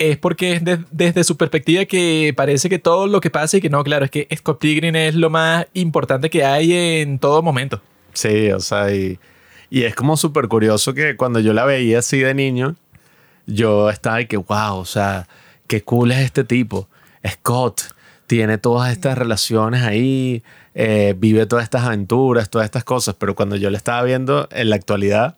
[0.00, 3.68] es porque es desde su perspectiva que parece que todo lo que pasa y que
[3.68, 7.82] no, claro, es que Scott Pilgrim es lo más importante que hay en todo momento.
[8.14, 9.18] Sí, o sea, y,
[9.68, 12.76] y es como súper curioso que cuando yo la veía así de niño,
[13.46, 15.28] yo estaba de que, wow, o sea,
[15.66, 16.88] qué cool es este tipo.
[17.28, 17.94] Scott
[18.26, 20.42] tiene todas estas relaciones ahí,
[20.74, 24.70] eh, vive todas estas aventuras, todas estas cosas, pero cuando yo le estaba viendo en
[24.70, 25.36] la actualidad,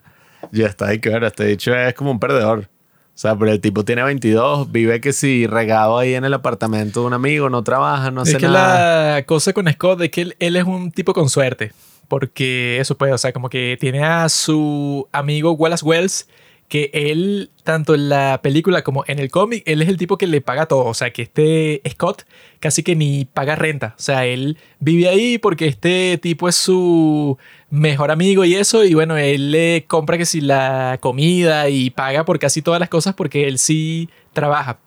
[0.52, 2.68] yo estaba de que, bueno, este dicho es como un perdedor.
[3.14, 7.01] O sea, pero el tipo tiene 22, vive que si regado ahí en el apartamento
[7.01, 9.16] de un amigo, no trabaja, no hace es que nada.
[9.16, 11.72] la cosa con Scott es que él, él es un tipo con suerte.
[12.09, 16.28] Porque eso puede, o sea, como que tiene a su amigo Wallace Wells,
[16.72, 20.26] que él, tanto en la película como en el cómic, él es el tipo que
[20.26, 20.86] le paga todo.
[20.86, 22.24] O sea, que este Scott
[22.60, 23.94] casi que ni paga renta.
[23.98, 27.36] O sea, él vive ahí porque este tipo es su
[27.73, 28.85] mejor amigo y eso.
[28.85, 32.90] Y bueno, él le compra que si la comida y paga por casi todas las
[32.90, 34.78] cosas porque él sí trabaja.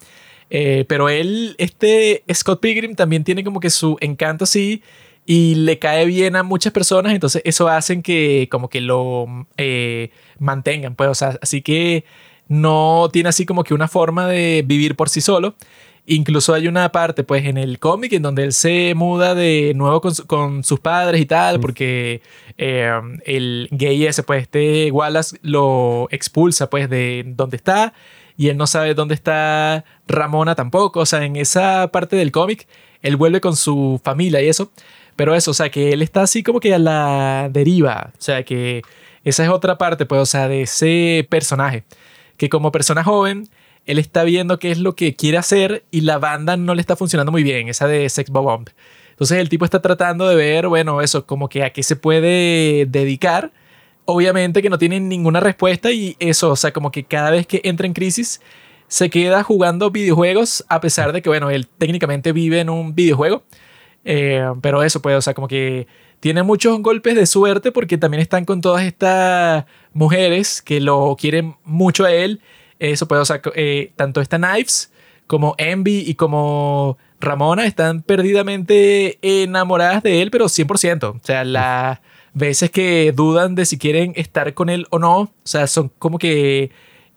[0.52, 4.84] Eh, pero él, este Scott Pilgrim también tiene como que su encanto así
[5.26, 9.26] y le cae bien a muchas personas, entonces eso hacen que como que lo
[9.57, 12.06] eh, mantengan, pues, o sea, así que
[12.48, 15.56] no tiene así como que una forma de vivir por sí solo.
[16.07, 20.02] Incluso hay una parte, pues, en el cómic en donde él se muda de nuevo
[20.02, 22.22] con, con sus padres y tal, porque
[22.57, 22.91] eh,
[23.26, 27.94] el gay ese, pues, este Wallace lo expulsa, pues, de donde está
[28.38, 31.02] y él no sabe dónde está Ramona tampoco.
[31.02, 32.68] O sea, en esa parte del cómic,
[33.02, 34.72] él vuelve con su familia y eso.
[35.15, 38.11] Pero eso, o sea, que él está así como que a la deriva.
[38.18, 38.82] O sea, que
[39.23, 41.84] esa es otra parte, pues, o sea, de ese personaje.
[42.38, 43.48] Que como persona joven,
[43.86, 46.95] él está viendo qué es lo que quiere hacer y la banda no le está
[46.95, 48.70] funcionando muy bien, esa de Sex Bomb.
[49.12, 52.86] Entonces el tipo está tratando de ver, bueno, eso, como que a qué se puede
[52.86, 53.52] dedicar.
[54.06, 57.62] Obviamente que no tiene ninguna respuesta y eso, o sea, como que cada vez que
[57.64, 58.41] entra en crisis,
[58.88, 63.44] se queda jugando videojuegos a pesar de que, bueno, él técnicamente vive en un videojuego.
[64.03, 65.88] Eh, pero eso, pues, o sea, como que
[66.20, 71.56] tiene muchos golpes de suerte porque también están con todas estas mujeres que lo quieren
[71.64, 72.41] mucho a él.
[72.80, 74.91] Eso, pues, o sea, eh, tanto esta Knives
[75.27, 81.15] como Envy y como Ramona están perdidamente enamoradas de él, pero 100%.
[81.15, 81.99] O sea, las
[82.34, 86.19] veces que dudan de si quieren estar con él o no, o sea, son como
[86.19, 86.72] que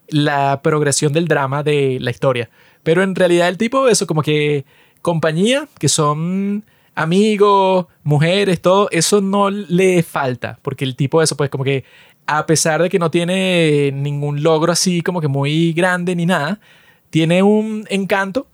[0.07, 2.49] la progresión del drama de la historia.
[2.83, 4.65] Pero en realidad el tipo, eso como que
[5.01, 6.63] compañía, que son
[6.95, 11.83] amigos, mujeres, todo, eso no le falta, porque el tipo de eso, pues como que
[12.29, 16.59] a pesar de que no tiene ningún logro así como que muy grande ni nada,
[17.09, 18.47] tiene un encanto.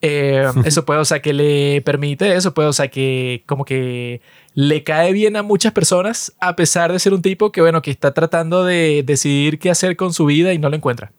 [0.00, 4.22] Eh, eso puede, o sea, que le permite eso, puede, o sea, que como que
[4.54, 7.90] le cae bien a muchas personas a pesar de ser un tipo que, bueno, que
[7.90, 11.12] está tratando de decidir qué hacer con su vida y no lo encuentra.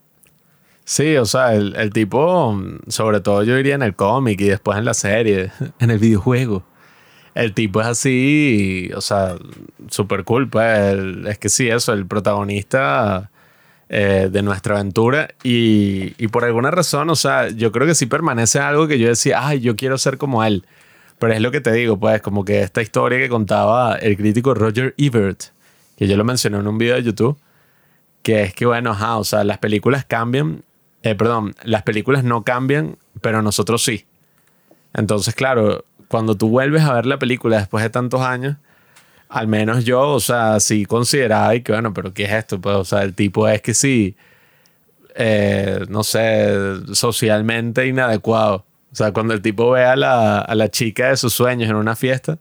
[0.84, 4.80] Sí, o sea, el, el, tipo, sobre todo yo diría en el cómic y después
[4.80, 6.64] en la serie, en el videojuego.
[7.34, 9.36] El tipo es así, o sea,
[9.88, 10.98] súper cool, pues.
[11.28, 13.32] es que sí, eso, el protagonista
[13.90, 15.30] eh, de nuestra aventura.
[15.44, 19.08] Y, y, por alguna razón, o sea, yo creo que sí permanece algo que yo
[19.08, 20.66] decía, ay, yo quiero ser como él.
[21.20, 24.54] Pero es lo que te digo, pues, como que esta historia que contaba el crítico
[24.54, 25.44] Roger Ebert,
[25.98, 27.38] que yo lo mencioné en un video de YouTube,
[28.24, 30.64] que es que, bueno, ajá, o sea, las películas cambian
[31.04, 34.06] eh, perdón, las películas no cambian, pero nosotros sí.
[34.94, 38.58] Entonces, claro, cuando tú vuelves a ver la película después de tantos años,
[39.30, 42.60] al menos yo, o sea, sí consideraba y que, bueno, pero ¿qué es esto?
[42.60, 44.18] Pues, o sea, el tipo es que sí,
[45.16, 46.54] eh, no sé,
[46.94, 48.66] socialmente inadecuado.
[48.92, 51.78] O sea, cuando el tipo ve a la, a la chica de sus sueños en
[51.78, 52.40] una fiesta,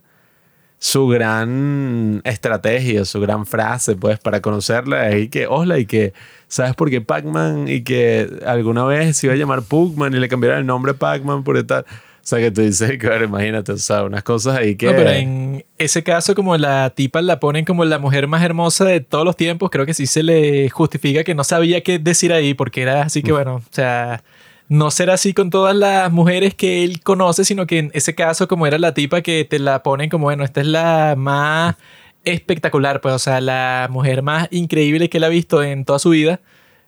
[0.81, 6.13] su gran estrategia, su gran frase, pues, para conocerla es y que, hola, y que,
[6.49, 7.69] ¿sabes por qué Pac-Man?
[7.69, 11.45] Y que alguna vez se iba a llamar Pugman y le cambiaron el nombre Pac-Man
[11.45, 11.87] por tal.
[12.23, 14.87] O sea, que tú dices, claro, imagínate, o sea, unas cosas ahí que...
[14.87, 18.85] No, pero en ese caso, como la tipa la ponen como la mujer más hermosa
[18.85, 22.33] de todos los tiempos, creo que sí se le justifica que no sabía qué decir
[22.33, 24.23] ahí, porque era así que, bueno, o sea,
[24.69, 28.47] no ser así con todas las mujeres que él conoce, sino que en ese caso,
[28.47, 31.77] como era la tipa que te la ponen como, bueno, esta es la más
[32.25, 36.11] espectacular, pues, o sea, la mujer más increíble que él ha visto en toda su
[36.11, 36.41] vida.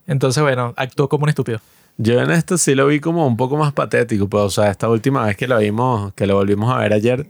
[0.06, 1.60] Entonces, bueno, actuó como un estúpido.
[1.98, 4.88] Yo en esto sí lo vi como un poco más patético, pues, o sea, esta
[4.88, 7.26] última vez que lo vimos, que lo volvimos a ver ayer,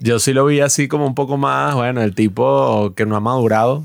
[0.00, 3.20] yo sí lo vi así como un poco más, bueno, el tipo que no ha
[3.20, 3.84] madurado,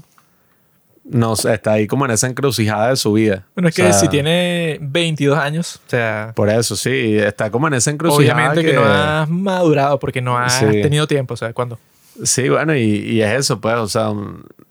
[1.03, 3.45] no sé, está ahí como en esa encrucijada de su vida.
[3.55, 7.49] Bueno, es O que sea, si tiene 22 años, o sea, Por eso, sí, está
[7.51, 8.33] como en esa encrucijada.
[8.49, 10.65] obviamente que, no has madurado porque no has Sí.
[10.81, 11.79] tenido tiempo, o sea, ¿cuándo?
[12.23, 14.11] Sí, bueno, y, y es eso, pues, o sea,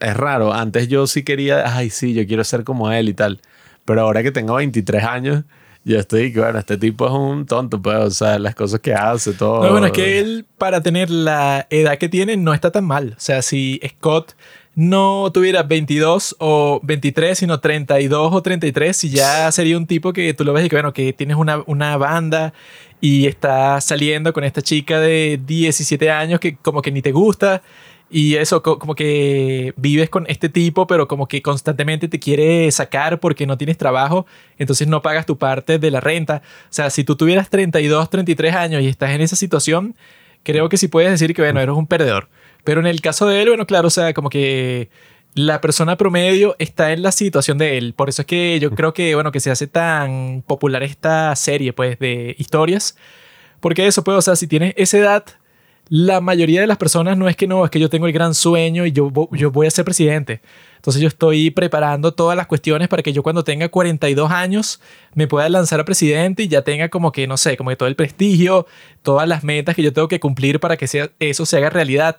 [0.01, 0.53] es raro.
[0.53, 3.41] Antes yo sí quería, ay, sí, yo quiero ser como él y tal.
[3.87, 5.45] Pero ahora que tengo 23 años,
[5.85, 9.33] yo estoy, bueno, este tipo es un tonto, pues, o sea, las cosas que hace,
[9.33, 9.63] todo.
[9.63, 13.15] No, bueno, es que él, para tener la edad que tiene, no está tan mal.
[13.17, 14.35] O sea, si Scott
[14.75, 20.35] no tuviera 22 o 23, sino 32 o 33, si ya sería un tipo que
[20.35, 22.53] tú lo ves y que, bueno, que tienes una, una banda
[23.01, 27.63] y está saliendo con esta chica de 17 años que como que ni te gusta.
[28.09, 32.71] Y eso, co- como que vives con este tipo, pero como que constantemente te quiere
[32.71, 34.27] sacar porque no tienes trabajo,
[34.59, 36.43] entonces no pagas tu parte de la renta.
[36.65, 39.97] O sea, si tú tuvieras 32, 33 años y estás en esa situación,
[40.45, 42.29] creo que sí puedes decir que, bueno, eres un perdedor.
[42.63, 44.89] Pero en el caso de él, bueno, claro, o sea, como que
[45.35, 47.93] la persona promedio está en la situación de él.
[47.95, 51.73] Por eso es que yo creo que, bueno, que se hace tan popular esta serie,
[51.73, 52.97] pues, de historias.
[53.61, 55.25] Porque eso, pues, o sea, si tienes esa edad,
[55.89, 58.35] la mayoría de las personas no es que no, es que yo tengo el gran
[58.35, 60.41] sueño y yo, yo voy a ser presidente.
[60.77, 64.81] Entonces yo estoy preparando todas las cuestiones para que yo cuando tenga 42 años
[65.15, 67.89] me pueda lanzar a presidente y ya tenga como que, no sé, como que todo
[67.89, 68.67] el prestigio,
[69.03, 70.87] todas las metas que yo tengo que cumplir para que
[71.19, 72.17] eso se haga realidad.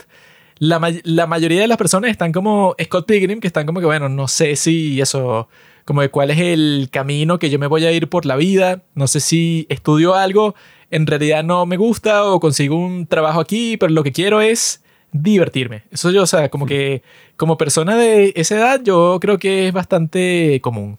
[0.60, 4.27] La mayoría de las personas están como Scott Pilgrim, que están como que, bueno, no
[4.27, 5.49] sé si eso,
[5.85, 8.84] como de cuál es el camino que yo me voy a ir por la vida,
[8.95, 10.56] no sé si estudio algo,
[10.91, 14.84] en realidad no me gusta o consigo un trabajo aquí, pero lo que quiero es
[15.11, 15.84] divertirme.
[15.91, 17.01] Eso yo, o sea, como que
[17.35, 20.97] como persona de esa edad, yo creo que es bastante común.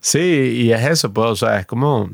[0.00, 2.10] Sí, y es eso, pues, o sea, es como,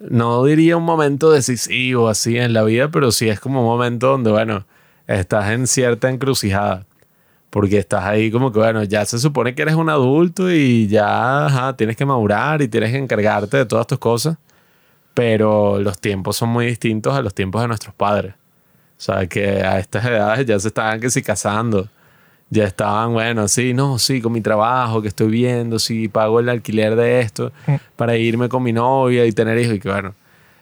[0.00, 4.08] no diría un momento decisivo así en la vida, pero sí es como un momento
[4.08, 4.66] donde, bueno,
[5.06, 6.86] estás en cierta encrucijada.
[7.50, 11.46] Porque estás ahí como que, bueno, ya se supone que eres un adulto y ya
[11.46, 14.36] ajá, tienes que madurar y tienes que encargarte de todas tus cosas.
[15.16, 18.34] Pero los tiempos son muy distintos a los tiempos de nuestros padres.
[18.98, 21.88] O sea, que a estas edades ya se estaban que si casando.
[22.50, 26.50] Ya estaban, bueno, sí, no, sí, con mi trabajo que estoy viendo, sí, pago el
[26.50, 27.50] alquiler de esto
[27.96, 29.76] para irme con mi novia y tener hijos.
[29.76, 30.14] Y que bueno,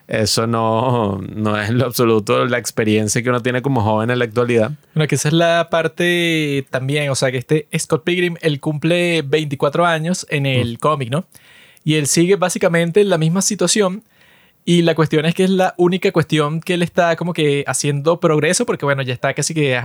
[0.06, 4.20] eso no, no es en lo absoluto la experiencia que uno tiene como joven en
[4.20, 4.70] la actualidad.
[4.94, 9.22] Bueno, que esa es la parte también, o sea, que este Scott Pilgrim, él cumple
[9.22, 11.24] 24 años en el cómic, ¿no?
[11.82, 14.04] Y él sigue básicamente en la misma situación.
[14.64, 18.18] Y la cuestión es que es la única cuestión que él está como que haciendo
[18.18, 19.78] progreso, porque bueno, ya está casi que,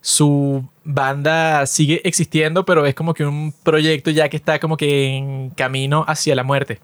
[0.00, 5.16] su banda sigue existiendo, pero es como que un proyecto ya que está como que
[5.16, 6.80] en camino hacia la muerte.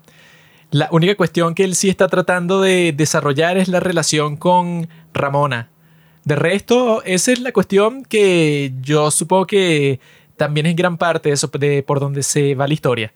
[0.70, 5.70] La única cuestión que él sí está tratando de desarrollar es la relación con Ramona.
[6.24, 9.98] De resto, esa es la cuestión que yo supongo que
[10.36, 13.12] también es gran parte de, eso, de por donde se va la historia.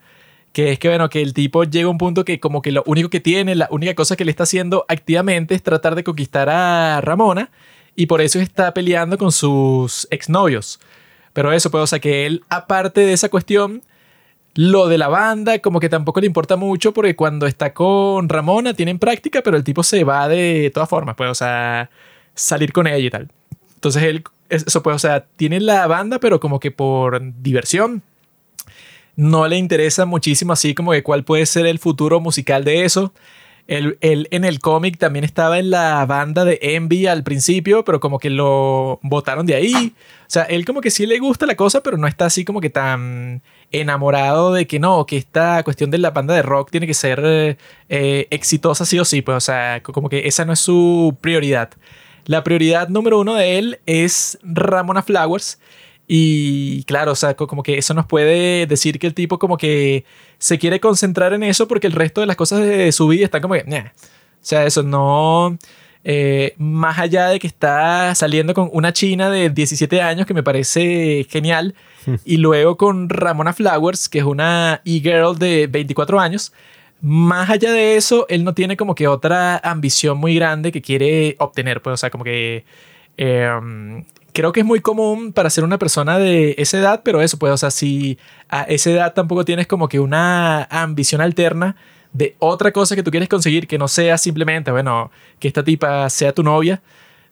[0.53, 2.83] Que es que, bueno, que el tipo llega a un punto que como que lo
[2.85, 6.49] único que tiene, la única cosa que le está haciendo activamente es tratar de conquistar
[6.49, 7.49] a Ramona
[7.95, 10.79] y por eso está peleando con sus exnovios.
[11.33, 13.81] Pero eso, pues, o sea, que él, aparte de esa cuestión,
[14.55, 18.73] lo de la banda como que tampoco le importa mucho porque cuando está con Ramona
[18.73, 21.89] tienen práctica, pero el tipo se va de todas formas, pues, o sea,
[22.35, 23.29] salir con ella y tal.
[23.75, 28.03] Entonces él, eso pues, o sea, tiene la banda, pero como que por diversión.
[29.15, 33.13] No le interesa muchísimo así como que cuál puede ser el futuro musical de eso.
[33.67, 38.01] Él, él en el cómic también estaba en la banda de Envy al principio, pero
[38.01, 39.93] como que lo botaron de ahí.
[40.21, 42.59] O sea, él como que sí le gusta la cosa, pero no está así como
[42.59, 43.41] que tan
[43.71, 47.21] enamorado de que no, que esta cuestión de la banda de rock tiene que ser
[47.23, 47.57] eh,
[47.87, 49.21] eh, exitosa sí o sí.
[49.21, 51.69] Pues, o sea, como que esa no es su prioridad.
[52.25, 55.59] La prioridad número uno de él es Ramona Flowers.
[56.07, 59.57] Y claro, o sea, co- como que eso nos puede decir que el tipo como
[59.57, 60.03] que
[60.37, 63.41] se quiere concentrar en eso porque el resto de las cosas de su vida están
[63.41, 63.85] como que, "Nah".
[63.87, 65.57] O sea, eso no...
[66.03, 70.43] eh, más allá de que está saliendo con una china de 17 años que me
[70.43, 71.75] parece genial
[72.25, 76.51] y luego con Ramona Flowers que es una e-girl de 24 años
[76.99, 81.37] más allá de eso él no tiene como que otra ambición muy grande que quiere
[81.39, 82.65] obtener pues o sea como que
[83.15, 83.49] eh,
[84.33, 87.53] creo que es muy común para ser una persona de esa edad, pero eso, pues,
[87.53, 88.17] o sea, si
[88.49, 91.75] a esa edad tampoco tienes como que una ambición alterna
[92.11, 96.09] de otra cosa que tú quieres conseguir que no sea simplemente, bueno, que esta tipa
[96.09, 96.81] sea tu novia,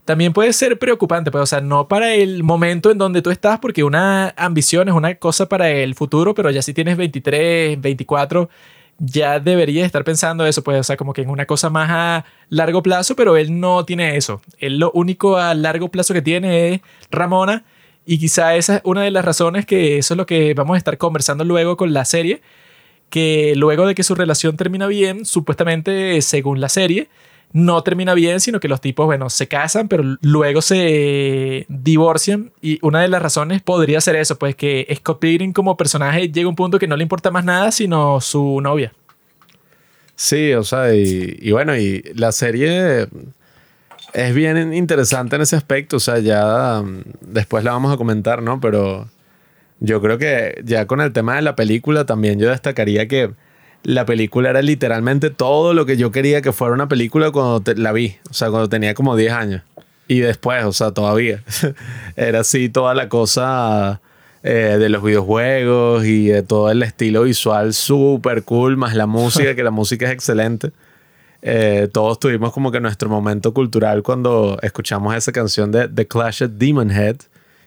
[0.06, 3.60] también puede ser preocupante, pues, o sea, no para el momento en donde tú estás,
[3.60, 8.50] porque una ambición es una cosa para el futuro, pero ya si tienes 23, 24,
[9.04, 12.26] ya debería estar pensando eso, pues, o sea, como que en una cosa más a
[12.50, 14.42] largo plazo, pero él no tiene eso.
[14.60, 17.66] Él lo único a largo plazo que tiene es Ramona,
[18.06, 20.78] y quizá esa es una de las razones que eso es lo que vamos a
[20.78, 22.42] estar conversando luego con la serie,
[23.10, 27.10] que luego de que su relación termina bien, supuestamente, según la serie,
[27.54, 32.52] no termina bien, sino que los tipos, bueno, se casan, pero luego se divorcian.
[32.62, 36.46] Y una de las razones podría ser eso, pues que Scott Pilgrim como personaje llega
[36.46, 38.94] a un punto que no le importa más nada, sino su novia.
[40.16, 43.08] Sí, o sea, y, bueno, y la serie
[44.14, 48.42] es bien interesante en ese aspecto, o sea, ya mm, después la vamos a comentar,
[48.42, 48.60] ¿no?
[48.60, 49.10] Pero
[49.80, 53.32] yo creo que ya con el tema de la película también yo destacaría que
[53.84, 57.92] la película era literalmente todo lo que yo quería que fuera una película cuando la
[57.92, 59.64] vi, o sea, cuando tenía como 10 años.
[60.08, 61.44] Y después, o sea, todavía.
[62.16, 64.02] era así toda la cosa
[64.44, 69.64] eh, de los videojuegos y todo el estilo visual súper cool, más la música, que
[69.64, 70.72] la música es excelente.
[71.42, 76.44] Eh, todos tuvimos como que nuestro momento cultural cuando escuchamos esa canción de The Clash
[76.44, 77.18] of Demon Head.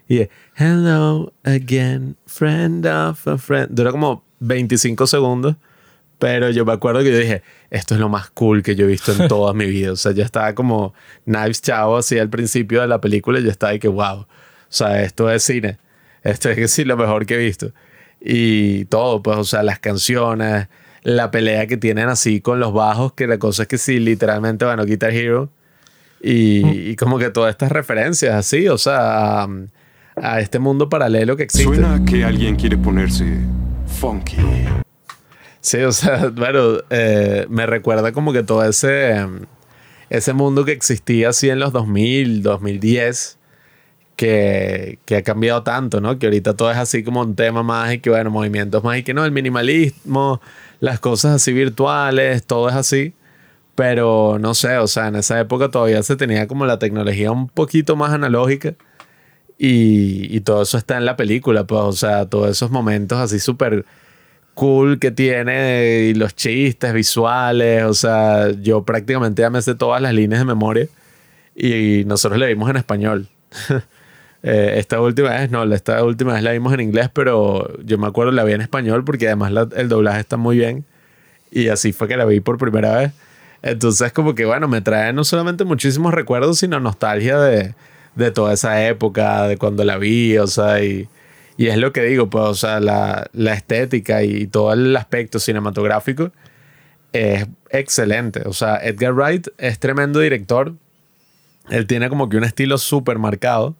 [0.08, 3.68] Y Hello again, friend of a friend.
[3.70, 5.56] Dura como 25 segundos.
[6.24, 8.88] Pero yo me acuerdo que yo dije, esto es lo más cool que yo he
[8.88, 9.92] visto en toda mi vida.
[9.92, 10.94] O sea, yo estaba como
[11.26, 14.20] Knives Chavo así al principio de la película y yo estaba ahí que, wow.
[14.20, 14.26] O
[14.70, 15.76] sea, esto es cine.
[16.22, 17.72] Esto es sí, lo mejor que he visto.
[18.22, 20.68] Y todo, pues, o sea, las canciones,
[21.02, 24.64] la pelea que tienen así con los bajos, que la cosa es que sí, literalmente,
[24.64, 25.50] bueno, Guitar Hero.
[26.22, 26.90] Y, mm.
[26.90, 29.48] y como que todas estas referencias así, o sea, a,
[30.16, 31.64] a este mundo paralelo que existe.
[31.64, 33.26] Suena que alguien quiere ponerse
[34.00, 34.38] funky.
[35.64, 39.26] Sí, o sea, bueno, eh, me recuerda como que todo ese,
[40.10, 43.38] ese mundo que existía así en los 2000, 2010,
[44.16, 46.18] que, que ha cambiado tanto, ¿no?
[46.18, 49.04] Que ahorita todo es así como un tema más y que, bueno, movimientos más y
[49.04, 50.42] que no, el minimalismo,
[50.80, 53.14] las cosas así virtuales, todo es así.
[53.74, 57.48] Pero no sé, o sea, en esa época todavía se tenía como la tecnología un
[57.48, 58.74] poquito más analógica.
[59.58, 63.38] Y, y todo eso está en la película, pues, o sea, todos esos momentos así
[63.38, 63.86] súper
[64.54, 67.84] cool que tiene y los chistes visuales.
[67.84, 70.88] O sea, yo prácticamente ya me sé todas las líneas de memoria
[71.54, 73.28] y nosotros le vimos en español.
[74.46, 78.06] Eh, esta última vez, no, esta última vez la vimos en inglés, pero yo me
[78.06, 80.84] acuerdo la vi en español porque además el doblaje está muy bien
[81.50, 83.12] y así fue que la vi por primera vez.
[83.62, 87.74] Entonces, como que bueno, me trae no solamente muchísimos recuerdos, sino nostalgia de,
[88.16, 91.08] de toda esa época, de cuando la vi, o sea, y
[91.56, 96.32] y es lo que digo, pues, o sea, la, estética y todo el aspecto cinematográfico
[97.12, 98.42] es excelente.
[98.46, 100.74] O sea, Edgar Wright es tremendo director.
[101.70, 103.76] Él tiene como que un estilo súper marcado.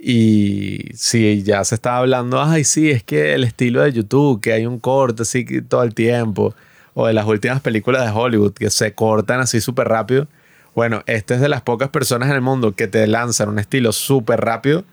[0.00, 4.52] Y si ya se estaba hablando, ay, sí, es que el estilo de YouTube, que
[4.52, 6.54] hay un corte así todo el tiempo,
[6.94, 10.28] o de las últimas películas de Hollywood que se cortan así súper rápido.
[10.74, 13.92] Bueno, este es de las pocas personas en el mundo que te lanzan un estilo
[13.92, 14.84] súper rápido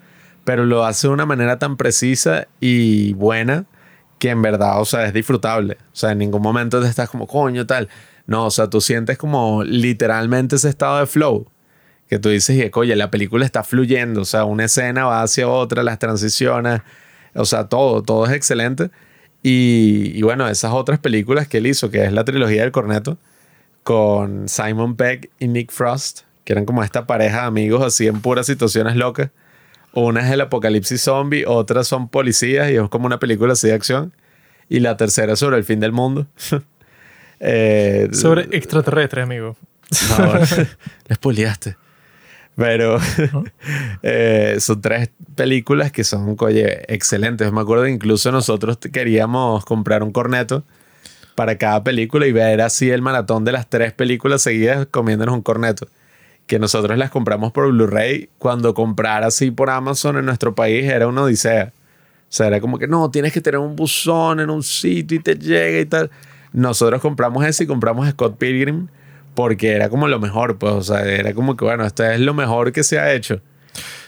[0.46, 3.66] pero lo hace de una manera tan precisa y buena
[4.20, 5.78] que en verdad, o sea, es disfrutable.
[5.92, 7.90] O sea, en ningún momento te estás como, coño, tal.
[8.28, 11.48] No, o sea, tú sientes como literalmente ese estado de flow.
[12.08, 14.22] Que tú dices, y oye, la película está fluyendo.
[14.22, 16.82] O sea, una escena va hacia otra, las transiciones.
[17.34, 18.92] O sea, todo, todo es excelente.
[19.44, 23.18] Y, y bueno, esas otras películas que él hizo, que es la trilogía del corneto,
[23.84, 28.22] con Simon Pegg y Nick Frost, que eran como esta pareja de amigos así en
[28.22, 29.32] puras situaciones locas
[29.96, 33.74] una es el apocalipsis zombie, otras son policías y es como una película así de
[33.74, 34.14] acción.
[34.70, 36.28] Y la tercera es sobre el fin del mundo.
[37.42, 39.58] Eh, sobre extraterrestre, amigo.
[40.18, 40.34] No,
[41.10, 41.76] les poliaste.
[42.56, 42.98] Pero
[44.04, 47.52] eh, son tres películas que son, oye, excelentes.
[47.52, 50.64] Me acuerdo que incluso nosotros queríamos comprar un corneto
[51.36, 55.42] para cada película y ver así el maratón de las tres películas seguidas comiéndonos un
[55.42, 55.90] corneto
[56.48, 61.08] que nosotros las compramos por Blu-ray, cuando comprar así por Amazon en nuestro país era
[61.08, 61.74] una odisea.
[61.76, 65.22] O sea, era como que no, tienes que tener un buzón en un sitio y
[65.22, 66.12] te llega y tal.
[66.54, 68.88] Nosotros compramos ese y compramos Scott Pilgrim
[69.36, 72.34] porque era como lo mejor, pues, o sea, era como que, bueno, esto es lo
[72.34, 73.42] mejor que se ha hecho.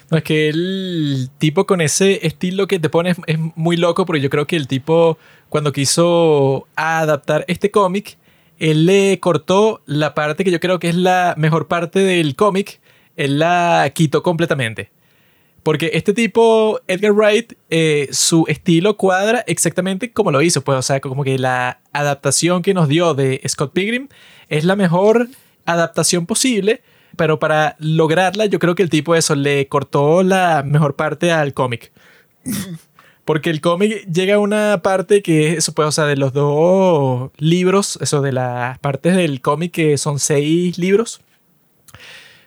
[0.09, 4.21] No, es que el tipo con ese estilo que te pones es muy loco, porque
[4.21, 5.17] yo creo que el tipo,
[5.49, 8.17] cuando quiso adaptar este cómic,
[8.59, 12.79] él le cortó la parte que yo creo que es la mejor parte del cómic,
[13.15, 14.91] él la quitó completamente.
[15.63, 20.61] Porque este tipo, Edgar Wright, eh, su estilo cuadra exactamente como lo hizo.
[20.61, 24.07] Pues, o sea, como que la adaptación que nos dio de Scott Pilgrim
[24.47, 25.27] es la mejor
[25.65, 26.81] adaptación posible.
[27.17, 31.53] Pero para lograrla, yo creo que el tipo eso le cortó la mejor parte al
[31.53, 31.91] cómic.
[33.27, 36.31] Porque el cómic llega a una parte que es eso, pues, o sea, de los
[36.31, 41.19] dos libros, eso de las partes del cómic que son seis libros.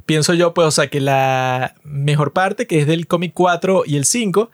[0.07, 3.97] Pienso yo, pues, o sea, que la mejor parte, que es del cómic 4 y
[3.97, 4.51] el 5,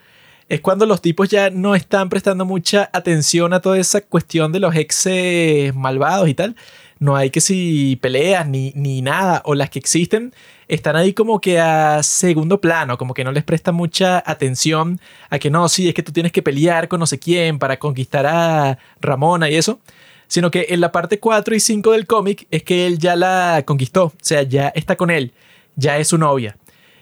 [0.48, 4.58] es cuando los tipos ya no están prestando mucha atención a toda esa cuestión de
[4.58, 6.56] los exes malvados y tal.
[6.98, 10.34] No hay que si peleas ni, ni nada, o las que existen
[10.68, 15.38] están ahí como que a segundo plano, como que no les presta mucha atención a
[15.38, 18.26] que no, sí, es que tú tienes que pelear con no sé quién para conquistar
[18.26, 19.80] a Ramona y eso,
[20.26, 23.62] sino que en la parte 4 y 5 del cómic es que él ya la
[23.64, 25.32] conquistó, o sea, ya está con él,
[25.76, 26.56] ya es su novia.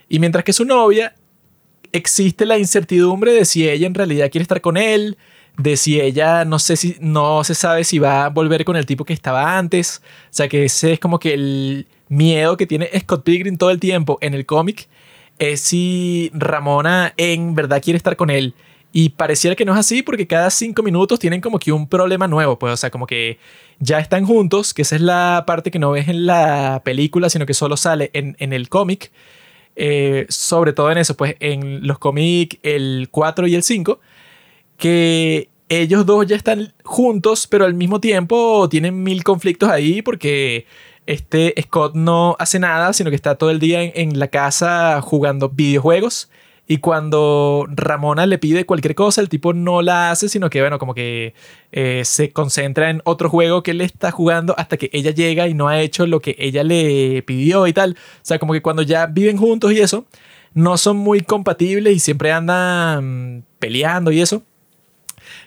[0.09, 1.15] Y mientras que su novia,
[1.93, 5.17] existe la incertidumbre de si ella en realidad quiere estar con él,
[5.57, 8.87] de si ella no sé si no se sabe si va a volver con el
[8.87, 12.89] tipo que estaba antes, o sea que ese es como que el miedo que tiene
[13.01, 14.89] Scott Pilgrim todo el tiempo en el cómic
[15.39, 18.55] es si Ramona en verdad quiere estar con él.
[18.93, 22.29] Y pareciera que no es así porque cada cinco minutos tienen como que un problema
[22.29, 23.39] nuevo, pues, o sea, como que
[23.81, 27.45] ya están juntos, que esa es la parte que no ves en la película, sino
[27.45, 29.11] que solo sale en, en el cómic.
[29.77, 33.99] Eh, sobre todo en eso, pues en los cómics el 4 y el 5,
[34.77, 40.67] que ellos dos ya están juntos, pero al mismo tiempo tienen mil conflictos ahí porque
[41.07, 45.49] este Scott no hace nada, sino que está todo el día en, la casa jugando
[45.51, 46.31] videojuegos.
[46.67, 50.79] Y cuando Ramona le pide cualquier cosa, el tipo no la hace, sino que, bueno,
[50.79, 51.35] como que
[51.73, 55.53] eh, se concentra en otro juego que él está jugando hasta que ella llega y
[55.53, 57.97] no ha hecho lo que ella le pidió y tal.
[57.99, 60.07] O sea, como que cuando ya viven juntos y eso,
[60.55, 64.43] no son muy compatibles y siempre andan peleando y eso.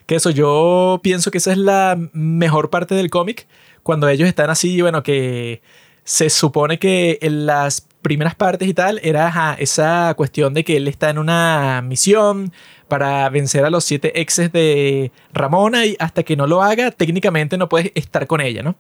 [0.06, 3.48] Que eso yo pienso que esa es la mejor parte del cómic
[3.88, 5.62] cuando ellos están así, bueno, que
[6.04, 10.90] se supone que en las primeras partes y tal era esa cuestión de que él
[10.90, 12.52] está en una misión
[12.90, 17.58] para vencer a los siete exes de Ramona y hasta que no lo haga, técnicamente
[17.58, 18.76] no puedes estar con ella, ¿no?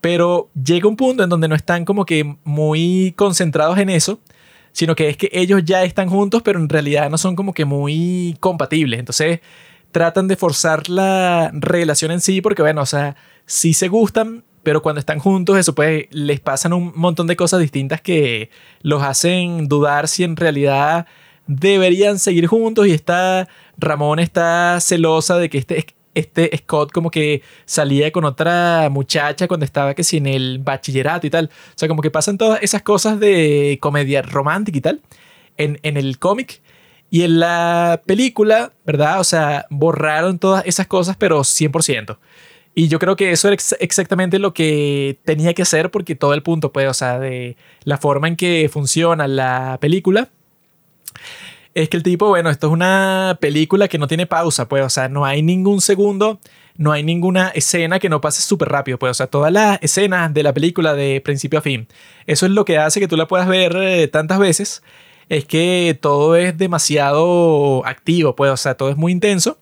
[0.00, 4.20] Pero llega un punto en donde no están como que muy concentrados en eso,
[4.70, 7.64] sino que es que ellos ya están juntos, pero en realidad no son como que
[7.64, 9.00] muy compatibles.
[9.00, 9.40] Entonces
[9.90, 14.82] tratan de forzar la relación en sí porque, bueno, o sea, sí se gustan, pero
[14.82, 18.50] cuando están juntos, eso pues les pasan un montón de cosas distintas que
[18.82, 21.06] los hacen dudar si en realidad
[21.46, 27.42] deberían seguir juntos y está Ramón está celosa de que este, este Scott como que
[27.64, 31.46] salía con otra muchacha cuando estaba que si en el bachillerato y tal.
[31.46, 35.00] O sea, como que pasan todas esas cosas de comedia romántica y tal
[35.56, 36.60] en, en el cómic.
[37.10, 39.20] Y en la película, ¿verdad?
[39.20, 42.18] O sea, borraron todas esas cosas, pero 100%.
[42.74, 46.42] Y yo creo que eso era exactamente lo que tenía que hacer porque todo el
[46.42, 50.28] punto, pues, o sea, de la forma en que funciona la película
[51.74, 54.90] es que el tipo, bueno, esto es una película que no tiene pausa, pues, o
[54.90, 56.40] sea, no hay ningún segundo,
[56.76, 60.32] no hay ninguna escena que no pase súper rápido, pues, o sea, todas las escenas
[60.34, 61.86] de la película de principio a fin.
[62.26, 64.82] Eso es lo que hace que tú la puedas ver eh, tantas veces,
[65.30, 69.58] es que todo es demasiado activo, pues, o sea, todo es muy intenso.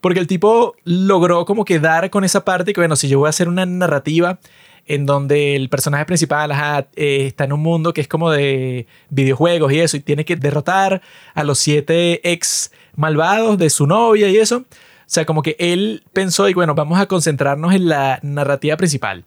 [0.00, 3.30] Porque el tipo logró como quedar con esa parte que, bueno, si yo voy a
[3.30, 4.40] hacer una narrativa
[4.84, 6.52] en donde el personaje principal
[6.96, 10.36] eh, está en un mundo que es como de videojuegos y eso, y tiene que
[10.36, 11.00] derrotar
[11.34, 14.58] a los siete ex malvados de su novia y eso.
[14.58, 14.64] O
[15.06, 19.24] sea, como que él pensó y bueno, vamos a concentrarnos en la narrativa principal.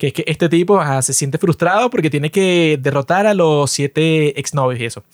[0.00, 4.40] Que es que este tipo se siente frustrado porque tiene que derrotar a los siete
[4.40, 5.04] exnovios y eso.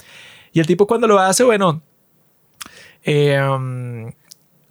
[0.53, 1.83] Y el tipo cuando lo hace, bueno,
[3.05, 3.37] eh,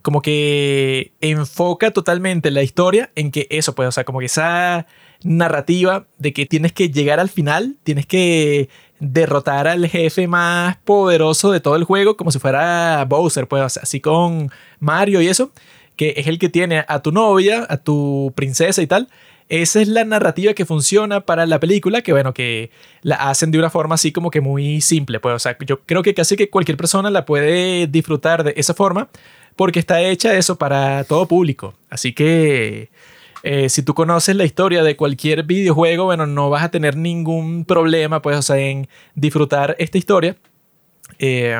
[0.01, 4.87] como que enfoca totalmente la historia en que eso, pues, o sea, como que esa
[5.21, 8.69] narrativa de que tienes que llegar al final, tienes que
[8.99, 13.99] derrotar al jefe más poderoso de todo el juego, como si fuera Bowser, pues, así
[13.99, 15.51] con Mario y eso,
[15.97, 19.09] que es el que tiene a tu novia, a tu princesa y tal.
[19.47, 22.71] Esa es la narrativa que funciona para la película, que bueno, que
[23.03, 26.01] la hacen de una forma así como que muy simple, pues, o sea, yo creo
[26.01, 29.09] que casi que cualquier persona la puede disfrutar de esa forma,
[29.55, 31.75] porque está hecha eso para todo público.
[31.91, 32.89] Así que
[33.43, 37.65] eh, si tú conoces la historia de cualquier videojuego, bueno, no vas a tener ningún
[37.65, 40.35] problema, pues, o sea, en disfrutar esta historia.
[41.19, 41.55] Eh,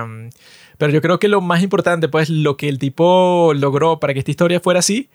[0.80, 4.20] pero yo creo que lo más importante, pues, lo que el tipo logró para que
[4.20, 5.10] esta historia fuera así,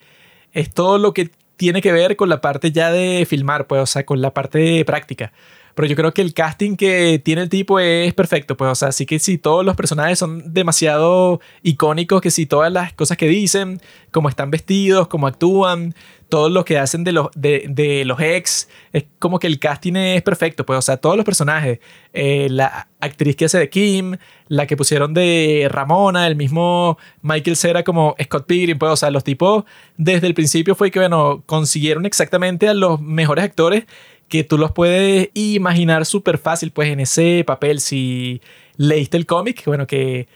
[0.53, 1.31] es todo lo que
[1.61, 4.83] tiene que ver con la parte ya de filmar, pues, o sea, con la parte
[4.87, 5.31] práctica.
[5.75, 8.89] Pero yo creo que el casting que tiene el tipo es perfecto, pues, o sea,
[8.89, 13.29] así que si todos los personajes son demasiado icónicos, que si todas las cosas que
[13.29, 13.81] dicen,
[14.11, 15.95] cómo están vestidos, cómo actúan,
[16.31, 20.23] todo lo que hacen de los, de, los ex, es como que el casting es
[20.23, 21.81] perfecto, pues, o sea, todos los personajes,
[22.13, 24.17] eh, la actriz que hace de Kim,
[24.49, 29.11] la que pusieron de Ramona, el mismo Michael Cera como Scott Pilgrim, pues, o sea,
[29.11, 29.65] los tipos
[29.97, 33.85] desde el principio fue que, bueno, consiguieron exactamente a los mejores actores
[34.31, 37.81] que tú los puedes imaginar súper fácil, pues, en ese papel.
[37.81, 38.41] Si
[38.77, 40.29] leíste el cómic, bueno, que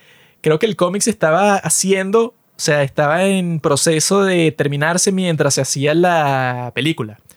[0.42, 5.54] creo que el cómic se estaba haciendo, o sea, estaba en proceso de terminarse mientras
[5.54, 7.20] se hacía la película.
[7.22, 7.30] O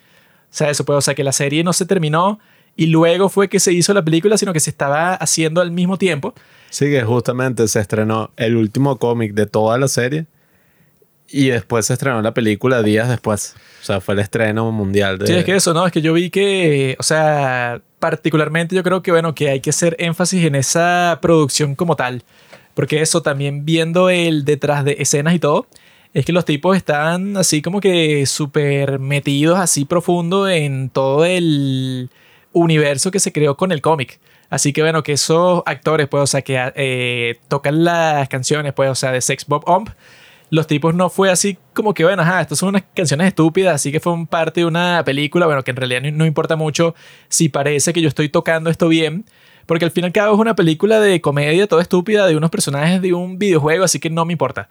[0.49, 2.39] sea, eso puede, o sea, que la serie no se terminó
[2.75, 5.97] y luego fue que se hizo la película, sino que se estaba haciendo al mismo
[5.97, 6.33] tiempo.
[6.71, 10.25] Sí, que justamente se estrenó el último cómic de toda la serie
[11.29, 13.55] y después se estrenó la película días después.
[13.87, 15.27] O sea, fue el estreno mundial de...
[15.27, 15.85] Sí, es que eso, ¿no?
[15.85, 19.69] Es que yo vi que, o sea, particularmente yo creo que, bueno, que hay que
[19.69, 22.23] hacer énfasis en esa producción como tal.
[22.73, 25.67] Porque eso, también viendo el detrás de escenas y todo,
[26.13, 32.09] es que los tipos están así como que súper metidos así profundo en todo el
[32.51, 34.19] universo que se creó con el cómic.
[34.49, 38.89] Así que bueno, que esos actores, pues, o sea, que eh, tocan las canciones, pues,
[38.89, 39.91] o sea, de Sex Bob Ump,
[40.49, 43.91] los tipos no fue así como que, bueno, ajá, estas son unas canciones estúpidas, así
[43.91, 46.95] que fue un parte de una película, bueno, que en realidad no, no importa mucho
[47.29, 49.25] si parece que yo estoy tocando esto bien,
[49.65, 52.49] porque al fin y al cabo es una película de comedia toda estúpida de unos
[52.49, 54.69] personajes de un videojuego, así que no me importa.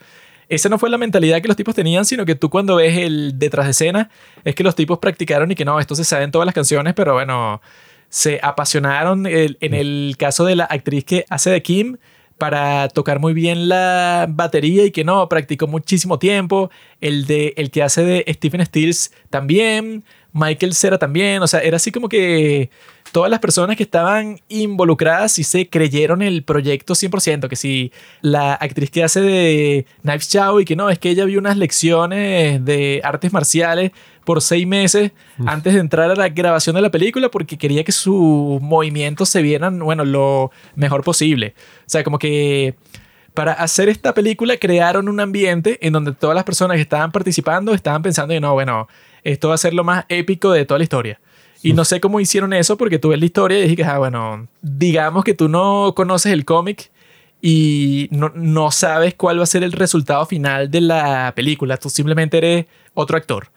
[0.49, 3.39] Esa no fue la mentalidad que los tipos tenían, sino que tú cuando ves el
[3.39, 4.11] detrás de escena,
[4.45, 7.15] es que los tipos practicaron y que no, esto se saben todas las canciones, pero
[7.15, 7.61] bueno,
[8.09, 11.97] se apasionaron en el caso de la actriz que hace de Kim
[12.39, 16.71] para tocar muy bien la batería y que no, practicó muchísimo tiempo.
[17.01, 20.05] El, de, el que hace de Stephen Stills también.
[20.33, 21.43] Michael Cera también.
[21.43, 22.71] O sea, era así como que
[23.11, 27.49] todas las personas que estaban involucradas y se creyeron el proyecto 100%.
[27.49, 31.25] Que si la actriz que hace de Knives Chow y que no, es que ella
[31.25, 33.93] vio unas lecciones de artes marciales
[34.27, 35.13] por seis meses
[35.47, 39.41] antes de entrar a la grabación de la película porque quería que sus movimientos se
[39.41, 41.55] vieran, bueno, lo mejor posible.
[41.81, 42.75] O sea, como que
[43.33, 47.73] para hacer esta película crearon un ambiente en donde todas las personas que estaban participando
[47.73, 48.89] estaban pensando que no, bueno,
[49.23, 51.21] esto va a ser lo más épico de toda la historia.
[51.63, 54.49] Y no sé cómo hicieron eso porque tú ves la historia y dije, ah, bueno,
[54.61, 56.91] digamos que tú no conoces el cómic
[57.41, 61.77] y no, no sabes cuál va a ser el resultado final de la película.
[61.77, 63.51] Tú simplemente eres otro actor.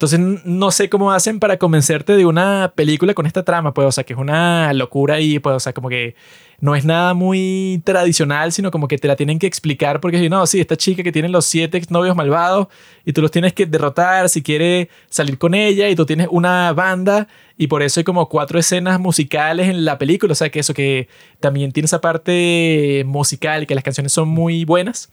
[0.00, 3.92] Entonces no sé cómo hacen para convencerte de una película con esta trama, pues, o
[3.92, 6.14] sea, que es una locura y, pues, o sea, como que
[6.58, 10.46] no es nada muy tradicional, sino como que te la tienen que explicar porque, no,
[10.46, 12.68] sí, esta chica que tiene los siete exnovios malvados
[13.04, 16.72] y tú los tienes que derrotar si quiere salir con ella y tú tienes una
[16.72, 17.28] banda
[17.58, 20.72] y por eso hay como cuatro escenas musicales en la película, o sea, que eso
[20.72, 21.08] que
[21.40, 25.10] también tiene esa parte musical y que las canciones son muy buenas.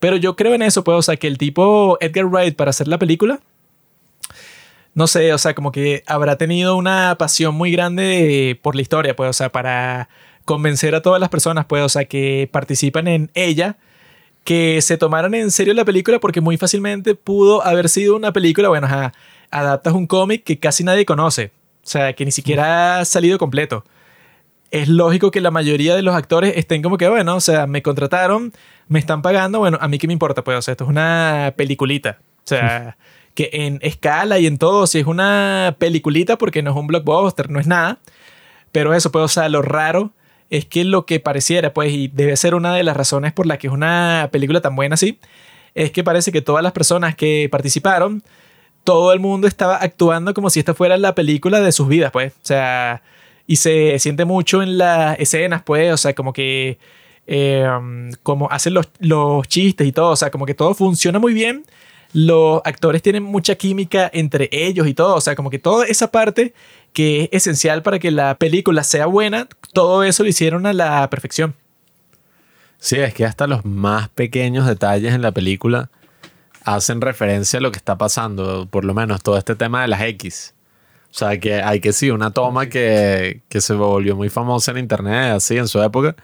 [0.00, 2.88] Pero yo creo en eso, pues, o sea, que el tipo Edgar Wright para hacer
[2.88, 3.40] la película
[4.94, 9.16] no sé, o sea, como que habrá tenido una pasión muy grande por la historia,
[9.16, 10.08] pues, o sea, para
[10.44, 13.76] convencer a todas las personas, pues, o sea, que participan en ella,
[14.44, 18.68] que se tomaran en serio la película porque muy fácilmente pudo haber sido una película,
[18.68, 19.12] bueno, ajá,
[19.50, 21.50] adaptas un cómic que casi nadie conoce,
[21.82, 23.84] o sea, que ni siquiera ha salido completo.
[24.70, 27.82] Es lógico que la mayoría de los actores estén como que, bueno, o sea, me
[27.82, 28.52] contrataron,
[28.88, 31.54] me están pagando, bueno, a mí qué me importa, pues, o sea, esto es una
[31.56, 32.18] peliculita.
[32.20, 32.96] O sea,
[33.34, 37.50] que en escala y en todo, si es una peliculita porque no es un blockbuster,
[37.50, 37.98] no es nada.
[38.72, 40.12] Pero eso, pues, o sea, lo raro
[40.50, 43.58] es que lo que pareciera, pues, y debe ser una de las razones por la
[43.58, 45.18] que es una película tan buena así,
[45.74, 48.22] es que parece que todas las personas que participaron,
[48.84, 52.32] todo el mundo estaba actuando como si esta fuera la película de sus vidas, pues.
[52.34, 53.02] O sea,
[53.46, 56.78] y se siente mucho en las escenas, pues, o sea, como que...
[57.26, 57.66] eh,
[58.22, 61.64] como hacen los, los chistes y todo, o sea, como que todo funciona muy bien.
[62.14, 66.10] Los actores tienen mucha química entre ellos y todo, o sea, como que toda esa
[66.10, 66.54] parte
[66.92, 71.10] que es esencial para que la película sea buena, todo eso lo hicieron a la
[71.10, 71.54] perfección.
[72.78, 75.90] Sí, es que hasta los más pequeños detalles en la película
[76.62, 80.00] hacen referencia a lo que está pasando, por lo menos todo este tema de las
[80.02, 80.54] X.
[81.10, 84.78] O sea, que hay que sí, una toma que, que se volvió muy famosa en
[84.78, 86.14] internet, así en su época,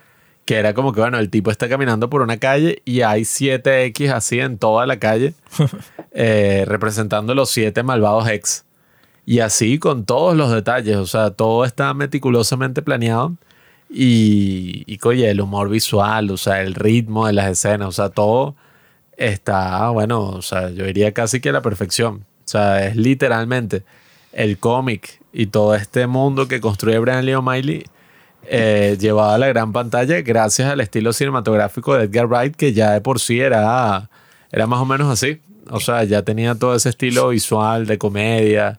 [0.50, 4.12] que era como que, bueno, el tipo está caminando por una calle y hay 7X
[4.12, 5.34] así en toda la calle,
[6.10, 8.64] eh, representando los siete malvados X.
[9.24, 13.36] Y así con todos los detalles, o sea, todo está meticulosamente planeado.
[13.88, 18.08] Y, y oye, el humor visual, o sea, el ritmo de las escenas, o sea,
[18.08, 18.56] todo
[19.16, 22.24] está, bueno, o sea, yo diría casi que a la perfección.
[22.44, 23.84] O sea, es literalmente
[24.32, 27.84] el cómic y todo este mundo que construye Brian Lee O'Malley
[28.52, 33.00] eh, a la gran pantalla gracias al estilo cinematográfico de Edgar Wright, que ya de
[33.00, 34.10] por sí era,
[34.50, 35.40] era más o menos así.
[35.70, 38.78] O sea, ya tenía todo ese estilo visual de comedia,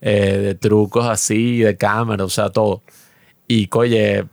[0.00, 2.82] eh, de trucos así, de cámara, o sea, todo.
[3.48, 4.26] Y, coye,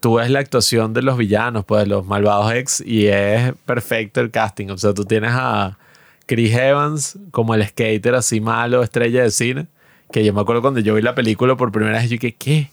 [0.00, 4.32] tú ves la actuación de los villanos, pues, los malvados ex, y es perfecto el
[4.32, 4.70] casting.
[4.70, 5.78] O sea, tú tienes a
[6.26, 9.66] Chris Evans como el skater así malo, estrella de cine,
[10.10, 12.70] que yo me acuerdo cuando yo vi la película por primera vez, yo dije, ¿qué?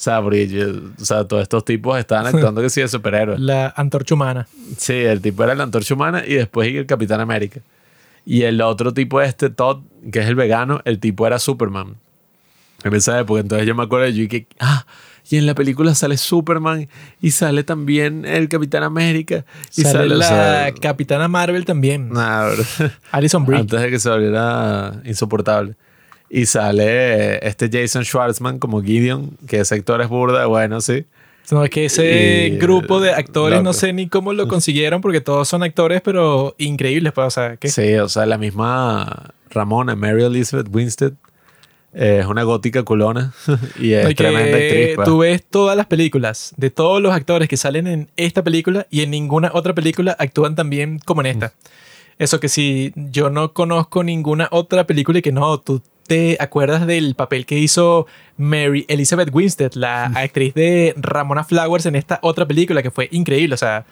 [0.00, 3.38] O sea, yo- o sea, todos estos tipos estaban actuando que sí de superhéroes.
[3.40, 4.48] La antorcha humana.
[4.78, 7.60] Sí, el tipo era la antorcha humana y después el Capitán América.
[8.24, 11.96] Y el otro tipo, este Todd, que es el vegano, el tipo era Superman.
[12.82, 14.86] En esa época, entonces yo me acuerdo de yo y que, ah,
[15.28, 16.88] y en la película sale Superman
[17.20, 19.44] y sale también el Capitán América
[19.76, 22.08] y Sale, sale, o la sea, Capitana Marvel también.
[22.08, 22.48] nah.
[23.12, 23.60] Alison Brie.
[23.60, 25.74] antes de que se volviera insoportable.
[26.32, 31.04] Y sale este Jason Schwartzman como Gideon, que ese actor es burda, bueno, sí.
[31.50, 35.20] No, es que ese Y- grupo de actores no sé ni cómo lo consiguieron porque
[35.20, 39.96] todos son actores, pero increíbles, pues, o sea, que Sí, o sea, la misma Ramona,
[39.96, 41.14] Mary Elizabeth Winstead,
[41.92, 43.32] eh, es una gótica culona
[43.80, 44.90] y es tremenda actriz.
[44.94, 45.08] pues.
[45.08, 49.00] Tú ves todas las películas de todos los actores que salen en esta película y
[49.02, 51.52] en ninguna otra película actúan tan bien como en esta.
[52.20, 56.86] Eso que si yo no conozco ninguna otra película y que no, tú te acuerdas
[56.86, 58.06] del papel que hizo
[58.36, 63.54] Mary Elizabeth Winstead, la actriz de Ramona Flowers en esta otra película que fue increíble.
[63.54, 63.86] O sea,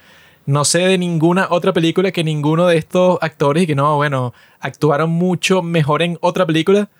[0.44, 4.34] no sé de ninguna otra película que ninguno de estos actores y que no, bueno,
[4.60, 6.90] actuaron mucho mejor en otra película.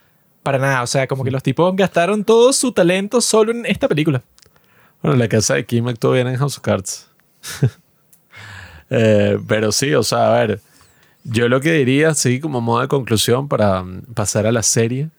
[0.43, 3.87] Para nada, o sea, como que los tipos gastaron todo su talento solo en esta
[3.87, 4.23] película.
[5.03, 7.07] Bueno, la casa de Kim actuó bien en House of Cards.
[8.91, 10.63] Eh, pero sí, o sea, a ver,
[11.31, 15.11] yo lo que diría, sí, como modo de conclusión para mm, pasar a la serie,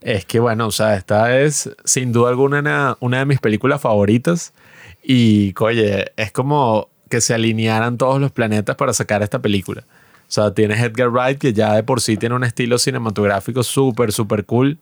[0.00, 4.52] es que, bueno, o sea, esta es sin duda alguna una, de mis películas favoritas
[5.02, 9.84] y, oye, es como que se alinearan todos los planetas para sacar esta película.
[10.28, 14.12] O sea, tienes Edgar Wright, que ya de por sí tiene un estilo cinematográfico súper,
[14.12, 14.78] súper cool.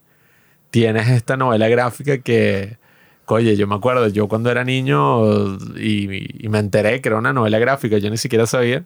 [0.70, 2.78] Tienes esta novela gráfica que,
[3.26, 7.32] oye, yo me acuerdo, yo cuando era niño y, y me enteré que era una
[7.32, 8.84] novela gráfica, yo ni siquiera sabía.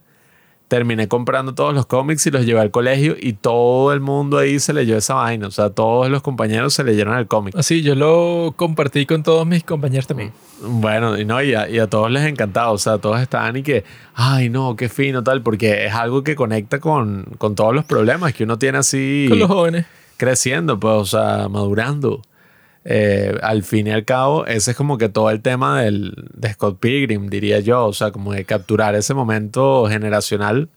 [0.69, 4.59] Terminé comprando todos los cómics y los llevé al colegio y todo el mundo ahí
[4.59, 5.47] se leyó esa vaina.
[5.47, 7.55] O sea, todos los compañeros se leyeron el cómic.
[7.57, 10.33] Así, yo lo compartí con todos mis compañeros también.
[10.63, 13.63] Bueno, y no, y a, y a todos les encantaba, o sea, todos estaban y
[13.63, 13.85] que,
[14.15, 18.33] ay, no, qué fino, tal, porque es algo que conecta con, con todos los problemas
[18.35, 19.87] que uno tiene así Con los jóvenes.
[20.17, 22.23] creciendo, pues, o sea, madurando.
[22.89, 26.53] Eh, al fin y al cabo, ese es como que todo el tema del, de
[26.53, 30.69] Scott Pilgrim, diría yo, o sea, como de capturar ese momento generacional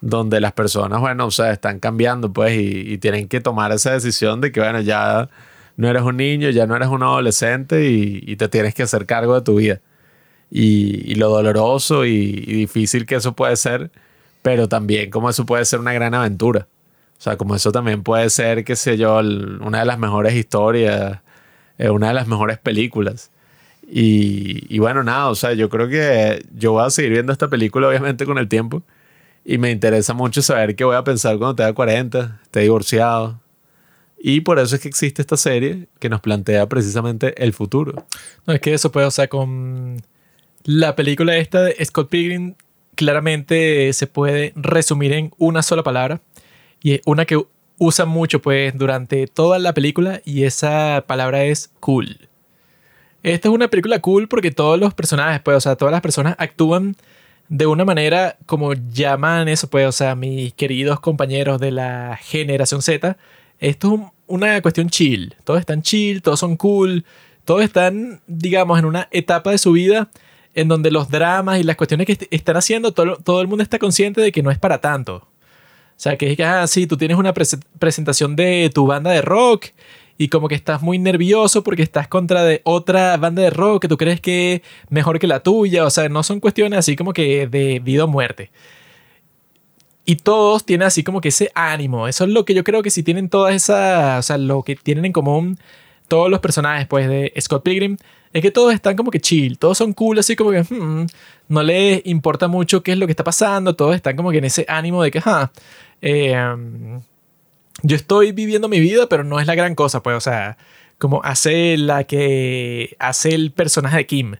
[0.00, 4.40] donde las personas, bueno, o sea, están cambiando, pues, y, tienen que tomar esa decisión
[4.40, 5.28] de que, bueno, ya
[5.76, 9.36] no eres un niño, ya no eres un adolescente y, te tienes que hacer cargo
[9.36, 9.80] de tu vida.
[10.50, 12.10] Y, y lo doloroso y,
[12.46, 13.92] y difícil que eso puede ser,
[14.42, 16.66] pero también como eso puede ser una gran aventura.
[17.20, 21.18] O sea, como eso también puede ser, qué sé yo, una de las mejores historias,
[21.76, 23.30] eh, una de las mejores películas.
[23.86, 27.48] Y, y bueno, nada, o sea, yo creo que yo voy a seguir viendo esta
[27.48, 28.82] película obviamente con el tiempo.
[29.44, 33.38] Y me interesa mucho saber qué voy a pensar cuando tenga 40, esté divorciado.
[34.18, 38.06] Y por eso es que existe esta serie que nos plantea precisamente el futuro.
[38.46, 40.00] No, es que eso puede, o sea, con
[40.64, 42.54] la película esta de Scott Pilgrim,
[42.94, 46.22] claramente se puede resumir en una sola palabra.
[46.82, 47.42] Y es una que
[47.78, 50.20] usa mucho, pues, durante toda la película.
[50.24, 52.28] Y esa palabra es cool.
[53.22, 56.34] Esta es una película cool porque todos los personajes, pues, o sea, todas las personas
[56.38, 56.96] actúan
[57.48, 62.80] de una manera como llaman eso, pues, o sea, mis queridos compañeros de la generación
[62.80, 63.16] Z.
[63.58, 65.34] Esto es un- una cuestión chill.
[65.44, 67.04] Todos están chill, todos son cool,
[67.44, 70.08] todos están, digamos, en una etapa de su vida
[70.54, 73.78] en donde los dramas y las cuestiones que est- están haciendo, todo el mundo está
[73.78, 75.26] consciente de que no es para tanto.
[76.00, 79.10] O sea, que es que, ah, sí, tú tienes una prese- presentación de tu banda
[79.10, 79.66] de rock
[80.16, 83.88] y como que estás muy nervioso porque estás contra de otra banda de rock que
[83.88, 85.84] tú crees que es mejor que la tuya.
[85.84, 88.50] O sea, no son cuestiones así como que de vida o muerte.
[90.06, 92.08] Y todos tienen así como que ese ánimo.
[92.08, 94.76] Eso es lo que yo creo que si tienen todas esas, o sea, lo que
[94.76, 95.58] tienen en común
[96.08, 97.98] todos los personajes pues de Scott Pilgrim
[98.32, 101.06] es que todos están como que chill, todos son cool, así como que hmm,
[101.48, 104.44] no les importa mucho qué es lo que está pasando, todos están como que en
[104.44, 105.52] ese ánimo de que, ja,
[106.02, 106.36] eh,
[107.82, 110.56] yo estoy viviendo mi vida, pero no es la gran cosa, pues, o sea,
[110.98, 114.36] como hace la que hace el personaje de Kim,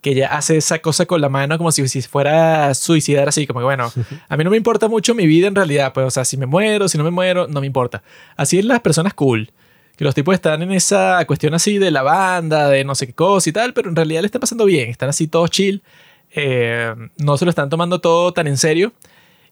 [0.00, 3.60] que ella hace esa cosa con la mano como si, si fuera suicidar así, como
[3.60, 3.92] que bueno,
[4.28, 6.46] a mí no me importa mucho mi vida en realidad, pues, o sea, si me
[6.46, 8.02] muero, si no me muero, no me importa.
[8.36, 9.50] Así es las personas cool.
[9.96, 13.14] Que los tipos están en esa cuestión así de la banda, de no sé qué
[13.14, 14.90] cosa y tal, pero en realidad le está pasando bien.
[14.90, 15.82] Están así todos chill.
[16.32, 18.92] eh, no se lo están tomando todo tan en serio.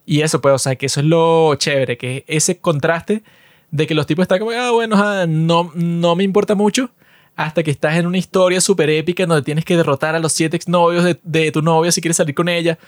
[0.06, 3.22] Y eso, pues, o sea, que eso es lo chévere, que ese contraste
[3.70, 6.90] de que los tipos están como, ah, bueno, no, no me importa mucho,
[7.36, 10.56] hasta que estás en una historia súper épica donde tienes que derrotar a los siete
[10.56, 12.78] exnovios de, de tu novia si quieres salir con ella.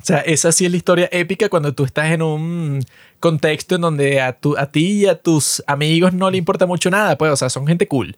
[0.00, 2.80] O sea, esa sí es la historia épica cuando tú estás en un
[3.18, 6.90] contexto en donde a, tu, a ti y a tus amigos no le importa mucho
[6.90, 8.16] nada, pues, o sea, son gente cool.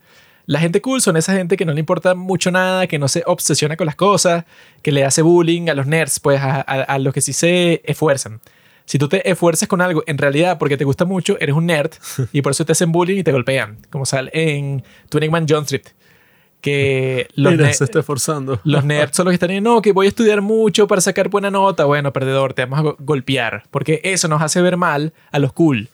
[0.49, 3.23] La gente cool son esa gente que no le importa mucho nada, que no se
[3.27, 4.45] obsesiona con las cosas,
[4.83, 7.83] que le hace bullying a los nerds, pues a, a- a los que sí se
[7.85, 8.41] esfuerzan.
[8.87, 11.91] Si tú te esfuerzas con algo, en realidad porque te gusta mucho, eres un nerd
[12.33, 13.77] y por eso te hacen bullying y te golpean.
[13.91, 15.85] Como sale en Twenty Man John Street.
[16.61, 18.61] Que los, Mira, se está esforzando.
[18.65, 21.29] los nerds son los que están en, no, que voy a estudiar mucho para sacar
[21.29, 21.85] buena nota.
[21.85, 23.65] Bueno, perdedor, te vamos a go- golpear.
[23.71, 25.89] Porque eso nos hace ver mal a los cool.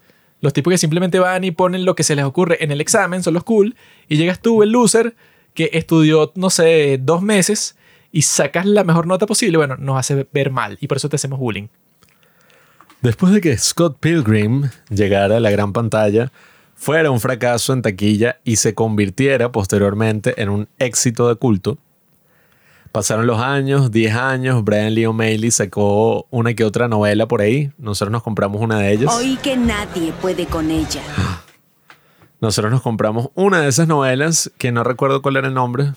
[0.45, 3.23] Los tipos que simplemente van y ponen lo que se les ocurre en el examen
[3.23, 3.75] son los cool.
[4.11, 5.17] Y llegas tú, el loser,
[5.55, 7.79] que estudió, no sé, dos meses
[8.13, 9.57] y sacas la mejor nota posible.
[9.57, 10.77] Bueno, nos hace ver mal.
[10.83, 11.69] Y por eso te hacemos bullying.
[13.01, 16.31] Después de que Scott Pilgrim llegara a la gran pantalla,
[16.75, 21.79] fuera un fracaso en taquilla y se convirtiera posteriormente en un éxito de culto,
[22.95, 27.73] pasaron los años, 10 años, Brian Lee O'Malley sacó una que otra novela por ahí,
[27.77, 29.13] nosotros nos compramos una de ellas.
[29.13, 31.03] Oí que nadie puede con ella.
[32.41, 35.91] Nosotros nos compramos una de esas novelas que no recuerdo cuál era el nombre.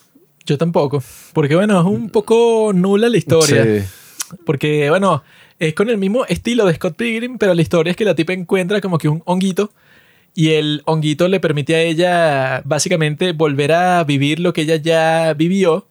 [0.47, 1.03] Yo tampoco.
[1.33, 3.63] Porque, bueno, es un poco nula la historia.
[3.63, 4.35] Sí.
[4.43, 5.21] Porque, bueno,
[5.59, 8.33] es con el mismo estilo de Scott Pilgrim, pero la historia es que la tipa
[8.33, 9.71] encuentra como que un honguito
[10.33, 15.35] y el honguito le permite a ella básicamente volver a vivir lo que ella ya
[15.35, 15.85] vivió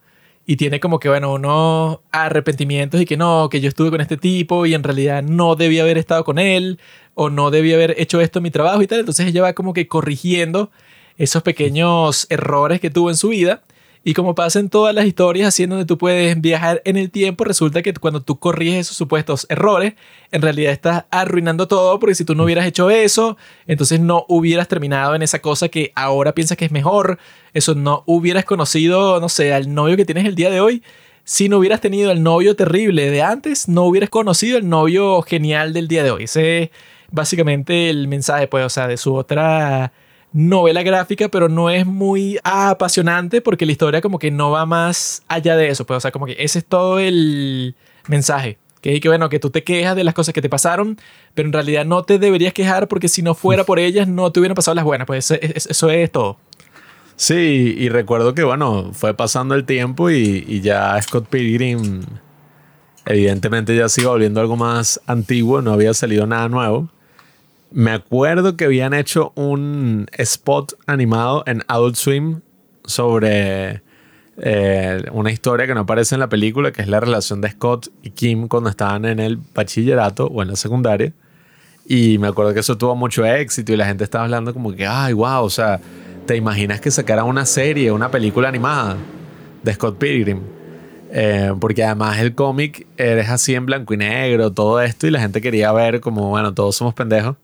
[0.46, 4.16] y tiene como que, bueno, unos arrepentimientos y que no, que yo estuve con este
[4.16, 6.78] tipo y en realidad no debía haber estado con él
[7.14, 9.00] o no debía haber hecho esto en mi trabajo y tal.
[9.00, 10.70] Entonces ella va como que corrigiendo
[11.18, 13.62] esos pequeños errores que tuvo en su vida.
[14.08, 17.10] Y como pasa en todas las historias así en donde tú puedes viajar en el
[17.10, 19.94] tiempo, resulta que cuando tú corriges esos supuestos errores,
[20.30, 24.68] en realidad estás arruinando todo porque si tú no hubieras hecho eso, entonces no hubieras
[24.68, 27.18] terminado en esa cosa que ahora piensas que es mejor,
[27.52, 30.84] eso no hubieras conocido, no sé, al novio que tienes el día de hoy.
[31.24, 35.72] Si no hubieras tenido el novio terrible de antes, no hubieras conocido el novio genial
[35.72, 36.24] del día de hoy.
[36.24, 36.70] Ese es
[37.10, 39.92] básicamente el mensaje, pues, o sea, de su otra
[40.32, 45.22] novela gráfica, pero no es muy apasionante porque la historia como que no va más
[45.28, 47.74] allá de eso, pues, o sea, como que ese es todo el
[48.08, 48.58] mensaje.
[48.82, 50.98] Que, que bueno, que tú te quejas de las cosas que te pasaron,
[51.34, 54.38] pero en realidad no te deberías quejar porque si no fuera por ellas no te
[54.38, 56.38] hubieran pasado las buenas, pues eso, es- eso es todo.
[57.16, 62.02] Sí, y recuerdo que, bueno, fue pasando el tiempo y, y ya Scott Pilgrim,
[63.06, 66.88] evidentemente ya se iba volviendo algo más antiguo, no había salido nada nuevo.
[67.70, 72.40] Me acuerdo que habían hecho un spot animado en Adult Swim
[72.84, 73.82] sobre
[74.38, 77.88] eh, una historia que no aparece en la película, que es la relación de Scott
[78.02, 81.12] y Kim cuando estaban en el bachillerato o en la secundaria.
[81.88, 84.86] Y me acuerdo que eso tuvo mucho éxito y la gente estaba hablando como que,
[84.86, 85.80] ay, wow, o sea,
[86.26, 88.96] ¿te imaginas que sacaran una serie, una película animada
[89.62, 90.40] de Scott Pilgrim?
[91.12, 95.20] Eh, porque además el cómic eres así en blanco y negro, todo esto, y la
[95.20, 97.36] gente quería ver como, bueno, todos somos pendejos,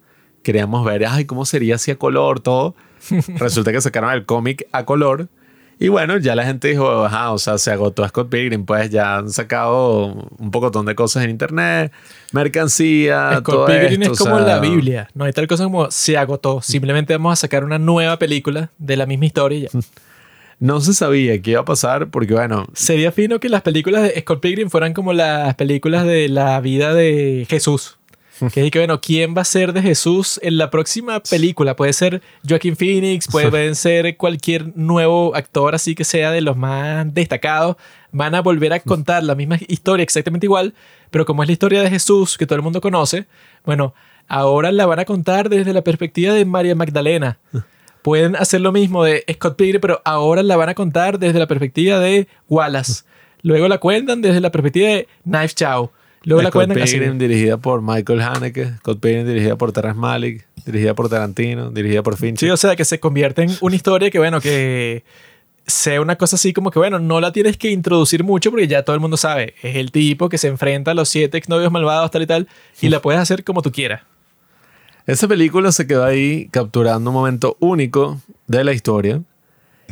[0.42, 2.74] queríamos ver, ay, ¿cómo sería así a color, todo?
[3.38, 5.28] Resulta que sacaron el cómic a color.
[5.78, 9.16] Y bueno, ya la gente dijo, ajá, o sea, se agotó Scott Pilgrim, pues ya
[9.16, 11.92] han sacado un pocotón de cosas en internet,
[12.30, 15.64] mercancía, Scott todo Pilgrim esto, es o como sea, la Biblia, no hay tal cosa
[15.64, 19.62] como se agotó, simplemente vamos a sacar una nueva película de la misma historia y
[19.62, 19.68] ya.
[20.60, 24.20] No se sabía qué iba a pasar porque, bueno, Sería fino que las películas de
[24.20, 27.98] Scott Pilgrim fueran como las películas de la vida de Jesús.
[28.50, 31.76] Que es que, bueno, ¿quién va a ser de Jesús en la próxima película?
[31.76, 37.12] Puede ser Joaquin Phoenix, pueden ser cualquier nuevo actor así que sea de los más
[37.14, 37.76] destacados.
[38.10, 40.74] Van a volver a contar la misma historia exactamente igual,
[41.10, 43.26] pero como es la historia de Jesús que todo el mundo conoce,
[43.64, 43.94] bueno,
[44.28, 47.38] ahora la van a contar desde la perspectiva de María Magdalena.
[48.02, 51.46] Pueden hacer lo mismo de Scott Pilgrim, pero ahora la van a contar desde la
[51.46, 53.04] perspectiva de Wallace.
[53.42, 55.90] Luego la cuentan desde la perspectiva de Knife Chow.
[56.24, 56.72] Luego la Scott.
[56.72, 62.02] Pilgrim dirigida por Michael Haneke, Scott Pilgrim dirigida por Terrence Malick, dirigida por Tarantino, dirigida
[62.02, 62.48] por Fincher.
[62.48, 65.04] Sí, o sea, que se convierte en una historia que, bueno, que
[65.66, 68.84] sea una cosa así como que, bueno, no la tienes que introducir mucho porque ya
[68.84, 69.54] todo el mundo sabe.
[69.62, 72.48] Es el tipo que se enfrenta a los siete exnovios malvados, tal y tal,
[72.80, 74.02] y la puedes hacer como tú quieras.
[75.06, 79.22] Esa película se quedó ahí capturando un momento único de la historia.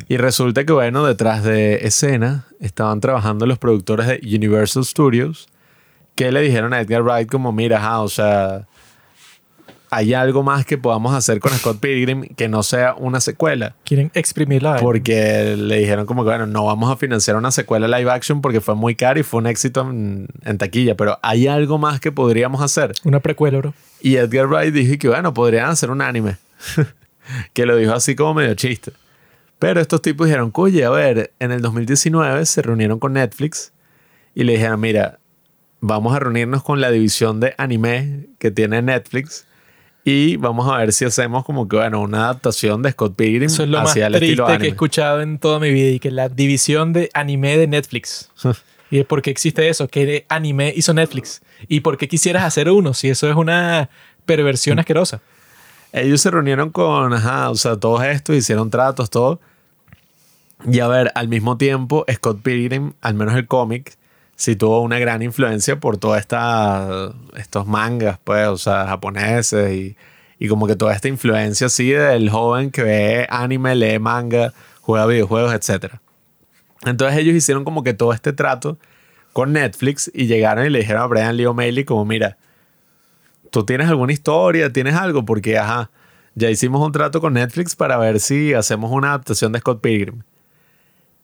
[0.09, 5.49] Y resulta que, bueno, detrás de escena estaban trabajando los productores de Universal Studios
[6.15, 8.67] que le dijeron a Edgar Wright como, mira, ajá, o sea,
[9.91, 13.75] hay algo más que podamos hacer con Scott Pilgrim que no sea una secuela.
[13.85, 14.77] Quieren exprimirla.
[14.77, 18.61] Porque le dijeron como que, bueno, no vamos a financiar una secuela live action porque
[18.61, 22.13] fue muy caro y fue un éxito en, en taquilla, pero hay algo más que
[22.13, 22.93] podríamos hacer.
[23.05, 23.75] Una precuela, bro.
[24.01, 26.37] Y Edgar Wright dijo que, bueno, podrían hacer un anime.
[27.53, 28.93] que lo dijo así como medio chiste.
[29.59, 33.73] Pero estos tipos dijeron, oye, a ver, en el 2019 se reunieron con Netflix
[34.35, 35.19] y le dijeron, mira,
[35.81, 39.47] vamos a reunirnos con la división de anime que tiene Netflix
[40.05, 43.65] y vamos a ver si hacemos como que, bueno, una adaptación de Scott Pilgrim Eso
[43.65, 46.29] es lo más el triste que he escuchado en toda mi vida y que la
[46.29, 48.31] división de anime de Netflix.
[48.91, 49.89] ¿Y por qué existe eso?
[49.89, 51.43] ¿Qué anime hizo Netflix?
[51.69, 53.89] ¿Y por qué quisieras hacer uno si eso es una
[54.25, 55.21] perversión asquerosa?
[55.93, 59.41] Ellos se reunieron con, ajá, o sea, todos estos, hicieron tratos, todo.
[60.69, 63.97] Y a ver, al mismo tiempo, Scott Pilgrim, al menos el cómic,
[64.41, 69.97] sí tuvo una gran influencia por esta, estos mangas, pues, o sea, japoneses y,
[70.39, 75.05] y como que toda esta influencia así del joven que ve anime, lee manga, juega
[75.05, 75.97] videojuegos, etc.
[76.87, 78.79] Entonces ellos hicieron como que todo este trato
[79.35, 82.39] con Netflix y llegaron y le dijeron a Brian Lee O'Malley como, mira,
[83.51, 84.73] ¿tú tienes alguna historia?
[84.73, 85.27] ¿Tienes algo?
[85.27, 85.91] Porque, ajá,
[86.35, 90.23] ya hicimos un trato con Netflix para ver si hacemos una adaptación de Scott Pilgrim.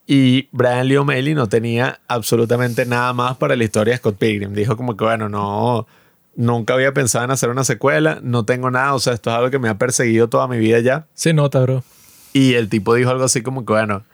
[0.06, 4.52] Y Brian Lee O'Malley no tenía absolutamente nada más para la historia de Scott Pilgrim.
[4.52, 5.86] Dijo como que, bueno, no,
[6.36, 9.50] nunca había pensado en hacer una secuela, no tengo nada, o sea, esto es algo
[9.50, 11.06] que me ha perseguido toda mi vida ya.
[11.14, 11.82] Se nota, bro.
[12.32, 14.04] Y el tipo dijo algo así como que, bueno,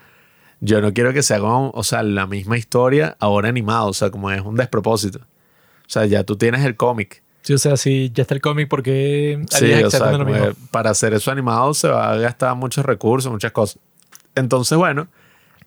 [0.60, 4.10] yo no quiero que se haga, o sea, la misma historia ahora animado, o sea,
[4.10, 5.18] como es un despropósito.
[5.18, 7.22] O sea, ya tú tienes el cómic.
[7.42, 10.46] Sí, o sea, si ya está el cómic, ¿por qué Sí, o sea, lo mismo?
[10.70, 13.80] para hacer eso animado se va a gastar muchos recursos, muchas cosas.
[14.36, 15.08] Entonces, bueno,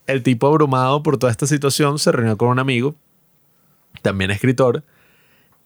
[0.07, 2.95] el tipo abrumado por toda esta situación se reunió con un amigo,
[4.02, 4.84] también escritor,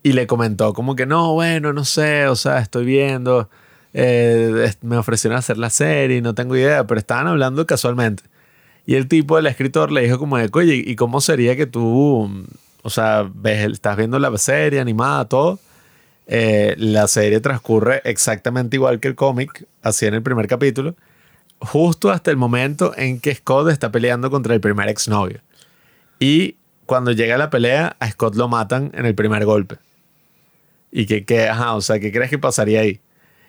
[0.04, 3.50] y le comentó como que no, bueno, no sé, o sea, estoy viendo,
[3.94, 8.24] eh, me ofrecieron hacer la serie, no tengo idea, pero estaban hablando casualmente.
[8.86, 12.28] Y el tipo, el escritor, le dijo como de, oye, ¿y cómo sería que tú,
[12.30, 12.46] mm,
[12.84, 15.60] o sea, ves, estás viendo la serie animada, todo?
[16.28, 20.96] Eh, la serie transcurre exactamente igual que el cómic, así en el primer capítulo,
[21.60, 25.42] justo hasta el momento en que Scott está peleando contra el primer exnovio.
[26.20, 29.78] Y cuando llega la pelea, a Scott lo matan en el primer golpe.
[30.92, 33.00] Y que, que, ajá, o sea, ¿qué crees que pasaría ahí?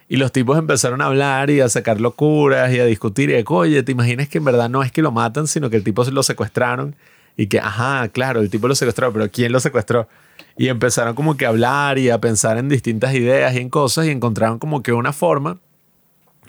[0.09, 3.31] Y los tipos empezaron a hablar y a sacar locuras y a discutir.
[3.31, 5.77] Y de, oye, ¿te imaginas que en verdad no es que lo matan, sino que
[5.77, 6.97] el tipo lo secuestraron?
[7.37, 10.09] Y que, ajá, claro, el tipo lo secuestró, pero ¿quién lo secuestró?
[10.59, 14.07] Y empezaron como que a hablar y a pensar en distintas ideas y en cosas
[14.07, 15.59] y encontraron como que una forma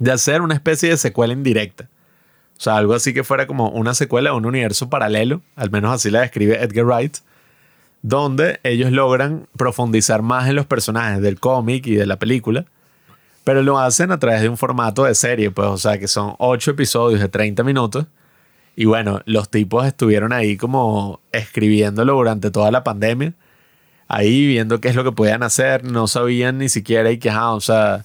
[0.02, 1.88] de hacer una especie de secuela indirecta.
[2.58, 5.94] O sea, algo así que fuera como una secuela de un universo paralelo, al menos
[5.94, 7.18] así la describe Edgar Wright,
[8.02, 12.66] donde ellos logran profundizar más en los personajes del cómic y de la película,
[13.44, 16.34] pero lo hacen a través de un formato de serie, pues, o sea, que son
[16.40, 18.08] ocho episodios de 30 minutos.
[18.76, 23.36] Y bueno, los tipos estuvieron ahí como escribiéndolo durante toda la pandemia,
[24.08, 27.62] ahí viendo qué es lo que podían hacer, no sabían ni siquiera y que, o
[27.62, 28.04] sea,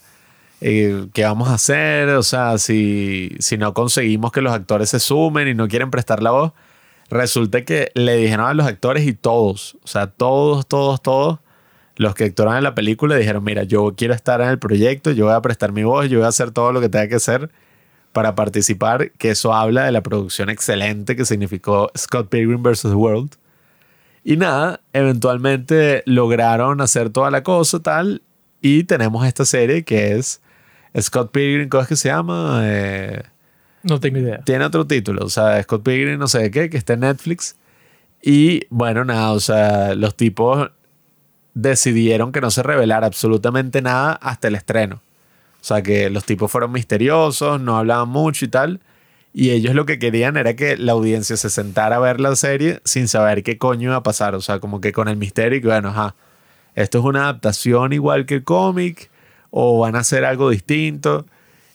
[0.60, 2.08] eh, ¿qué vamos a hacer?
[2.10, 6.22] O sea, si, si no conseguimos que los actores se sumen y no quieren prestar
[6.22, 6.52] la voz,
[7.10, 11.38] resulta que le dijeron a los actores y todos, o sea, todos, todos, todos,
[11.96, 15.26] los que actuaron en la película dijeron, mira, yo quiero estar en el proyecto, yo
[15.26, 17.50] voy a prestar mi voz, yo voy a hacer todo lo que tenga que hacer
[18.12, 22.82] para participar, que eso habla de la producción excelente que significó Scott Pilgrim vs.
[22.82, 23.36] The World.
[24.24, 28.22] Y nada, eventualmente lograron hacer toda la cosa tal
[28.60, 30.40] y tenemos esta serie que es
[31.00, 32.60] Scott Pilgrim, ¿cómo es que se llama?
[32.64, 33.22] Eh,
[33.82, 34.40] No tengo idea.
[34.44, 37.56] tiene otro título, o sea, Scott Pilgrim no sé qué, que está en Netflix.
[38.22, 40.70] Y bueno, nada, o sea, los tipos
[41.54, 44.96] decidieron que no se revelara absolutamente nada hasta el estreno.
[45.60, 48.80] O sea, que los tipos fueron misteriosos, no hablaban mucho y tal.
[49.32, 52.80] Y ellos lo que querían era que la audiencia se sentara a ver la serie
[52.84, 54.34] sin saber qué coño iba a pasar.
[54.34, 56.14] O sea, como que con el misterio y que, bueno, ajá,
[56.74, 59.10] esto es una adaptación igual que el cómic
[59.50, 61.26] o van a hacer algo distinto.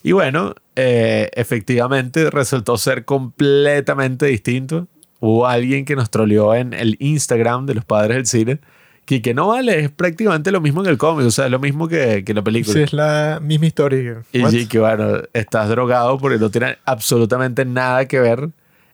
[0.02, 4.88] Y bueno, eh, efectivamente resultó ser completamente distinto.
[5.20, 8.60] Hubo alguien que nos troleó en el Instagram de los padres del cine
[9.04, 11.58] que, que no vale, es prácticamente lo mismo que el cómic, o sea, es lo
[11.58, 12.74] mismo que, que la película.
[12.74, 14.22] Sí, es la misma historia.
[14.32, 18.50] Y sí, que bueno, estás drogado porque no tiene absolutamente nada que ver.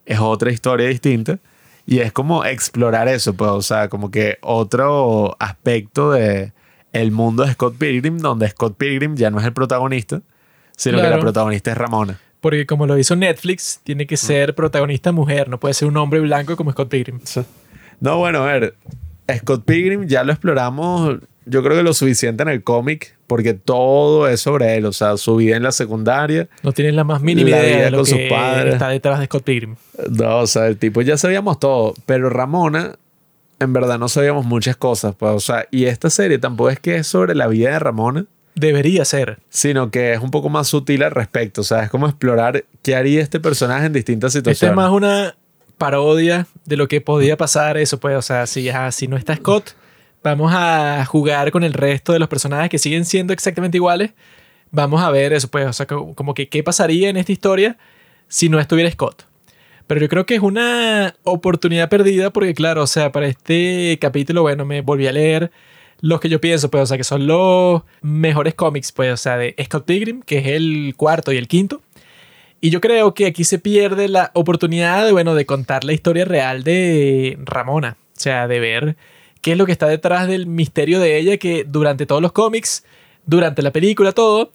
[0.07, 1.39] Es otra historia distinta.
[1.87, 6.53] Y es como explorar eso, pues, o sea, como que otro aspecto de
[6.93, 10.23] el mundo de Scott Pilgrim, donde Scott Pilgrim ya no es el protagonista,
[10.77, 12.21] sino que la protagonista es Ramona.
[12.41, 16.21] Porque como lo hizo Netflix, tiene que ser protagonista mujer, no puede ser un hombre
[16.21, 17.21] blanco como Scott Pilgrim.
[18.01, 18.75] No, bueno, a ver,
[19.39, 24.29] Scott Pilgrim ya lo exploramos, yo creo que lo suficiente en el cómic porque todo
[24.29, 26.49] es sobre él, o sea, su vida en la secundaria.
[26.63, 28.75] No tienen la más mínima La idea vida de lo con sus que padres.
[28.75, 29.77] está detrás de Scott Pilgrim.
[30.11, 32.97] No, o sea, el tipo ya sabíamos todo, pero Ramona,
[33.61, 36.97] en verdad no sabíamos muchas cosas, pues, o sea, y esta serie tampoco es que
[36.97, 38.25] es sobre la vida de Ramona,
[38.55, 39.39] Debería ser.
[39.51, 42.97] sino que es un poco más sutil al respecto, o sea, es como explorar qué
[42.97, 44.73] haría este personaje en distintas Esto situaciones.
[44.73, 45.37] es más una
[45.77, 49.37] parodia de lo que podía pasar eso, pues, o sea, si, ah, si no está
[49.37, 49.71] Scott,
[50.25, 54.11] vamos a jugar con el resto de los personajes que siguen siendo exactamente iguales.
[54.73, 57.77] Vamos a ver eso, pues, o sea, co- como que qué pasaría en esta historia
[58.27, 59.25] si no estuviera Scott.
[59.89, 64.43] Pero yo creo que es una oportunidad perdida porque, claro, o sea, para este capítulo,
[64.43, 65.51] bueno, me volví a leer
[66.01, 69.39] los que yo pienso, pues, o sea, que son los mejores cómics, pues, o sea,
[69.39, 71.81] de Scott Pilgrim, que es el cuarto y el quinto.
[72.61, 76.27] Y yo creo que aquí se pierde la oportunidad de, bueno, de contar la historia
[76.27, 77.97] real de Ramona.
[78.15, 78.97] O sea, de ver
[79.41, 82.85] qué es lo que está detrás del misterio de ella que durante todos los cómics,
[83.25, 84.51] durante la película, todo,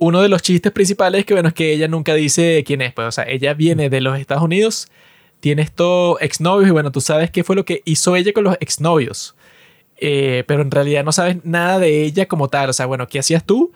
[0.00, 2.92] uno de los chistes principales es que, bueno, es que ella nunca dice quién es.
[2.92, 4.88] Pues, o sea, ella viene de los Estados Unidos,
[5.38, 8.56] tiene estos exnovios y, bueno, tú sabes qué fue lo que hizo ella con los
[8.60, 9.36] exnovios.
[9.98, 12.70] Eh, pero en realidad no sabes nada de ella como tal.
[12.70, 13.72] O sea, bueno, ¿qué hacías tú?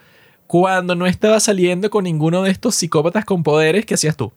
[0.46, 4.30] cuando no estaba saliendo con ninguno de estos psicópatas con poderes que hacías tú.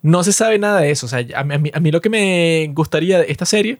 [0.00, 1.04] No se sabe nada de eso.
[1.04, 3.78] O sea, a mí, a mí- lo que me gustaría de esta serie,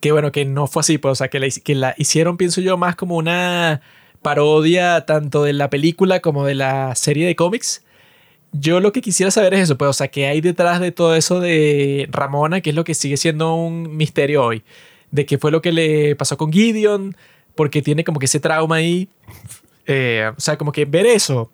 [0.00, 2.60] que bueno, que no fue así, pues, o sea, que la, que la hicieron, pienso
[2.60, 3.80] yo, más como una
[4.22, 7.82] parodia tanto de la película como de la serie de cómics.
[8.52, 11.14] Yo lo que quisiera saber es eso, pues, o sea, qué hay detrás de todo
[11.14, 14.62] eso de Ramona, que es lo que sigue siendo un misterio hoy.
[15.10, 17.16] De qué fue lo que le pasó con Gideon,
[17.54, 19.08] porque tiene como que ese trauma ahí.
[19.86, 21.50] Eh, o sea, como que ver eso,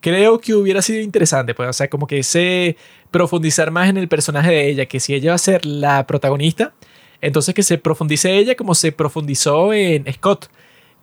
[0.00, 2.76] creo que hubiera sido interesante, pues, o sea, como que ese
[3.10, 6.74] profundizar más en el personaje de ella, que si ella va a ser la protagonista,
[7.20, 10.48] entonces que se profundice ella como se profundizó en Scott,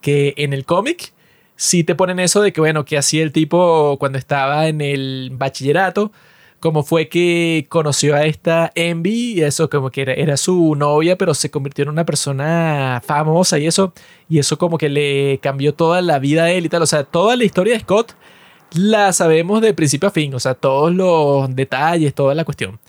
[0.04, 1.14] que en el cómic
[1.56, 5.32] sí te ponen eso de que, bueno, que hacía el tipo cuando estaba en el
[5.34, 6.12] bachillerato,
[6.60, 11.18] cómo fue que conoció a esta Envy, y eso como que era, era su novia,
[11.18, 13.94] pero se convirtió en una persona famosa y eso,
[14.30, 17.04] y eso como que le cambió toda la vida a él y tal, o sea,
[17.06, 18.14] toda la historia de Scott
[18.76, 22.80] la sabemos de principio a fin, o sea, todos los detalles, toda la cuestión.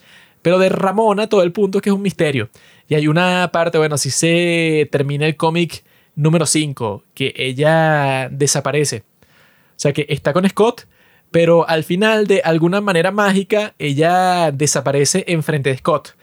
[0.42, 2.50] Pero de Ramona, todo el punto es que es un misterio.
[2.88, 5.84] Y hay una parte, bueno, si se termina el cómic
[6.16, 9.04] número 5, que ella desaparece.
[9.22, 10.86] O sea, que está con Scott,
[11.30, 16.14] pero al final, de alguna manera mágica, ella desaparece enfrente de Scott.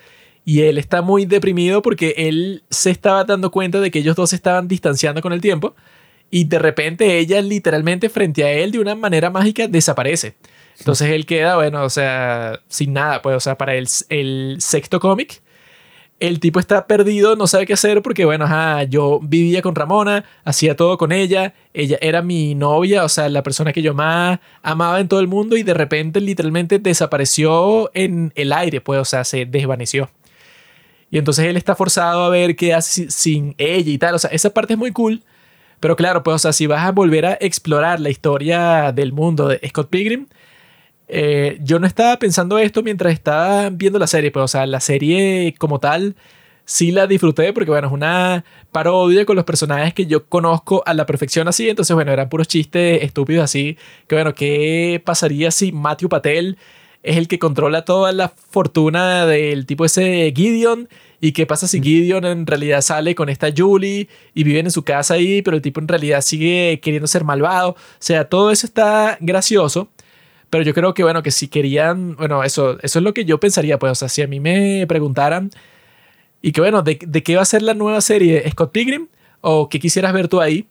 [0.45, 4.31] Y él está muy deprimido porque él se estaba dando cuenta de que ellos dos
[4.31, 5.76] se estaban distanciando con el tiempo.
[6.30, 10.35] Y de repente ella literalmente frente a él de una manera mágica desaparece.
[10.80, 14.99] Entonces él queda, bueno, o sea, sin nada, pues, o sea, para el, el sexto
[14.99, 15.41] cómic,
[16.22, 20.23] el tipo está perdido, no sabe qué hacer porque, bueno, ajá, yo vivía con Ramona,
[20.45, 24.39] hacía todo con ella, ella era mi novia, o sea, la persona que yo más
[24.61, 29.06] amaba en todo el mundo y de repente literalmente desapareció en el aire, pues, o
[29.06, 30.10] sea, se desvaneció.
[31.10, 34.19] Y entonces él está forzado a ver qué hace si- sin ella y tal, o
[34.19, 35.22] sea, esa parte es muy cool.
[35.81, 39.48] Pero claro, pues, o sea, si vas a volver a explorar la historia del mundo
[39.48, 40.27] de Scott Pilgrim,
[41.13, 44.79] eh, yo no estaba pensando esto mientras estaba viendo la serie, pero, o sea, la
[44.79, 46.15] serie como tal
[46.63, 50.93] sí la disfruté porque, bueno, es una parodia con los personajes que yo conozco a
[50.93, 51.69] la perfección así.
[51.69, 53.77] Entonces, bueno, eran puros chistes estúpidos así.
[54.07, 56.57] Que, bueno, ¿qué pasaría si Matthew Patel
[57.03, 60.88] es el que controla toda la fortuna del tipo ese Gideon?
[61.19, 64.83] ¿Y qué pasa si Gideon en realidad sale con esta Julie y viven en su
[64.83, 67.71] casa ahí, pero el tipo en realidad sigue queriendo ser malvado?
[67.71, 69.89] O sea, todo eso está gracioso.
[70.51, 73.39] Pero yo creo que, bueno, que si querían, bueno, eso, eso es lo que yo
[73.39, 75.49] pensaría, pues, o sea, si a mí me preguntaran,
[76.43, 78.47] y que, bueno, ¿de, de qué va a ser la nueva serie?
[78.51, 79.07] ¿Scott Pilgrim?
[79.41, 80.67] ¿O qué quisieras ver tú ahí?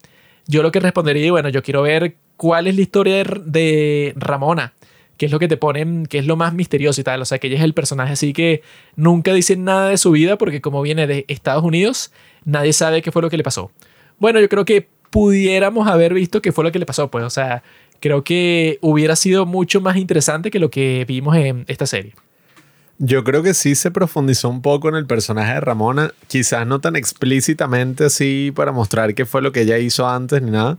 [0.47, 4.73] Yo lo que respondería, bueno, yo quiero ver cuál es la historia de, Ramona,
[5.19, 7.39] qué es lo que te ponen, qué es lo más misterioso y tal, o sea,
[7.39, 8.63] que ella es el personaje así que
[8.97, 12.13] nunca dicen nada de su vida porque como viene de Estados Unidos,
[12.47, 13.71] nadie sabe qué fue lo que le pasó.
[14.19, 17.31] Bueno, yo creo que pudiéramos haber visto qué fue lo que le pasó, pues, o
[17.31, 17.63] sea,
[18.01, 22.15] creo que hubiera sido mucho más interesante que lo que vimos en esta serie.
[22.99, 26.81] Yo creo que sí se profundizó un poco en el personaje de Ramona, quizás no
[26.81, 30.77] tan explícitamente así para mostrar qué fue lo que ella hizo antes ni nada,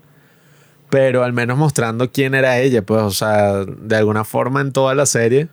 [0.92, 4.94] pero al menos mostrando quién era ella, pues, o sea, de alguna forma en toda
[4.94, 5.48] la serie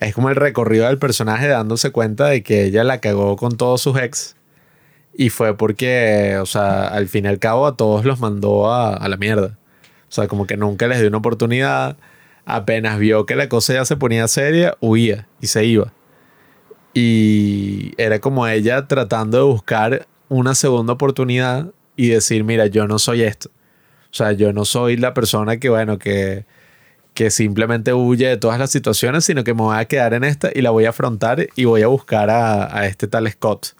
[0.00, 3.82] es como el recorrido del personaje dándose cuenta de que ella la cagó con todos
[3.82, 4.36] sus ex
[5.14, 8.94] y fue porque, o sea, al fin y al cabo a todos los mandó a,
[8.94, 9.58] a la mierda.
[10.08, 11.96] O sea, como que nunca les dio una oportunidad.
[12.46, 15.92] Apenas vio que la cosa ya se ponía seria, huía y se iba.
[16.94, 22.98] Y era como ella tratando de buscar una segunda oportunidad y decir, mira, yo no
[22.98, 23.50] soy esto.
[24.10, 26.46] O sea, yo no soy la persona que, bueno, que,
[27.12, 30.50] que simplemente huye de todas las situaciones, sino que me voy a quedar en esta
[30.54, 33.74] y la voy a afrontar y voy a buscar a, a este tal Scott,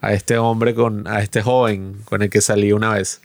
[0.00, 3.20] a este hombre, con, a este joven con el que salí una vez.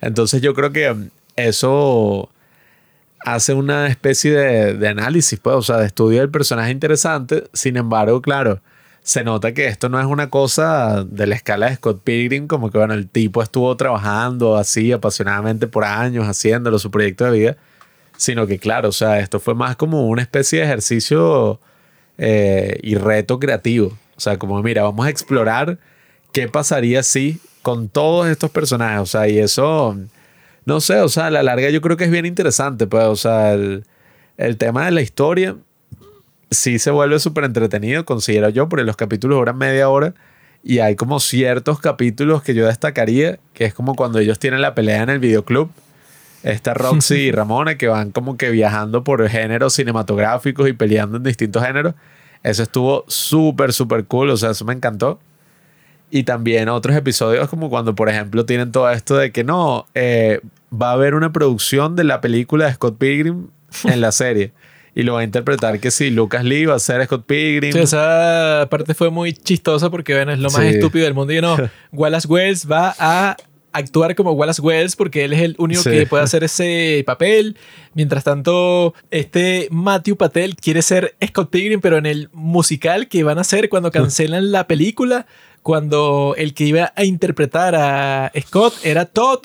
[0.00, 1.10] Entonces yo creo que
[1.46, 2.30] eso
[3.24, 7.44] hace una especie de, análisis, pues, o sea, de estudio del personaje interesante.
[7.52, 8.60] Sin embargo, claro,
[9.02, 12.70] se nota que esto no es una cosa de la escala de Scott Pilgrim, como
[12.70, 17.56] que, bueno, el tipo estuvo trabajando así apasionadamente por años, haciéndolo, su proyecto de vida,
[18.16, 21.60] sino que, claro, o sea, esto fue más como una especie de ejercicio
[22.18, 23.98] eh, y reto creativo.
[24.16, 25.78] O sea, como, mira, vamos a explorar
[26.32, 29.96] qué pasaría si con todos estos personajes, o sea, y eso
[30.64, 33.16] no sé, o sea, a la larga yo creo que es bien interesante, pues, o
[33.16, 33.84] sea, el,
[34.36, 35.56] el tema de la historia
[36.50, 40.14] sí se vuelve súper entretenido, considero yo, porque los capítulos duran media hora
[40.62, 44.74] y hay como ciertos capítulos que yo destacaría, que es como cuando ellos tienen la
[44.74, 45.70] pelea en el videoclub,
[46.42, 51.22] esta Roxy y Ramona que van como que viajando por géneros cinematográficos y peleando en
[51.22, 51.94] distintos géneros.
[52.42, 55.20] Eso estuvo súper, súper cool, o sea, eso me encantó.
[56.10, 60.40] Y también otros episodios como cuando, por ejemplo, tienen todo esto de que no, eh,
[60.72, 63.46] va a haber una producción de la película de Scott Pilgrim
[63.84, 64.52] en la serie.
[64.92, 67.72] Y lo va a interpretar que sí, Lucas Lee va a ser Scott Pilgrim.
[67.72, 70.66] Sí, esa parte fue muy chistosa porque, bueno, es lo más Sí.
[70.68, 71.32] estúpido del mundo.
[71.32, 71.56] Y no,
[71.92, 73.36] Wallace Wells va a
[73.72, 75.90] actuar como Wallace Wells porque él es el único Sí.
[75.90, 77.56] que puede hacer ese papel.
[77.94, 83.38] Mientras tanto, este Matthew Patel quiere ser Scott Pilgrim, pero en el musical que van
[83.38, 85.26] a hacer cuando cancelan la película,
[85.62, 89.40] cuando el que iba a interpretar a Scott era Todd.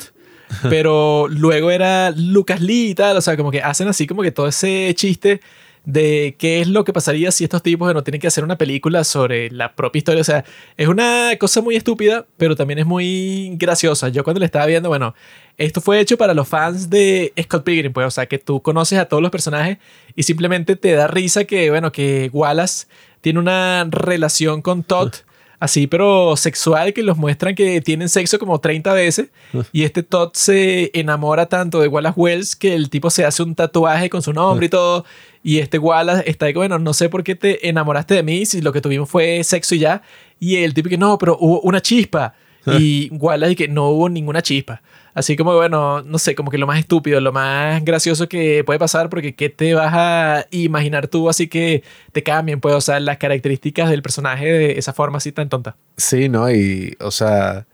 [0.70, 4.32] Pero luego era Lucas Lee y tal, o sea, como que hacen así como que
[4.32, 5.42] todo ese chiste
[5.86, 9.04] de qué es lo que pasaría si estos tipos no tienen que hacer una película
[9.04, 10.22] sobre la propia historia.
[10.22, 10.44] O sea,
[10.78, 14.10] es una cosa muy estúpida, pero también es muy graciosa.
[14.10, 15.14] Yo cuando le estaba viendo, bueno,
[15.58, 19.00] esto fue hecho para los fans de Scott Pilgrim, pues, o sea, que tú conoces
[19.00, 19.78] a todos los personajes
[20.16, 22.88] y simplemente te da risa que, bueno, que Wallace
[23.22, 25.14] tiene una relación con Todd.
[25.66, 29.30] Así, pero sexual, que los muestran que tienen sexo como 30 veces.
[29.72, 33.56] Y este Todd se enamora tanto de Wallace Wells que el tipo se hace un
[33.56, 35.06] tatuaje con su nombre y todo.
[35.42, 38.62] Y este Wallace está de bueno, no sé por qué te enamoraste de mí si
[38.62, 40.04] lo que tuvimos fue sexo y ya.
[40.40, 42.36] Y el tipo que no, pero hubo una chispa.
[42.68, 44.84] Y Wallace que no hubo ninguna chispa.
[45.16, 48.78] Así como, bueno, no sé, como que lo más estúpido, lo más gracioso que puede
[48.78, 53.00] pasar, porque ¿qué te vas a imaginar tú así que te cambien, pues, o sea,
[53.00, 55.78] las características del personaje de esa forma así tan tonta?
[55.96, 56.52] Sí, ¿no?
[56.52, 57.66] Y, o sea,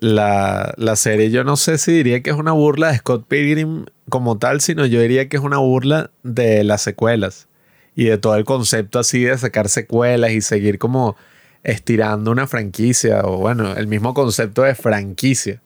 [0.00, 3.84] la, la serie yo no sé si diría que es una burla de Scott Pilgrim
[4.08, 7.48] como tal, sino yo diría que es una burla de las secuelas
[7.94, 11.16] y de todo el concepto así de sacar secuelas y seguir como
[11.64, 15.60] estirando una franquicia o bueno, el mismo concepto de franquicia.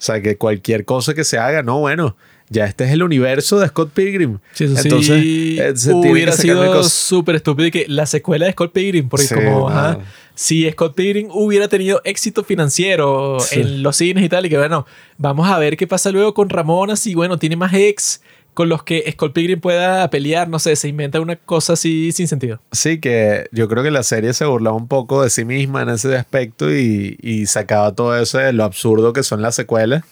[0.00, 2.16] O sea, que cualquier cosa que se haga, no, bueno,
[2.48, 4.38] ya este es el universo de Scott Pilgrim.
[4.54, 8.52] Sí, eso Entonces, sí eh, se tiene hubiera sido súper estúpido que la secuela de
[8.52, 9.98] Scott Pilgrim, porque Sí, como, ajá,
[10.34, 13.60] si Scott Pilgrim hubiera tenido éxito financiero Sí.
[13.60, 14.86] en los cines y tal, y que bueno,
[15.18, 18.22] vamos a ver qué pasa luego con Ramona, si bueno, tiene más ex
[18.60, 22.28] con los que Scott Pilgrim pueda pelear, no sé, se inventa una cosa así sin
[22.28, 22.60] sentido.
[22.72, 25.88] Sí, que yo creo que la serie se burlaba un poco de sí misma en
[25.88, 30.04] ese aspecto y, y sacaba todo eso de lo absurdo que son las secuelas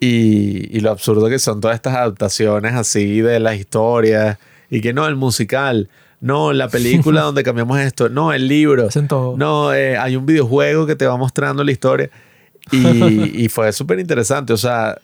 [0.00, 4.92] y, y lo absurdo que son todas estas adaptaciones así de las historias y que
[4.92, 5.88] no, el musical,
[6.20, 8.88] no, la película donde cambiamos esto, no, el libro,
[9.36, 12.10] no, eh, hay un videojuego que te va mostrando la historia
[12.72, 14.98] y, y fue súper interesante, o sea,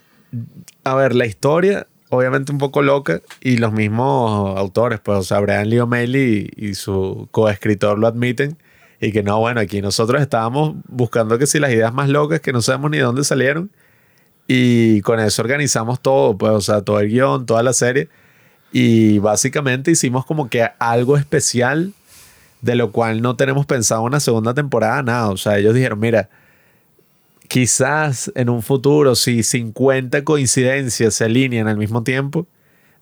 [0.83, 5.41] a ver, la historia obviamente un poco loca y los mismos autores, pues, o sea,
[5.41, 8.57] Brian Lee O'Malley y, y su coescritor lo admiten
[9.01, 12.53] y que no, bueno, aquí nosotros estábamos buscando que si las ideas más locas que
[12.53, 13.71] no sabemos ni de dónde salieron
[14.47, 18.09] y con eso organizamos todo, pues, o sea, todo el guion, toda la serie
[18.73, 21.93] y básicamente hicimos como que algo especial
[22.61, 26.29] de lo cual no tenemos pensado una segunda temporada, nada, o sea, ellos dijeron, mira,
[27.49, 32.47] quizás en un futuro, si 50 coincidencias se alinean al mismo tiempo,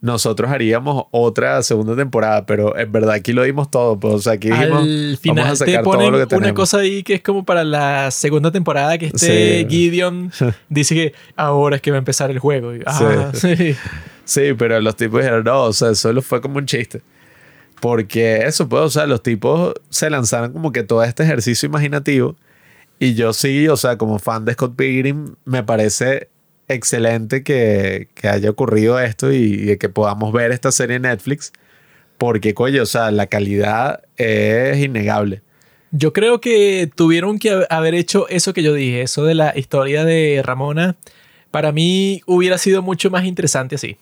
[0.00, 4.34] nosotros haríamos otra segunda temporada, pero en verdad aquí lo dimos todo, pues, o sea,
[4.34, 6.52] aquí dijimos, Al final vamos a te sacar todo ponen lo que una tenemos.
[6.52, 9.66] cosa ahí que es como para la segunda temporada que este Sí.
[9.68, 10.30] Gideon
[10.68, 12.74] dice que ahora es que va a empezar el juego.
[12.74, 13.74] Y, ah, sí.
[14.24, 17.00] Sí, pero los tipos dijeron, no, o sea, solo fue como un chiste.
[17.80, 22.34] Porque eso, pues, o sea, los tipos se lanzaron como que todo este ejercicio imaginativo.
[22.98, 26.28] Y yo sí, o sea, como fan de Scott Pilgrim, me parece
[26.68, 31.52] excelente que, que haya ocurrido esto y, que podamos ver esta serie en Netflix.
[32.18, 35.42] Porque, coño, o sea, la calidad es innegable.
[35.90, 39.52] Yo creo que tuvieron que hab- haber hecho eso que yo dije, eso de la
[39.56, 40.96] historia de Ramona,
[41.50, 43.96] Para mí hubiera sido mucho más interesante así.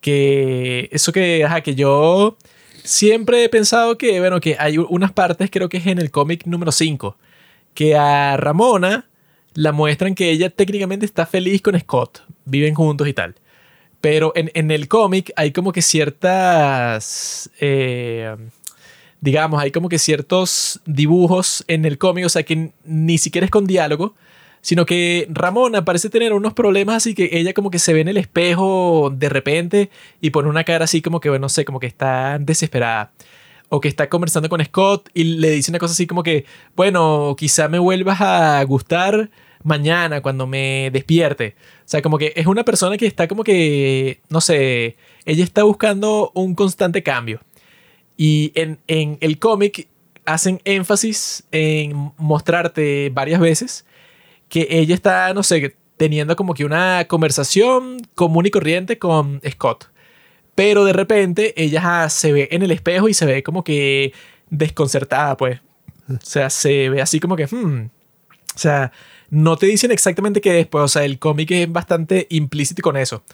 [0.00, 2.36] Que eso que, que yo
[2.84, 6.44] siempre he pensado que, bueno, que hay unas partes, creo que es en el cómic
[6.46, 7.16] número 5,
[7.74, 9.08] que a Ramona
[9.54, 13.34] la muestran que ella técnicamente está feliz con Scott, viven juntos y tal.
[14.00, 17.50] Pero en, en el cómic hay como que ciertas...
[17.60, 18.36] eh,
[19.24, 23.50] digamos, hay como que ciertos dibujos en el cómic, o sea, que ni siquiera es
[23.50, 24.14] con diálogo,
[24.60, 28.08] sino que Ramona parece tener unos problemas, así que ella como que se ve en
[28.08, 29.88] el espejo de repente
[30.20, 33.12] y pone una cara así como que, no sé, como que está desesperada.
[33.74, 36.44] O que está conversando con Scott y le dice una cosa así como que,
[36.76, 39.30] bueno, quizá me vuelvas a gustar
[39.64, 41.56] mañana cuando me despierte.
[41.80, 45.64] O sea, como que es una persona que está como que, no sé, ella está
[45.64, 47.40] buscando un constante cambio.
[48.16, 49.88] Y en, en el cómic
[50.24, 53.86] hacen énfasis en mostrarte varias veces
[54.48, 59.90] que ella está, no sé, teniendo como que una conversación común y corriente con Scott.
[60.54, 64.12] Pero de repente ella se ve en el espejo y se ve como que
[64.50, 65.60] desconcertada, pues.
[66.08, 67.46] O sea, se ve así como que...
[67.46, 67.90] hmm.
[68.54, 68.92] O sea,
[69.30, 70.84] no te dicen exactamente qué es, pues.
[70.84, 73.24] O sea, el cómic es bastante implícito con eso.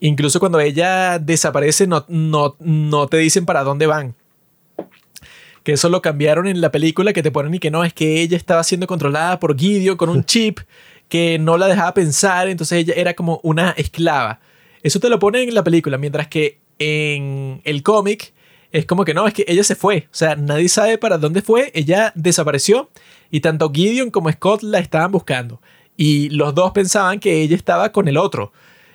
[0.00, 4.14] Incluso cuando ella desaparece, no, no, no te dicen para dónde van.
[5.62, 8.22] Que eso lo cambiaron en la película, que te ponen y que no, es que
[8.22, 10.60] ella estaba siendo controlada por Gideon con un chip
[11.10, 14.40] que no la dejaba pensar, entonces ella era como una esclava.
[14.82, 18.32] Eso te lo ponen en la película, mientras que en el cómic
[18.72, 20.08] es como que no, es que ella se fue.
[20.10, 22.90] O sea, nadie sabe para dónde fue, ella desapareció
[23.30, 25.60] y tanto Gideon como Scott la estaban buscando.
[25.96, 28.52] Y los dos pensaban que ella estaba con el otro.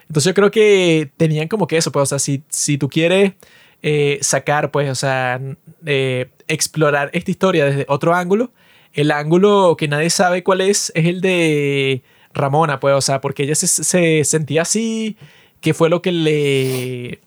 [0.07, 3.33] Entonces yo creo que tenían como que eso, pues, o sea, si, si tú quieres
[3.81, 5.39] eh, sacar, pues, o sea,
[5.85, 8.51] eh, explorar esta historia desde otro ángulo,
[8.93, 12.01] el ángulo que nadie sabe cuál es es el de
[12.33, 15.17] Ramona, pues, o sea, porque ella se, se sentía así,
[15.59, 17.19] que fue lo que le...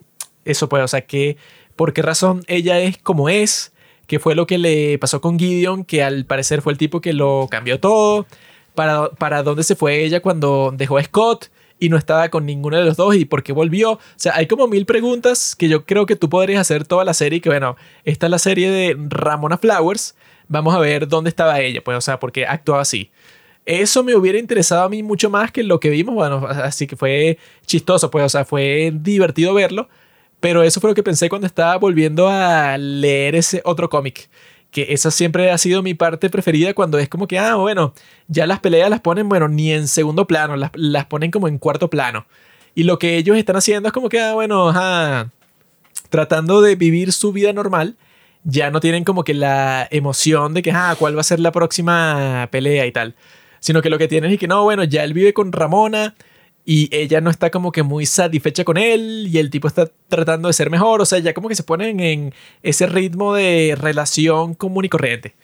[0.49, 1.37] Eso, pues, o sea, que
[1.75, 3.71] por qué razón ella es como es,
[4.07, 7.13] que fue lo que le pasó con Gideon, que al parecer fue el tipo que
[7.13, 8.25] lo cambió todo,
[8.73, 11.49] para, para dónde se fue ella cuando dejó a Scott
[11.79, 13.93] y no estaba con ninguno de los dos y por qué volvió.
[13.93, 17.13] O sea, hay como mil preguntas que yo creo que tú podrías hacer toda la
[17.13, 17.41] serie.
[17.41, 20.15] Que bueno, esta es la serie de Ramona Flowers.
[20.47, 23.11] Vamos a ver dónde estaba ella, pues, o sea, porque actuaba así.
[23.65, 26.15] Eso me hubiera interesado a mí mucho más que lo que vimos.
[26.15, 29.87] Bueno, así que fue chistoso, pues, o sea, fue divertido verlo.
[30.39, 34.29] Pero eso fue lo que pensé cuando estaba volviendo a leer ese otro cómic.
[34.71, 37.93] Que esa siempre ha sido mi parte preferida cuando es como que, ah, bueno,
[38.27, 41.57] ya las peleas las ponen, bueno, ni en segundo plano, las, las ponen como en
[41.57, 42.27] cuarto plano.
[42.75, 45.31] Y lo que ellos están haciendo es como que, ah, bueno, ajá,
[46.09, 47.97] tratando de vivir su vida normal,
[48.43, 51.51] ya no tienen como que la emoción de que, ah, ¿cuál va a ser la
[51.51, 53.15] próxima pelea y tal?
[53.59, 56.15] Sino que lo que tienen es que, no, bueno, ya él vive con Ramona
[56.65, 60.47] y ella no está como que muy satisfecha con él y el tipo está tratando
[60.47, 64.53] de ser mejor, o sea, ya como que se ponen en ese ritmo de relación
[64.53, 65.35] común y corriente.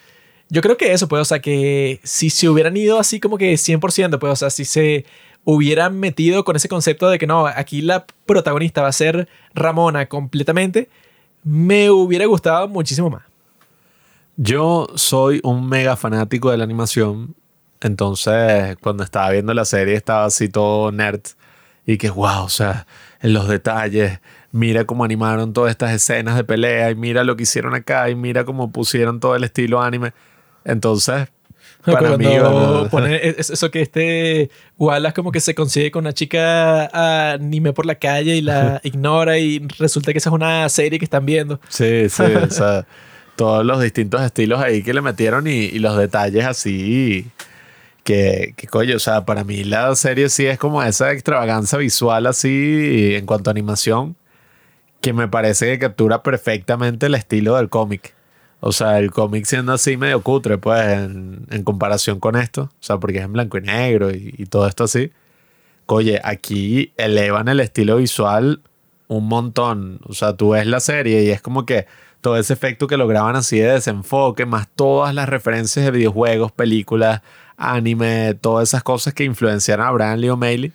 [0.49, 3.53] Yo creo que eso, pues, o sea, que si se hubieran ido así como que
[3.55, 5.05] 100%, pues, o sea, si se
[5.43, 10.07] hubieran metido con ese concepto de que no, aquí la protagonista va a ser Ramona
[10.07, 10.89] completamente,
[11.43, 13.23] me hubiera gustado muchísimo más.
[14.37, 17.35] Yo soy un mega fanático de la animación.
[17.85, 21.21] Entonces, cuando estaba viendo la serie, estaba así todo nerd.
[21.85, 22.87] Y que, wow, o sea,
[23.21, 24.19] en los detalles.
[24.51, 26.89] Mira cómo animaron todas estas escenas de pelea.
[26.89, 28.09] Y mira lo que hicieron acá.
[28.09, 30.13] Y mira cómo pusieron todo el estilo anime.
[30.63, 31.27] Entonces,
[31.83, 32.25] para mí.
[32.25, 34.49] Cuando bueno, pone es- eso que este
[34.79, 39.37] Wallace como que se consigue con una chica anime por la calle y la ignora
[39.37, 41.59] y resulta que esa es una serie que están viendo.
[41.69, 42.87] Sí, sí, o sea,
[43.35, 47.27] todos los distintos estilos ahí que le metieron y, y los detalles así.
[48.05, 52.27] Que, que coño, o sea, para mí la serie sí es como esa extravaganza visual
[52.27, 54.15] así en cuanto a animación
[55.01, 58.15] que me parece que captura perfectamente el estilo del cómic.
[58.59, 62.63] O sea, el cómic siendo así medio cutre, pues, en, comparación con esto.
[62.63, 65.11] O sea, porque es en blanco y negro y, y todo esto así.
[65.85, 68.61] Oye, aquí elevan el estilo visual
[69.07, 69.99] un montón.
[70.07, 71.85] O sea, tú ves la serie y es como que
[72.21, 77.21] todo ese efecto que lograban así de desenfoque, más todas las referencias de videojuegos, películas,
[77.57, 80.73] anime, todas esas cosas que influenciaron a Brian Lee O'Malley.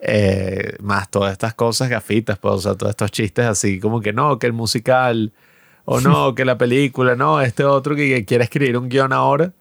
[0.00, 4.12] eh, más todas estas cosas gafitas, pues, o sea, todos estos chistes así como que
[4.12, 5.32] no, que el musical,
[5.84, 9.52] o no, que la película, no, este otro que, quiere escribir un guion ahora,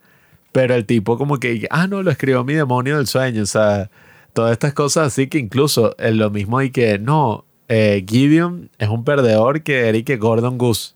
[0.51, 3.89] pero el tipo como que, ah, no, lo escribió mi demonio del sueño, o sea,
[4.33, 8.89] todas estas cosas así que incluso es lo mismo y que no, eh, Gideon es
[8.89, 10.95] un perdedor que Eric Gordon Goose.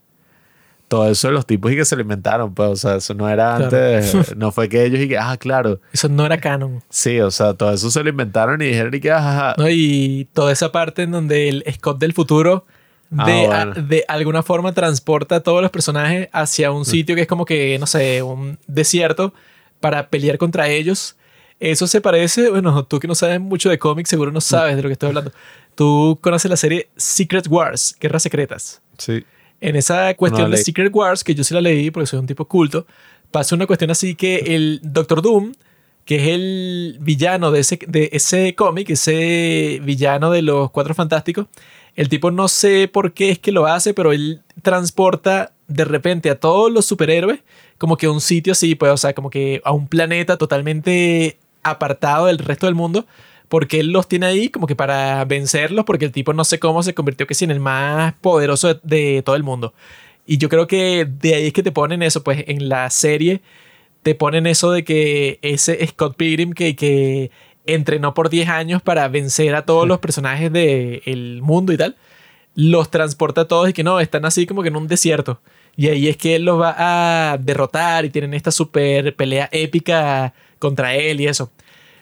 [0.88, 3.28] Todo eso de los tipos y que se lo inventaron, pues, o sea, eso no
[3.30, 3.64] era Claro.
[3.66, 6.82] antes, no fue que ellos y que, ah, claro, Eso no era canon.
[6.90, 9.70] sí, o sea, todo eso se lo inventaron y dijeron y que, ah, ajá, ¿no?
[9.70, 12.66] Y toda esa parte en donde el Scott del futuro
[13.10, 13.88] de, Ah, a- bueno.
[13.88, 17.78] de alguna forma transporta a todos los personajes hacia un sitio que es como que,
[17.80, 19.34] no sé, un desierto
[19.80, 21.16] para pelear contra ellos.
[21.60, 24.84] Eso se parece, bueno, tú que no sabes mucho de cómics, seguro no sabes de
[24.84, 25.32] lo que estoy hablando.
[25.76, 28.82] Tú conoces la serie Secret Wars, Guerras Secretas.
[28.98, 29.24] sí,
[29.60, 30.64] En esa cuestión No de.
[30.64, 32.86] Secret Wars, que yo sí la leí porque soy un tipo culto,
[33.32, 35.54] pasa una cuestión así que el Doctor Doom,
[36.06, 41.48] que es el villano de ese, de ese cómic, ese villano de los Cuatro Fantásticos,
[41.96, 46.30] el tipo no sé por qué es que lo hace, pero él transporta de repente
[46.30, 47.40] a todos los superhéroes
[47.78, 51.38] como que a un sitio así, pues, o sea, como que a un planeta totalmente
[51.64, 53.06] apartado del resto del mundo,
[53.50, 56.84] porque él los tiene ahí como que para vencerlos, porque el tipo no sé cómo
[56.84, 59.74] se convirtió que sí en el más poderoso de, de todo el mundo.
[60.26, 63.42] Y yo creo que de ahí es que te ponen eso, pues en la serie
[64.08, 67.30] te ponen eso de que ese Scott Pilgrim que, que
[67.66, 71.98] entrenó por 10 años para vencer a todos los personajes del mundo y tal,
[72.56, 75.42] los transporta a todos y que no, están así como que en un desierto.
[75.76, 76.76] Y ahí es que él los va
[77.34, 81.52] a derrotar y tienen esta super pelea épica contra él y eso.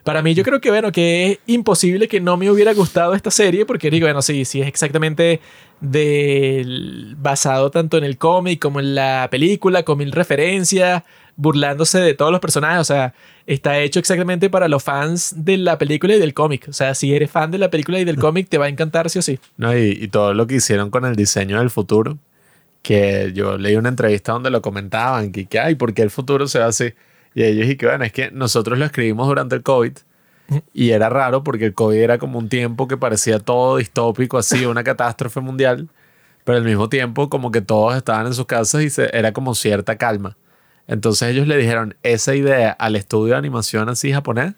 [0.05, 3.31] Para mí yo creo que, bueno, que es imposible que no me hubiera gustado esta
[3.31, 5.41] serie porque digo, bueno, sí, sí es exactamente
[5.81, 11.01] del basado tanto en el cómic como en la película, con mil referencias,
[11.35, 13.15] burlándose de todos los personajes, o sea,
[13.47, 16.67] está hecho exactamente para los fans de la película y del cómic.
[16.69, 19.09] O sea, si eres fan de la película y del cómic, te va a encantar
[19.09, 19.39] sí o sí.
[19.57, 22.19] no, y, y todo lo que hicieron con el diseño del futuro,
[22.83, 26.47] que yo leí una entrevista donde lo comentaban, que, que ay, ¿por qué el futuro
[26.47, 26.93] se ve así?
[27.35, 29.91] Y ellos y que, bueno, es que nosotros lo escribimos durante el COVID
[30.73, 34.65] y era raro porque el COVID era como un tiempo que parecía todo distópico, así,
[34.65, 35.89] una catástrofe mundial,
[36.43, 39.53] pero al mismo tiempo como que todos estaban en sus casas y se, era como
[39.53, 40.37] cierta calma.
[40.87, 44.53] Entonces ellos le dijeron esa idea al estudio de animación así japonés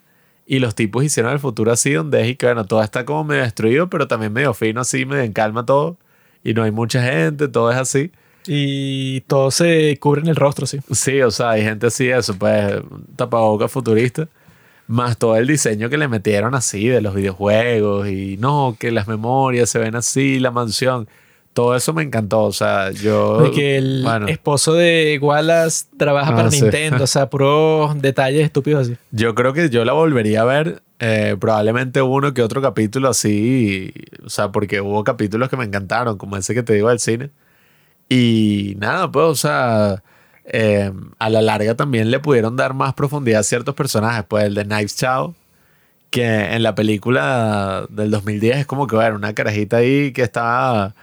[0.46, 3.24] y los tipos hicieron el futuro así donde es y que bueno, todo está como
[3.24, 5.98] medio destruido, pero también medio fino así, medio en calma todo
[6.44, 8.12] y no hay mucha gente, todo es así.
[8.50, 10.78] Y todos se cubren el rostro, sí.
[10.90, 14.26] Sí, o sea, hay gente así, eso, pues, un tapabocas futurista.
[14.86, 19.06] Más todo el diseño que le metieron así de los videojuegos y no, que las
[19.06, 21.06] memorias se ven así, la mansión.
[21.52, 23.44] Todo eso me encantó, o sea, yo...
[23.46, 26.62] Y que el bueno, esposo de Wallace trabaja Ah, para sí.
[26.62, 28.96] Nintendo, o sea, puros detalles estúpidos así.
[29.10, 33.92] yo creo que yo la volvería a ver eh, probablemente uno que otro capítulo así,
[34.24, 37.30] o sea, porque hubo capítulos que me encantaron, como ese que te digo del cine.
[38.08, 40.02] Y nada, pues, o sea,
[40.44, 44.24] eh, a la larga también le pudieron dar más profundidad a ciertos personajes.
[44.26, 45.34] Pues el de Knives Chow,
[46.10, 50.94] que en la película del 2010 es como que, bueno, una carajita ahí que estaba,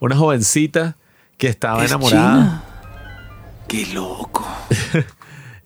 [0.00, 0.96] una jovencita
[1.36, 2.34] que estaba ¿Es enamorada.
[2.34, 2.64] China?
[3.68, 4.46] Qué loco.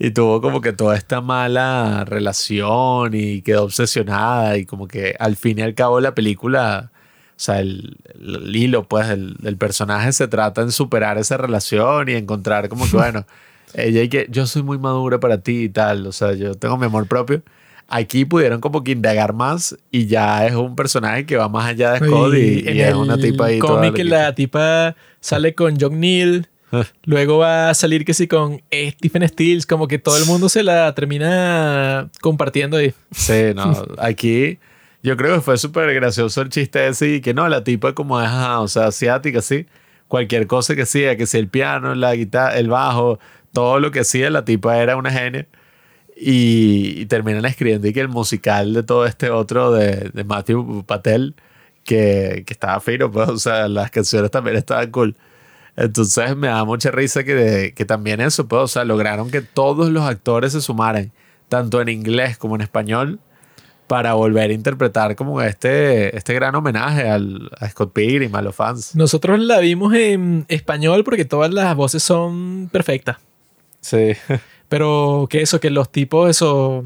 [0.00, 5.34] Y tuvo como que toda esta mala relación y quedó obsesionada y como que al
[5.34, 6.92] fin y al cabo la película,
[7.38, 12.08] o sea, el, el hilo pues del, del personaje se trata en superar esa relación
[12.08, 13.24] y encontrar como que bueno,
[13.74, 16.76] ella y que yo soy muy madura para ti y tal, o sea, yo tengo
[16.76, 17.42] mi amor propio.
[17.90, 21.92] Aquí pudieron como que indagar más y ya es un personaje que va más allá
[21.92, 24.04] de Scott y, y es una tipa ahí cómic loquita.
[24.18, 26.84] la tipa sale con John Neal, Ah.
[27.06, 30.62] luego va a salir que sí con Stephen Stills, como que todo el mundo se
[30.62, 32.92] la termina compartiendo ahí.
[33.10, 34.58] Sí, no, aquí
[35.02, 38.20] yo creo que fue súper gracioso el chiste ese y que no, la tipa como
[38.20, 39.66] es, ajá, o sea, asiática, sí,
[40.08, 43.18] cualquier cosa que sea, que sea el piano, la guitarra, el bajo,
[43.52, 45.46] todo lo que hacía, la tipa era una genia.
[46.20, 50.84] Y, y terminan escribiendo y que el musical de todo este otro de, de Matthew
[50.84, 51.36] Patel,
[51.84, 55.16] que, que estaba fino, pues, o sea, las canciones también estaban cool.
[55.76, 59.90] Entonces me da mucha risa que, que también eso, pues, o sea, lograron que todos
[59.90, 61.12] los actores se sumaran,
[61.48, 63.20] tanto en inglés como en español,
[63.88, 68.54] para volver a interpretar como este, este gran homenaje al, a Scott Pilgrim, a los
[68.54, 68.94] fans.
[68.94, 73.16] Nosotros la vimos en español porque todas las voces son perfectas.
[73.80, 74.12] Sí.
[74.68, 76.84] Pero que eso, que los tipos, eso.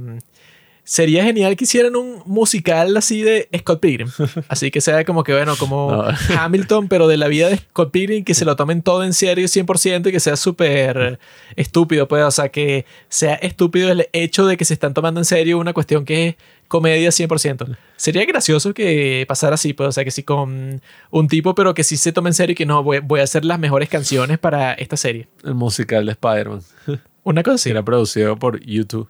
[0.85, 4.09] Sería genial que hicieran un musical así de Scott Pilgrim.
[4.49, 6.05] Así que sea como que, bueno, como No.
[6.39, 9.47] Hamilton, pero de la vida de Scott Pilgrim, que se lo tomen todo en serio
[9.47, 11.21] 100% y que sea súper
[11.55, 12.25] estúpido, pues.
[12.25, 15.73] O sea, que sea estúpido el hecho de que se están tomando en serio una
[15.73, 16.37] cuestión que es
[16.67, 17.77] comedia 100%.
[17.97, 19.89] Sería gracioso que pasara así, pues.
[19.89, 22.57] O sea, que sí con un tipo, pero que sí se tome en serio y
[22.57, 25.29] que no, voy, voy a hacer las mejores canciones para esta serie.
[25.45, 26.61] El musical de Spider-Man.
[27.23, 27.71] Una cosa Sí, así.
[27.71, 29.09] era producido por YouTube.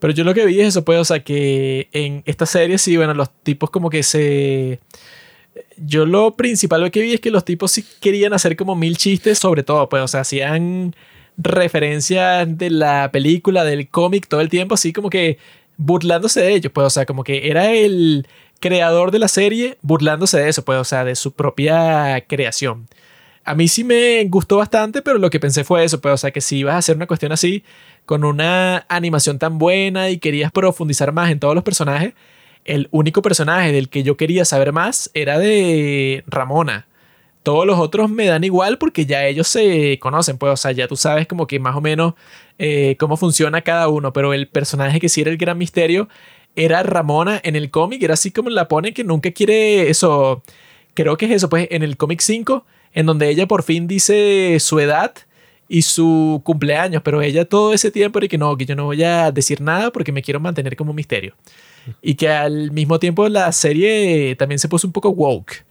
[0.00, 2.96] Pero yo lo que vi es eso, pues, o sea, que en esta serie sí,
[2.96, 4.80] bueno, los tipos como que se
[5.76, 9.38] yo lo principal que vi es que los tipos sí querían hacer como mil chistes,
[9.38, 10.94] sobre todo, pues, o sea, hacían
[11.36, 15.38] referencias de la película, del cómic todo el tiempo, así como que
[15.76, 18.26] burlándose de ellos, pues, o sea, como que era el
[18.60, 22.88] creador de la serie burlándose de eso, pues, o sea, de su propia creación.
[23.44, 26.30] A mí sí me gustó bastante, pero lo que pensé fue eso, pues, o sea,
[26.30, 27.64] que si ibas a hacer una cuestión así,
[28.10, 32.14] con una animación tan buena y querías profundizar más en todos los personajes,
[32.64, 36.88] el único personaje del que yo quería saber más era de Ramona.
[37.44, 40.88] Todos los otros me dan igual porque ya ellos se conocen, pues, o sea, ya
[40.88, 42.14] tú sabes como que más o menos
[42.58, 46.08] eh, cómo funciona cada uno, pero el personaje que sí era el gran misterio
[46.56, 50.42] era Ramona en el cómic, era así como la pone que nunca quiere eso,
[50.94, 54.56] creo que es eso, pues en el cómic 5, en donde ella por fin dice
[54.58, 55.14] su edad
[55.72, 59.04] y su cumpleaños, pero ella todo ese tiempo era que no, que yo no voy
[59.04, 61.36] a decir nada porque me quiero mantener como un misterio.
[62.02, 65.64] Y que al mismo tiempo la serie también se puso un poco woke.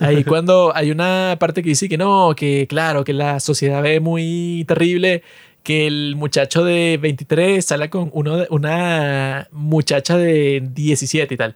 [0.00, 4.00] Ahí cuando hay una parte que dice que no, que claro, que la sociedad ve
[4.00, 5.22] muy terrible
[5.62, 11.54] que el muchacho de 23 sale con uno de, una muchacha de 17 y tal.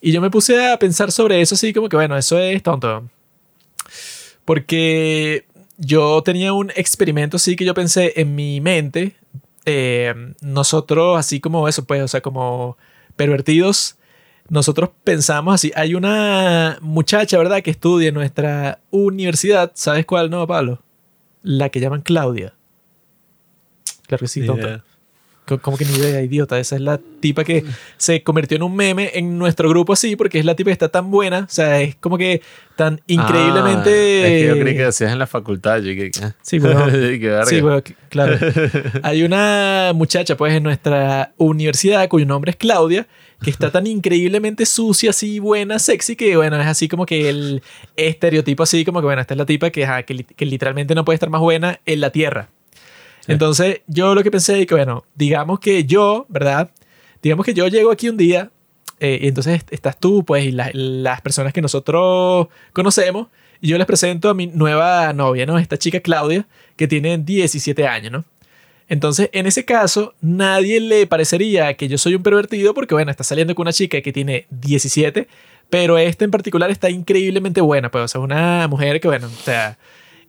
[0.00, 3.02] Y yo me puse a pensar sobre eso así como que bueno, eso es tonto.
[4.44, 5.44] Porque
[5.78, 9.16] yo tenía un experimento así que yo pensé en mi mente.
[9.64, 12.76] Eh, nosotros así como eso, pues, o sea, como
[13.16, 13.96] pervertidos,
[14.48, 15.72] nosotros pensamos así.
[15.74, 19.72] Hay una muchacha, ¿verdad?, que estudia en nuestra universidad.
[19.74, 20.82] ¿Sabes cuál, no, Pablo?
[21.42, 22.54] La que llaman Claudia.
[24.06, 24.84] Claro que sí, tonta.
[25.46, 26.58] Como que ni idea, idiota.
[26.58, 27.64] Esa es la tipa que
[27.96, 30.88] se convirtió en un meme en nuestro grupo así, porque es la tipa que está
[30.88, 31.40] tan buena.
[31.40, 32.42] O sea, es como que
[32.74, 33.90] tan increíblemente.
[34.24, 35.78] Ah, es que yo creí que decías en la facultad.
[35.78, 36.34] Yo que, ah.
[36.42, 37.46] Sí, verga.
[37.46, 37.62] Sí,
[38.08, 38.38] claro.
[39.02, 43.06] Hay una muchacha, pues, en nuestra universidad cuyo nombre es Claudia,
[43.40, 47.62] que está tan increíblemente sucia, así, buena, sexy, que, bueno, es así como que el
[47.94, 51.30] estereotipo, así como que, bueno, esta es la tipa que, que literalmente no puede estar
[51.30, 52.48] más buena en la tierra.
[53.28, 56.70] Entonces, yo lo que pensé es que, bueno, digamos que yo, ¿verdad?
[57.22, 58.50] Digamos que yo llego aquí un día
[59.00, 63.28] eh, y entonces est- estás tú, pues, y la- las personas que nosotros conocemos,
[63.60, 65.58] y yo les presento a mi nueva novia, ¿no?
[65.58, 66.46] Esta chica Claudia,
[66.76, 68.24] que tiene 17 años, ¿no?
[68.88, 73.24] Entonces, en ese caso, nadie le parecería que yo soy un pervertido porque, bueno, está
[73.24, 75.26] saliendo con una chica que tiene 17,
[75.68, 79.42] pero esta en particular está increíblemente buena, pues, o sea, una mujer que, bueno, o
[79.44, 79.76] sea,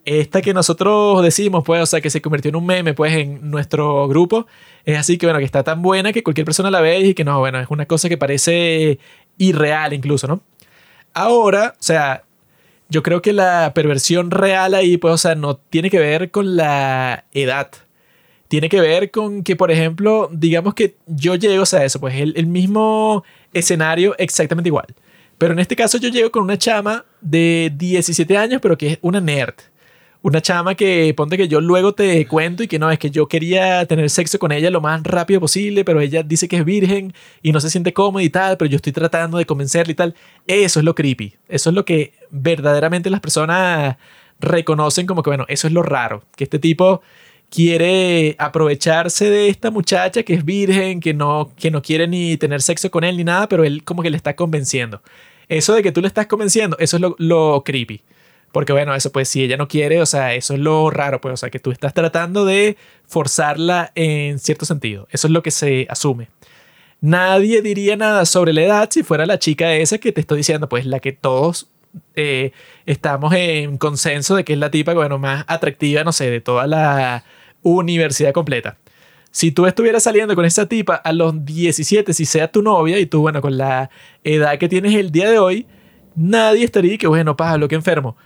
[0.07, 3.51] esta que nosotros decimos, pues, o sea, que se convirtió en un meme, pues, en
[3.51, 4.47] nuestro grupo,
[4.85, 7.25] es así que, bueno, que está tan buena que cualquier persona la ve y que
[7.25, 8.99] no, bueno, es una cosa que parece
[9.37, 10.41] irreal incluso, ¿no?
[11.13, 12.23] Ahora, o sea,
[12.87, 16.55] yo creo que la perversión real ahí, pues, o sea, no tiene que ver con
[16.55, 17.69] la edad.
[18.47, 22.15] Tiene que ver con que, por ejemplo, digamos que yo llego, o sea, eso, pues
[22.15, 24.87] el, el mismo escenario exactamente igual.
[25.37, 28.99] Pero en este caso yo llego con una chama de 17 años, pero que es
[29.01, 29.55] una nerd.
[30.27, 33.29] Una chama que ponte que yo luego te cuento y que no, es que yo
[33.29, 37.13] quería tener sexo con ella lo más rápido posible, pero ella dice que es virgen
[37.41, 40.15] y no se siente cómoda y tal, pero yo estoy tratando de convencerla y tal.
[40.45, 41.35] Eso es lo creepy.
[41.47, 43.95] Eso es lo que verdaderamente las personas
[44.41, 46.25] reconocen como que, bueno, eso es lo raro.
[46.35, 47.01] Que este tipo
[47.49, 52.61] quiere aprovecharse de esta muchacha que es virgen, que no, que no quiere ni tener
[52.61, 55.01] sexo con él ni nada, pero él como que le está convenciendo.
[55.47, 58.01] Eso de que tú le estás convenciendo, eso es lo, lo creepy.
[58.51, 61.33] Porque bueno, eso pues si ella no quiere, o sea, eso es lo raro, pues,
[61.33, 65.07] o sea, que tú estás tratando de forzarla en cierto sentido.
[65.11, 66.29] Eso es lo que se asume.
[66.99, 70.67] Nadie diría nada sobre la edad si fuera la chica esa que te estoy diciendo,
[70.67, 71.69] pues la que todos
[72.15, 72.51] eh,
[72.85, 76.67] estamos en consenso de que es la tipa, bueno, más atractiva, no sé, de toda
[76.67, 77.23] la
[77.61, 78.77] universidad completa.
[79.31, 83.05] Si tú estuvieras saliendo con esa tipa a los 17, si sea tu novia y
[83.05, 83.89] tú, bueno, con la
[84.23, 85.67] edad que tienes el día de hoy,
[86.15, 88.17] nadie estaría que, bueno, Pablo, qué enfermo.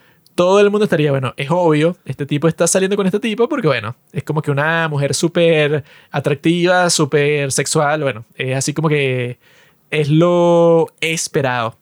[0.42, 3.68] Todo el mundo estaría, bueno, es obvio, este tipo está saliendo con esta tipa porque,
[3.68, 9.38] bueno, es como que una mujer súper atractiva, súper sexual, bueno, es así como que
[9.92, 11.78] es lo esperado.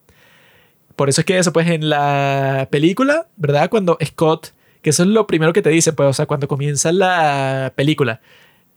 [0.98, 3.70] Por eso es que eso, pues en la película, ¿verdad?
[3.70, 4.50] Cuando Scott,
[4.82, 8.20] que eso es lo primero que te dice, pues, o sea, cuando comienza la película,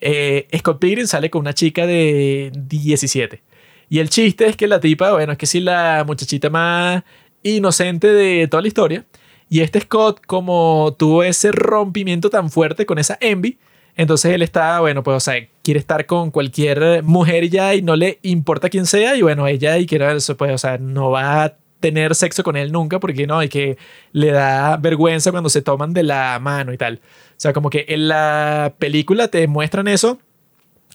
[0.00, 3.42] eh, Scott Pilgrim sale con una chica de 17.
[3.88, 7.02] Y el chiste es que la tipa, bueno, es que sí, la muchachita más
[7.42, 9.04] inocente de toda la historia.
[9.52, 13.58] Y este Scott, como tuvo ese rompimiento tan fuerte con esa envy,
[13.96, 17.94] entonces él está, bueno, pues, o sea, quiere estar con cualquier mujer ya y no
[17.94, 19.14] le importa quién sea.
[19.14, 22.56] Y bueno, ella y quiere eso, pues, o sea, no va a tener sexo con
[22.56, 23.76] él nunca porque no, y que
[24.12, 27.02] le da vergüenza cuando se toman de la mano y tal.
[27.04, 30.18] O sea, como que en la película te muestran eso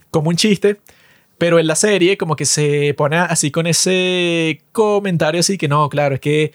[0.09, 0.77] como un chiste,
[1.37, 5.87] pero en la serie como que se pone así con ese comentario así que no,
[5.89, 6.53] claro, es que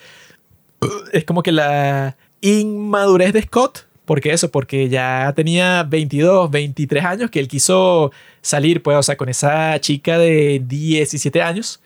[1.13, 3.87] es como que la inmadurez de Scott.
[4.05, 4.51] ¿Por qué eso?
[4.51, 9.81] Porque ya tenía 22, 23 años que él quiso salir, pues, o sea, con esa
[9.81, 11.81] chica de 17 años.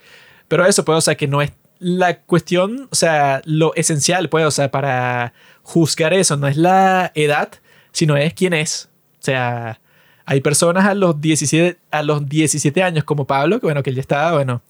[0.48, 4.46] Pero eso, pues, o sea, que no es la cuestión, o sea, lo esencial, pues,
[4.46, 7.50] o sea, para juzgar eso, no es la edad,
[7.92, 8.88] sino es quién es.
[9.20, 9.78] O sea,
[10.24, 13.96] hay personas a los 17, a los 17 años como Pablo, que bueno, que él
[13.96, 14.62] ya estaba, bueno,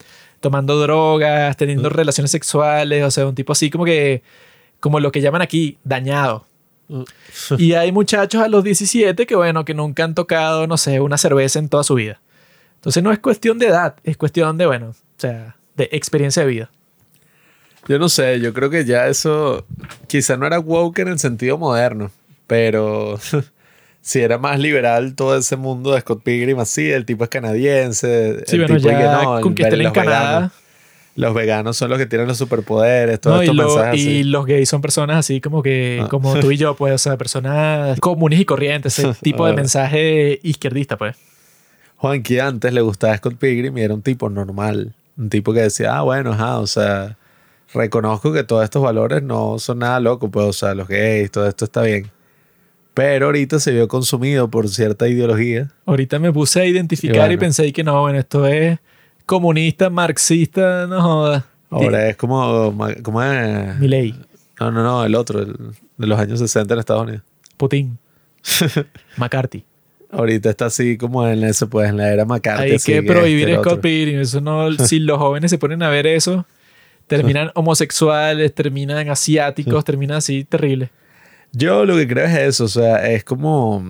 [0.47, 4.23] tomando drogas, teniendo relaciones sexuales, o sea, un tipo así como que,
[4.79, 6.47] como lo que llaman aquí, dañado.
[7.59, 11.19] y hay muchachos a los 17 que, bueno, que nunca han tocado, no sé, una
[11.19, 12.21] cerveza en toda su vida.
[12.77, 16.49] Entonces no es cuestión de edad, es cuestión de, bueno, o sea, de experiencia de
[16.49, 16.71] vida.
[17.89, 19.67] Yo no sé, yo creo que ya eso
[20.07, 22.13] quizá no era woke en el sentido moderno,
[22.47, 23.19] pero
[24.07, 28.45] si era más liberal todo ese mundo de Scott Pilgrim así, el tipo es canadiense,
[28.47, 30.29] Sí, el bueno, tipo ya que no, el- con que estén en los Canadá.
[30.35, 30.53] veganos.
[31.17, 34.07] Los veganos son los que tienen los superpoderes, todos No, y, estos lo- mensajes y
[34.07, 34.23] así.
[34.25, 36.09] los gays son personas así como que, Ah.
[36.09, 40.39] como tú y yo, pues, o sea, personas comunes y corrientes, ese tipo de mensaje
[40.45, 41.17] izquierdista, pues.
[41.97, 44.93] Juanqui antes le gustaba Scott Pilgrim y era un tipo normal.
[45.19, 47.17] Un tipo que decía, ah, bueno, ajá, o sea,
[47.73, 51.49] reconozco que todos estos valores no son nada locos, pues, o sea, los gays, todo
[51.49, 52.11] esto está bien.
[52.97, 55.71] Pero ahorita se vio consumido por cierta ideología.
[55.85, 58.79] Ahorita me puse a identificar Y pensé que no, bueno, esto es
[59.27, 61.47] comunista, marxista, no joda.
[61.69, 63.79] Ahora es como, ¿cómo es?
[63.79, 64.15] Milei,
[64.59, 65.55] No, no, no, el otro, el
[65.99, 67.23] de los años 60 en Estados Unidos.
[67.59, 67.99] Putin,
[69.19, 69.63] McCarthy.
[70.11, 72.63] Ahorita está así como en ese, pues, en la era McCarthy.
[72.63, 73.83] Hay que este, prohibir el Scott.
[73.83, 74.21] Pilgrim.
[74.21, 76.47] Eso no, si los jóvenes se ponen a ver eso,
[77.07, 80.91] terminan homosexuales, terminan asiáticos, terminan así terrible.
[81.53, 83.83] Yo lo que creo es eso, o sea, es como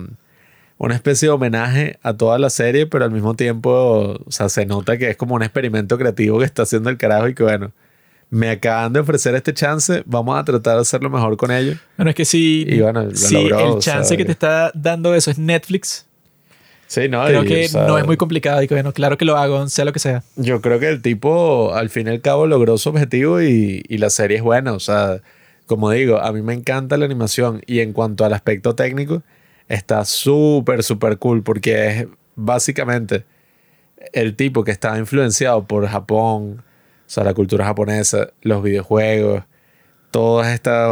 [0.77, 4.65] una especie de homenaje a toda la serie, pero al mismo tiempo, o sea, se
[4.65, 7.71] nota que es como un experimento creativo que está haciendo el carajo y que bueno,
[8.29, 11.77] me acaban de ofrecer este chance, vamos a tratar de hacerlo mejor con ellos.
[11.97, 14.31] Bueno, es que si, Y bueno, lo si logró, el o sea, chance que te
[14.31, 16.05] está dando eso es Netflix,
[16.87, 18.63] Sí, no, creo Y, que o sea, no es muy complicado.
[18.63, 20.23] Y que bueno, claro que lo hago, sea lo que sea.
[20.37, 23.97] Yo creo que el tipo al fin y al cabo logró su objetivo y, y
[23.97, 24.71] la serie es buena.
[24.71, 25.19] O sea,
[25.67, 29.21] como digo, a mí me encanta la animación y en cuanto al aspecto técnico,
[29.67, 33.25] está súper, súper cool porque es básicamente
[34.13, 39.43] el tipo que estaba influenciado por Japón, o sea, la cultura japonesa, los videojuegos,
[40.11, 40.89] toda esta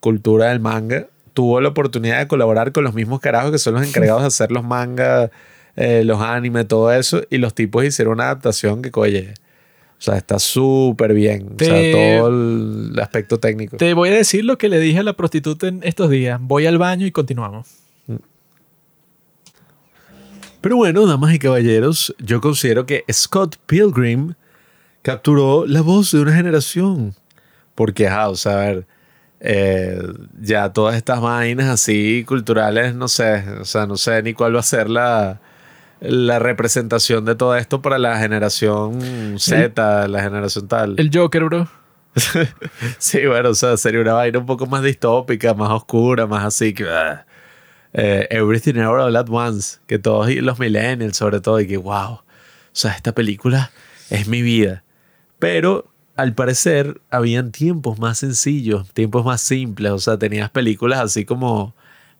[0.00, 3.86] cultura del manga, tuvo la oportunidad de colaborar con los mismos carajos que son los
[3.86, 5.30] encargados de hacer los mangas,
[5.76, 9.34] eh, los animes, todo eso, y los tipos hicieron una adaptación que, oye,
[10.00, 11.56] o sea, está súper bien.
[11.60, 13.76] O sea, todo el aspecto técnico.
[13.76, 16.40] Te voy a decir lo que le dije a la prostituta en estos días.
[16.40, 17.68] Voy al baño y continuamos.
[20.62, 24.32] Pero bueno, damas y caballeros, yo considero que Scott Pilgrim
[25.02, 27.14] capturó la voz de una generación.
[27.74, 28.86] Porque, ajá, o sea, a ver,
[29.40, 30.00] eh,
[30.40, 34.60] ya todas estas vainas así culturales, no sé, o sea, no sé ni cuál va
[34.60, 35.42] a ser la,
[36.00, 40.94] la representación de todo esto para la generación Z, la generación tal.
[40.98, 41.68] El Joker, bro.
[42.98, 46.72] Sí, bueno, o sea, sería una vaina un poco más distópica, más oscura, más así
[46.74, 46.88] que...
[46.88, 47.26] ah,
[47.92, 52.12] eh, Everything Everywhere All At Once, que todos los millennials sobre todo, y que wow,
[52.12, 52.22] o
[52.72, 53.70] sea, esta película
[54.10, 54.84] es mi vida.
[55.38, 61.24] Pero al parecer habían tiempos más sencillos, tiempos más simples, o sea, tenías películas así
[61.24, 61.74] como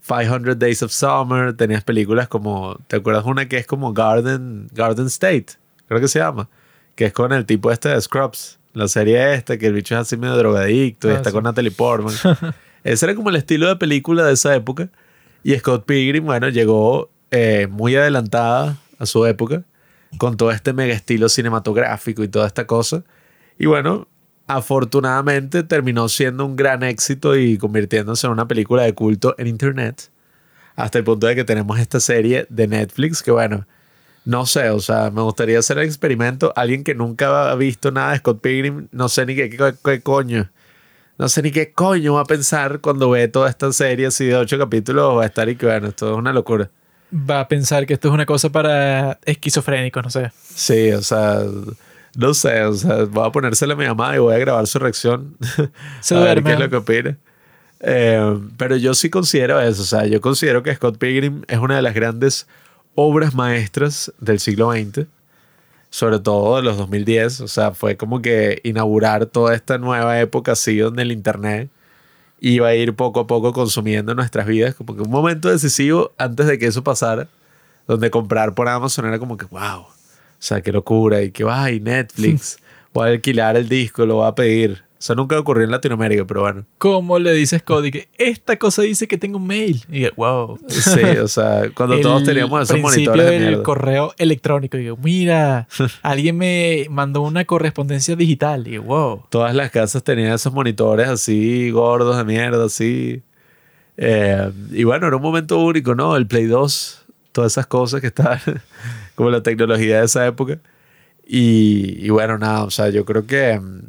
[0.06, 5.06] 500 Days of Summer, tenías películas como, ¿te acuerdas una que es como Garden, Garden
[5.06, 5.46] State?
[5.88, 6.48] Creo que se llama,
[6.94, 10.00] que es con el tipo este de Scrubs, la serie esta, que el bicho es
[10.02, 11.34] así medio drogadicto y Ah, está sí.
[11.34, 12.14] con Natalie Portman.
[12.84, 14.88] Ese era como el estilo de película de esa época.
[15.42, 19.64] Y Scott Pilgrim, bueno, llegó eh, muy adelantada a su época,
[20.18, 23.02] con todo este mega estilo cinematográfico y toda esta cosa.
[23.58, 24.06] Y bueno,
[24.56, 30.10] afortunadamente terminó siendo un gran éxito y convirtiéndose en una película de culto en Internet.
[30.76, 33.66] Hasta el punto de que tenemos esta serie de Netflix que, bueno,
[34.24, 36.52] no sé, o sea, me gustaría hacer el experimento.
[36.56, 40.00] Alguien que nunca ha visto nada de Scott Pilgrim, no sé ni qué, qué- qué
[40.00, 40.48] coño.
[41.18, 44.36] No sé ni qué coño va a pensar cuando ve toda esta serie así de
[44.36, 45.18] ocho capítulos.
[45.18, 46.70] Va a estar y que, bueno, esto es una locura.
[47.12, 50.32] Va a pensar que esto es una cosa para esquizofrénicos, no sé.
[50.54, 51.40] Sí, o sea,
[52.16, 54.78] no sé, o sea, voy a ponérsela a mi mamá y voy a grabar su
[54.78, 55.36] reacción.
[56.00, 57.18] Se a ver qué es lo que opina.
[57.80, 61.76] Eh, pero yo sí considero eso, o sea, yo considero que Scott Pilgrim es una
[61.76, 62.46] de las grandes
[62.94, 65.06] obras maestras del siglo XX,
[65.88, 70.52] sobre todo de los 2010, o sea, fue como que inaugurar toda esta nueva época
[70.52, 71.70] así donde el Internet
[72.40, 76.46] iba a ir poco a poco consumiendo nuestras vidas, como que un momento decisivo antes
[76.46, 77.28] de que eso pasara,
[77.86, 79.86] donde comprar por Amazon era como que, wow,
[80.42, 82.58] sea, qué locura, y que, ay, Netflix,
[82.92, 84.82] voy a alquilar el disco, lo voy a pedir.
[85.00, 86.66] Eso nunca ocurrió en Latinoamérica, pero bueno.
[86.76, 89.82] ¿Cómo le dices Cody que esta cosa dice que tengo un mail?
[89.88, 90.58] Y digo, wow.
[90.68, 93.62] Sí, o sea, cuando todos teníamos esos monitores de mierda.
[93.62, 94.76] correo electrónico.
[94.76, 95.68] Y digo, mira,
[96.02, 98.66] alguien me mandó una correspondencia digital.
[98.66, 99.22] Y digo, wow.
[99.30, 103.22] Todas las casas tenían esos monitores así, gordos de mierda, así.
[103.96, 106.14] Eh, y bueno, era un momento único, ¿no?
[106.14, 108.40] El Play 2, todas esas cosas que estaban,
[109.20, 110.60] como la tecnología de esa época.
[111.26, 113.80] Y, y bueno, nada, o sea, yo creo que mm,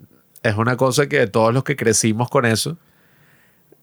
[0.44, 2.78] es una cosa que todos los que crecimos con eso,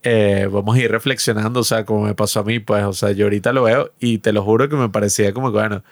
[0.02, 3.12] eh, vamos a ir reflexionando, o sea, como me pasó a mí, pues, o sea,
[3.12, 5.82] yo ahorita lo veo y te lo juro que me parecía como que, bueno,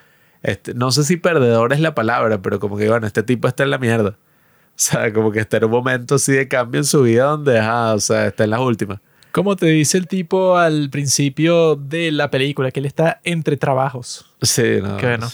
[0.43, 3.63] este, no sé si perdedor es la palabra, pero como que, bueno, este tipo está
[3.63, 4.11] en la mierda.
[4.11, 7.59] O sea, como que está en un momento así de cambio en su vida donde,
[7.59, 9.01] ah, o sea, está en las últimas.
[9.33, 14.26] Como te dice el tipo al principio de la película, que él está entre trabajos.
[14.43, 14.97] Sí, no.
[14.97, 15.29] Qué bueno.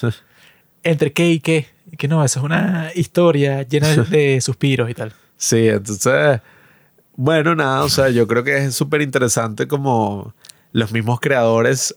[0.82, 1.66] ¿Entre qué y qué?
[1.98, 5.12] Que no, esa es una historia llena de, de suspiros y tal.
[5.36, 6.40] Sí, entonces,
[7.16, 10.34] bueno, nada, o sea, yo creo que es súper interesante como
[10.72, 11.96] los mismos creadores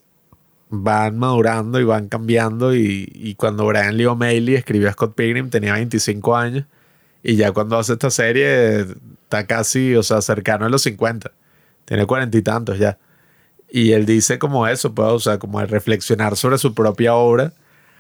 [0.69, 5.49] van madurando y van cambiando y, y cuando Brian Lee O'Malley escribió a Scott Pilgrim
[5.49, 6.65] tenía 25 años
[7.23, 8.81] y ya cuando hace esta serie
[9.23, 11.31] está casi, o sea, cercano a los 50,
[11.85, 12.97] tiene cuarenta y tantos ya.
[13.75, 17.51] Y él dice como eso, pues, o sea, como el reflexionar sobre su propia obra.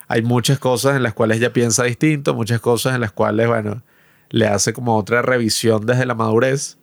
[0.07, 3.81] Hay muchas cosas en las cuales ella piensa distinto, muchas cosas en las cuales, bueno,
[4.29, 6.77] le hace como otra revisión desde la madurez.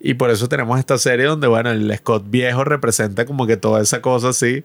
[0.00, 3.80] Y por eso tenemos esta serie donde, bueno, el Scott viejo representa como que toda
[3.80, 4.64] esa cosa así,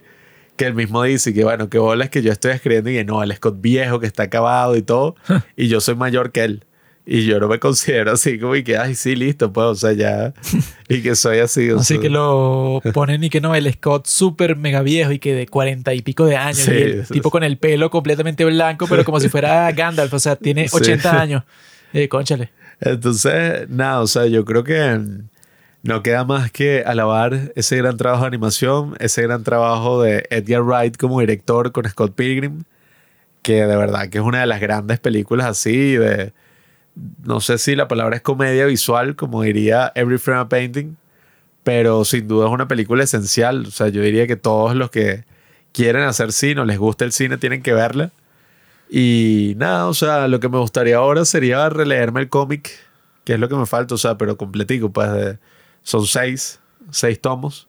[0.56, 3.22] que él mismo dice que, bueno, que bolas que yo estoy escribiendo y que no,
[3.22, 5.16] el Scott viejo que está acabado y todo,
[5.56, 6.66] y yo soy mayor que él.
[7.12, 9.94] Y yo no me considero así como y que, ay, sí, listo, pues, o sea,
[9.94, 10.32] ya,
[10.88, 11.68] y que soy así.
[11.72, 15.18] o Así sea, que lo ponen y que no, el Scott súper mega viejo y
[15.18, 16.58] que de cuarenta y pico de años.
[16.60, 17.32] Sí, y el sí, tipo sí.
[17.32, 20.14] con el pelo completamente blanco, pero como si fuera Gandalf.
[20.14, 20.78] O sea, tiene Sí.
[20.78, 21.44] 80 años.
[21.94, 22.52] Eh, conchale.
[22.80, 25.00] Entonces, nada, o sea, yo creo que
[25.82, 30.62] no queda más que alabar ese gran trabajo de animación, ese gran trabajo de Edgar
[30.62, 32.66] Wright como director con Scott Pilgrim,
[33.42, 36.34] que de verdad que es una de las grandes películas así de,
[37.24, 40.98] no sé si la palabra es comedia visual, como diría Every Frame a Painting,
[41.64, 43.66] pero sin duda es una película esencial.
[43.68, 45.26] O sea, yo diría que todos los que
[45.72, 48.12] quieren hacer cine o les gusta el cine tienen que verla.
[48.90, 52.72] Y nada, o sea, lo que me gustaría ahora sería releerme el cómic,
[53.24, 55.38] que es lo que me falta, o sea, pero completico, pues
[55.84, 56.60] son seis,
[56.92, 57.68] seis tomos.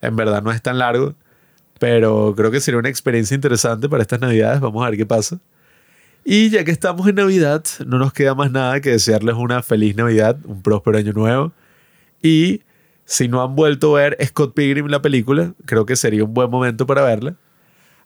[0.00, 1.14] En verdad no es tan largo,
[1.78, 4.60] pero creo que sería una experiencia interesante para estas navidades.
[4.60, 5.38] Vamos a ver qué pasa.
[6.24, 9.96] Y ya que estamos en Navidad, no nos queda más nada que desearles una feliz
[9.96, 11.52] Navidad, un próspero año nuevo.
[12.22, 12.62] Y
[13.04, 16.48] si no han vuelto a ver Scott Pilgrim la película, creo que sería un buen
[16.48, 17.34] momento para verla.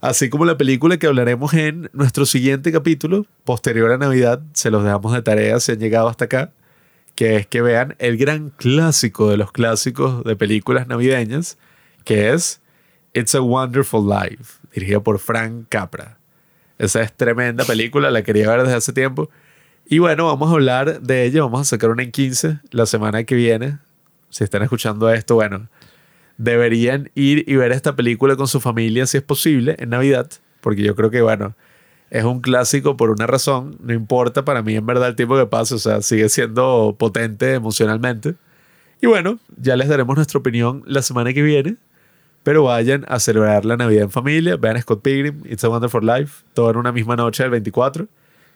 [0.01, 4.83] Así como la película que hablaremos en nuestro siguiente capítulo, posterior a Navidad, se los
[4.83, 6.53] dejamos de tarea si han llegado hasta acá,
[7.15, 11.59] que es que vean el gran clásico de los clásicos de películas navideñas,
[12.05, 12.61] que es
[13.12, 16.19] It's a Wonderful Life, dirigida por Frank Capra.
[16.78, 19.30] Esa es tremenda película, la quería ver desde hace tiempo.
[19.86, 23.24] Y bueno, vamos a hablar de ella, vamos a sacar una en 15 la semana
[23.24, 23.78] que viene.
[24.30, 25.68] Si están escuchando esto, bueno,
[26.38, 30.28] deberían ir y ver esta película con su familia si es posible en Navidad,
[30.60, 31.55] porque yo creo que, bueno,
[32.10, 35.46] es un clásico por una razón, no importa para mí en verdad el tiempo que
[35.46, 38.34] pase, o sea, sigue siendo potente emocionalmente.
[39.00, 41.76] Y bueno, ya les daremos nuestra opinión la semana que viene,
[42.47, 46.44] pero vayan a celebrar la Navidad en familia, vean Scott Pilgrim, It's a Wonderful Life,
[46.55, 48.07] todo en una misma noche del 24,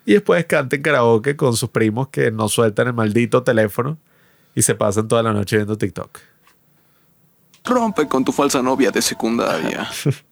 [0.07, 3.99] y después canten karaoke con sus primos que no sueltan el maldito teléfono
[4.55, 6.21] y se pasan toda la noche viendo TikTok.
[7.65, 9.89] Rompe con tu falsa novia de secundaria.